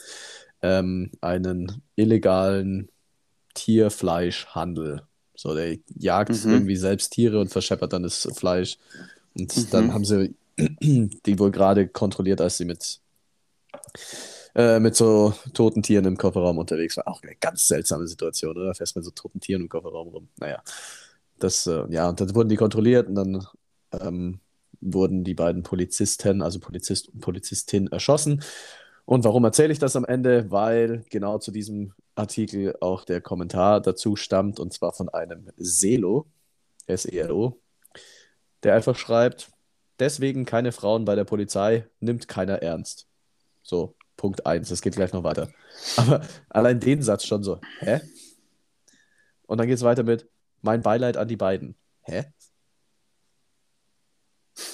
ähm, 0.62 1.12
einen 1.22 1.82
illegalen 1.96 2.90
Tierfleischhandel. 3.54 5.04
So, 5.36 5.56
der 5.56 5.78
jagt 5.98 6.46
mhm. 6.46 6.52
irgendwie 6.52 6.76
selbst 6.76 7.14
Tiere 7.14 7.40
und 7.40 7.50
verscheppert 7.50 7.94
dann 7.94 8.04
das 8.04 8.28
Fleisch. 8.36 8.78
Und 9.34 9.56
mhm. 9.56 9.68
dann 9.72 9.94
haben 9.94 10.06
sie 10.06 10.36
die 10.58 11.40
wohl 11.40 11.52
gerade 11.52 11.88
kontrolliert, 11.88 12.42
als 12.42 12.58
sie 12.58 12.66
mit, 12.66 13.00
äh, 14.56 14.80
mit 14.80 14.96
so 14.96 15.34
toten 15.54 15.84
Tieren 15.84 16.06
im 16.06 16.18
Kofferraum 16.18 16.58
unterwegs 16.58 16.98
waren. 16.98 17.08
Auch 17.08 17.22
eine 17.24 17.36
ganz 17.36 17.68
seltsame 17.68 18.08
Situation, 18.08 18.58
oder? 18.58 18.74
Fährst 18.74 18.96
mit 18.96 19.06
so 19.06 19.12
toten 19.12 19.40
Tieren 19.40 19.64
im 19.64 19.70
Kofferraum 19.70 20.10
rum. 20.10 20.30
Naja. 20.40 20.62
Das, 21.40 21.66
äh, 21.68 21.86
ja, 21.90 22.10
und 22.10 22.22
dann 22.22 22.36
wurden 22.36 22.50
die 22.50 22.56
kontrolliert 22.56 23.08
und 23.08 23.16
dann 23.16 23.46
ähm, 24.00 24.40
wurden 24.80 25.24
die 25.24 25.34
beiden 25.34 25.64
Polizisten, 25.64 26.42
also 26.42 26.60
Polizist 26.60 27.10
und 27.10 27.22
Polizistin, 27.22 27.88
erschossen. 27.88 28.44
Und 29.06 29.24
warum 29.24 29.44
erzähle 29.44 29.74
ich 29.74 29.80
das 29.80 29.96
am 29.96 30.06
Ende? 30.06 30.52
Weil 30.52 31.04
genau 31.10 31.40
zu 31.40 31.52
diesem 31.52 31.94
Artikel 32.16 32.76
auch 32.82 33.06
der 33.06 33.22
Kommentar 33.22 33.82
dazu 33.82 34.16
stammt, 34.16 34.60
und 34.60 34.74
zwar 34.74 34.94
von 34.94 35.10
einem 35.10 35.50
Selo, 35.58 36.28
S-E-L-O, 36.88 37.60
der 38.64 38.76
einfach 38.76 38.98
schreibt, 38.98 39.52
deswegen 40.00 40.46
keine 40.46 40.72
Frauen 40.72 41.06
bei 41.06 41.16
der 41.16 41.26
Polizei, 41.26 41.88
nimmt 42.00 42.28
keiner 42.28 42.62
ernst. 42.62 43.08
So, 43.64 43.96
Punkt 44.22 44.46
1, 44.46 44.70
das 44.70 44.84
geht 44.84 44.94
gleich 44.94 45.14
noch 45.14 45.24
weiter. 45.24 45.52
Aber 45.98 46.22
allein 46.48 46.80
den 46.80 47.02
Satz 47.02 47.26
schon 47.26 47.42
so, 47.42 47.60
hä? 47.80 48.02
Und 49.48 49.58
dann 49.58 49.66
geht 49.66 49.78
es 49.78 49.84
weiter 49.84 50.04
mit, 50.04 50.30
mein 50.62 50.84
Beileid 50.84 51.18
an 51.18 51.28
die 51.28 51.38
beiden. 51.38 51.76
Hä? 52.04 52.26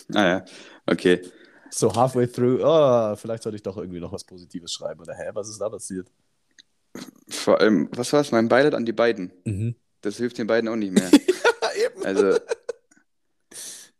Naja, 0.09 0.43
ah 0.85 0.91
okay. 0.91 1.21
So 1.71 1.95
halfway 1.95 2.27
through, 2.27 2.59
oh, 2.61 3.15
vielleicht 3.15 3.43
sollte 3.43 3.55
ich 3.55 3.63
doch 3.63 3.77
irgendwie 3.77 4.01
noch 4.01 4.11
was 4.11 4.25
Positives 4.25 4.73
schreiben. 4.73 4.99
Oder 4.99 5.15
hä, 5.15 5.29
was 5.31 5.47
ist 5.47 5.61
da 5.61 5.69
passiert? 5.69 6.11
Vor 7.29 7.61
allem, 7.61 7.87
was 7.93 8.11
war 8.11 8.19
es? 8.19 8.33
Mein 8.33 8.49
Beileid 8.49 8.73
an 8.73 8.83
die 8.83 8.91
beiden. 8.91 9.31
Mhm. 9.45 9.75
Das 10.01 10.17
hilft 10.17 10.37
den 10.39 10.47
beiden 10.47 10.69
auch 10.69 10.75
nicht 10.75 10.91
mehr. 10.91 11.09
ja, 11.61 11.85
eben. 11.85 12.05
Also, 12.05 12.37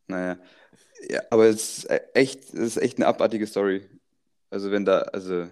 naja. 0.08 0.38
Ja, 1.10 1.22
aber 1.30 1.46
es 1.46 1.86
ist 1.86 1.90
echt, 2.14 2.54
es 2.54 2.76
ist 2.76 2.78
echt 2.78 2.98
eine 2.98 3.08
abartige 3.08 3.48
Story. 3.48 3.88
Also, 4.50 4.72
wenn 4.72 4.86
da, 4.86 5.00
also, 5.00 5.48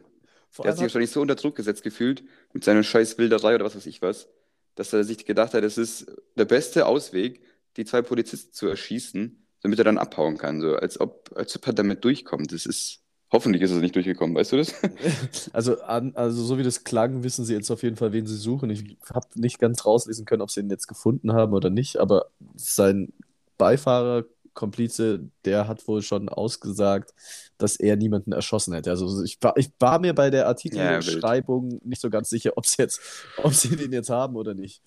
Vor 0.50 0.64
der 0.64 0.72
hat 0.72 0.78
sich 0.78 0.84
wahrscheinlich 0.84 1.12
so 1.12 1.22
unter 1.22 1.36
Druck 1.36 1.56
gesetzt 1.56 1.84
gefühlt, 1.84 2.24
mit 2.54 2.64
seiner 2.64 2.84
scheiß 2.84 3.18
Wilderei 3.18 3.56
oder 3.56 3.66
was 3.66 3.76
weiß 3.76 3.86
ich 3.86 4.02
was, 4.02 4.28
dass 4.76 4.94
er 4.94 5.04
sich 5.04 5.26
gedacht 5.26 5.54
hat, 5.54 5.64
es 5.64 5.78
ist 5.78 6.12
der 6.36 6.46
beste 6.46 6.86
Ausweg, 6.86 7.42
die 7.78 7.86
zwei 7.86 8.02
Polizisten 8.02 8.54
zu 8.54 8.68
erschießen, 8.68 9.46
damit 9.62 9.80
er 9.80 9.86
dann 9.86 9.98
abhauen 9.98 10.38
kann. 10.38 10.62
So, 10.62 10.76
als 10.76 11.00
ob, 11.00 11.32
als 11.36 11.56
ob 11.56 11.68
er 11.68 11.74
damit 11.74 12.04
durchkommt. 12.04 12.52
Das 12.52 12.66
ist. 12.66 13.02
Hoffentlich 13.32 13.64
ist 13.64 13.72
es 13.72 13.82
nicht 13.82 13.96
durchgekommen, 13.96 14.36
weißt 14.36 14.52
du 14.52 14.58
das? 14.58 14.74
Also, 15.52 15.82
an, 15.82 16.16
also 16.16 16.44
so 16.44 16.58
wie 16.58 16.64
das 16.64 16.84
klang, 16.84 17.24
wissen 17.24 17.44
sie 17.44 17.54
jetzt 17.54 17.72
auf 17.72 17.82
jeden 17.82 17.96
Fall, 17.96 18.14
wen 18.14 18.28
sie 18.28 18.38
suchen. 18.38 18.70
Ich 18.70 18.98
habe 19.12 19.28
nicht 19.36 19.60
ganz 19.60 19.86
rauslesen 19.86 20.26
können, 20.26 20.44
ob 20.44 20.52
sie 20.52 20.60
ihn 20.60 20.70
jetzt 20.70 20.88
gefunden 20.88 21.34
haben 21.34 21.54
oder 21.54 21.70
nicht, 21.70 21.98
aber 21.98 22.28
sein 22.56 23.12
Beifahrer, 23.58 24.26
Komplize, 24.56 25.30
der 25.46 25.68
hat 25.68 25.88
wohl 25.88 26.02
schon 26.02 26.28
ausgesagt, 26.30 27.14
dass 27.60 27.76
er 27.76 27.96
niemanden 27.96 28.32
erschossen 28.32 28.74
hätte. 28.74 28.90
Also 28.90 29.24
ich 29.24 29.38
war, 29.42 29.56
ich 29.58 29.70
war 29.80 30.00
mir 30.00 30.16
bei 30.16 30.32
der 30.32 30.48
Artikelbeschreibung 30.48 31.72
ja, 31.72 31.78
nicht 31.84 32.02
so 32.02 32.10
ganz 32.10 32.30
sicher, 32.30 32.54
ob 32.56 32.66
sie 32.66 32.82
jetzt, 32.82 33.00
ob 33.44 33.54
sie 33.54 33.76
den 33.76 33.92
jetzt 33.92 34.10
haben 34.10 34.36
oder 34.36 34.56
nicht. 34.56 34.82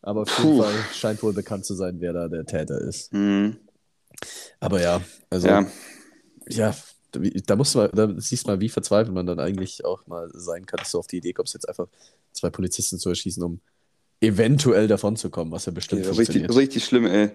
Aber 0.00 0.22
auf 0.22 0.38
jeden 0.38 0.62
Fall 0.62 0.74
scheint 0.94 1.22
wohl 1.22 1.32
bekannt 1.34 1.66
zu 1.66 1.74
sein, 1.74 1.96
wer 2.00 2.12
da 2.12 2.28
der 2.28 2.46
Täter 2.46 2.80
ist. 2.80 3.12
Mhm. 3.12 3.56
Aber 4.60 4.80
ja, 4.80 5.02
also 5.28 5.48
ja, 5.48 5.66
ja 6.48 6.74
Da, 7.12 7.56
musst 7.56 7.74
du 7.74 7.78
mal, 7.78 7.90
da 7.92 8.12
siehst 8.16 8.46
du 8.46 8.50
mal, 8.50 8.60
wie 8.60 8.68
verzweifelt 8.68 9.14
man 9.14 9.26
dann 9.26 9.40
eigentlich 9.40 9.84
auch 9.84 10.06
mal 10.06 10.30
sein 10.32 10.66
kann, 10.66 10.78
dass 10.78 10.92
du 10.92 10.98
auf 10.98 11.06
die 11.06 11.18
Idee 11.18 11.32
kommst, 11.32 11.54
jetzt 11.54 11.68
einfach 11.68 11.88
zwei 12.32 12.50
Polizisten 12.50 12.98
zu 12.98 13.08
erschießen, 13.08 13.42
um 13.42 13.60
eventuell 14.20 14.88
davon 14.88 15.16
zu 15.16 15.30
kommen, 15.30 15.50
was 15.52 15.66
ja 15.66 15.72
bestimmt 15.72 16.04
ja, 16.04 16.12
richtig, 16.12 16.48
richtig 16.54 16.84
schlimm, 16.84 17.06
ey. 17.06 17.30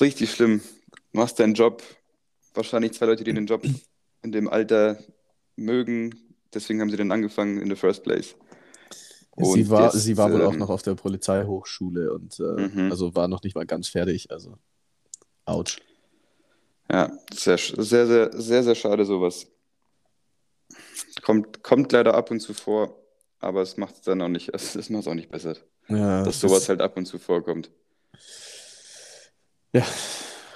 Richtig 0.00 0.30
schlimm. 0.30 0.60
Machst 1.16 1.40
deinen 1.40 1.54
Job. 1.54 1.82
Wahrscheinlich 2.54 2.92
zwei 2.92 3.06
Leute, 3.06 3.24
die 3.24 3.32
den 3.32 3.46
Job 3.46 3.62
in 4.22 4.32
dem 4.32 4.48
Alter 4.48 4.98
mögen. 5.56 6.14
Deswegen 6.52 6.80
haben 6.80 6.90
sie 6.90 6.96
dann 6.96 7.10
angefangen 7.10 7.58
in 7.58 7.68
the 7.68 7.74
first 7.74 8.04
place. 8.04 8.34
Und 9.30 9.52
sie 9.52 9.68
war, 9.68 9.92
jetzt, 9.92 10.02
sie 10.02 10.16
war 10.16 10.30
wohl 10.30 10.40
ähm, 10.42 10.46
auch 10.46 10.56
noch 10.56 10.70
auf 10.70 10.82
der 10.82 10.94
Polizeihochschule 10.94 12.12
und 12.12 12.38
äh, 12.40 12.68
mhm. 12.68 12.90
also 12.90 13.14
war 13.14 13.28
noch 13.28 13.42
nicht 13.42 13.54
mal 13.54 13.66
ganz 13.66 13.88
fertig. 13.88 14.30
Also, 14.30 14.56
ouch. 15.44 15.78
Ja, 16.90 17.12
sehr, 17.32 17.58
sehr, 17.58 18.06
sehr, 18.06 18.30
sehr, 18.32 18.62
sehr 18.62 18.74
schade 18.74 19.04
sowas. 19.04 19.46
Kommt, 21.22 21.62
kommt 21.62 21.92
leider 21.92 22.14
ab 22.14 22.30
und 22.30 22.40
zu 22.40 22.54
vor, 22.54 22.94
aber 23.38 23.62
es 23.62 23.76
macht 23.76 23.96
es 23.96 24.00
dann 24.02 24.22
auch 24.22 24.28
nicht, 24.28 24.50
es, 24.54 24.74
es 24.74 24.90
macht 24.90 25.08
auch 25.08 25.14
nicht 25.14 25.30
besser. 25.30 25.56
Ja, 25.88 26.24
dass 26.24 26.40
sowas 26.40 26.62
ist... 26.62 26.68
halt 26.68 26.80
ab 26.80 26.96
und 26.96 27.06
zu 27.06 27.18
vorkommt. 27.18 27.70
Ja, 29.72 29.84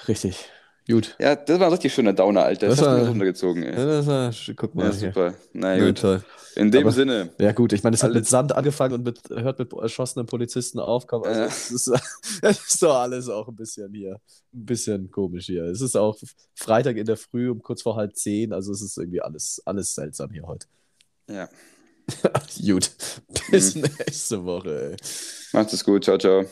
richtig. 0.09 0.49
Gut. 0.89 1.15
Ja, 1.21 1.37
das 1.37 1.61
war 1.61 1.67
ein 1.67 1.73
richtig 1.73 1.95
schöner 1.95 2.13
Downer, 2.13 2.45
Alter. 2.45 2.69
Das, 2.69 2.79
das 2.79 2.89
hat 2.89 2.99
mich 2.99 3.09
runtergezogen, 3.09 3.63
ey. 3.63 3.79
Ja, 3.79 3.85
das 3.85 4.07
war, 4.07 4.33
guck 4.57 4.75
mal. 4.75 4.87
Ja, 4.87 4.93
super. 4.93 5.35
Na 5.53 5.77
ja, 5.77 5.87
gut. 5.87 5.99
Toll. 5.99 6.25
In 6.57 6.71
dem 6.71 6.83
Aber, 6.83 6.93
Sinne. 6.93 7.31
Ja, 7.39 7.53
gut, 7.53 7.73
ich 7.73 7.83
meine, 7.83 7.95
es 7.95 8.03
hat 8.03 8.13
mit 8.13 8.27
Sand 8.27 8.53
angefangen 8.53 8.95
und 8.95 9.05
mit, 9.05 9.21
hört 9.31 9.59
mit 9.61 9.73
erschossenen 9.73 10.27
Polizisten 10.27 10.81
auf. 10.81 11.11
Also, 11.13 11.29
ja. 11.29 11.47
es, 11.47 11.71
ist, 11.71 11.89
es 12.43 12.67
ist 12.67 12.83
doch 12.83 12.97
alles 12.97 13.29
auch 13.29 13.47
ein 13.49 13.55
bisschen 13.55 13.93
hier, 13.95 14.15
ein 14.53 14.67
bisschen 14.67 15.11
komisch 15.11 15.47
hier. 15.47 15.65
Es 15.65 15.81
ist 15.81 15.97
auch 15.97 16.19
Freitag 16.55 16.97
in 16.97 17.07
der 17.07 17.17
Früh 17.17 17.51
um 17.51 17.63
kurz 17.63 17.83
vor 17.83 17.97
halb 17.97 18.17
zehn, 18.17 18.53
also 18.53 18.73
es 18.73 18.83
ist 18.83 18.99
irgendwie 18.99 19.21
alles, 19.21 19.63
alles 19.65 19.95
seltsam 19.95 20.31
hier 20.33 20.43
heute. 20.43 20.67
Ja. 21.29 21.49
gut. 22.67 22.91
Bis 23.51 23.77
mhm. 23.77 23.83
nächste 23.83 24.45
Woche, 24.45 24.91
ey. 24.91 24.97
Macht 25.53 25.73
es 25.73 25.85
gut. 25.85 26.05
Ciao, 26.05 26.19
ciao. 26.19 26.45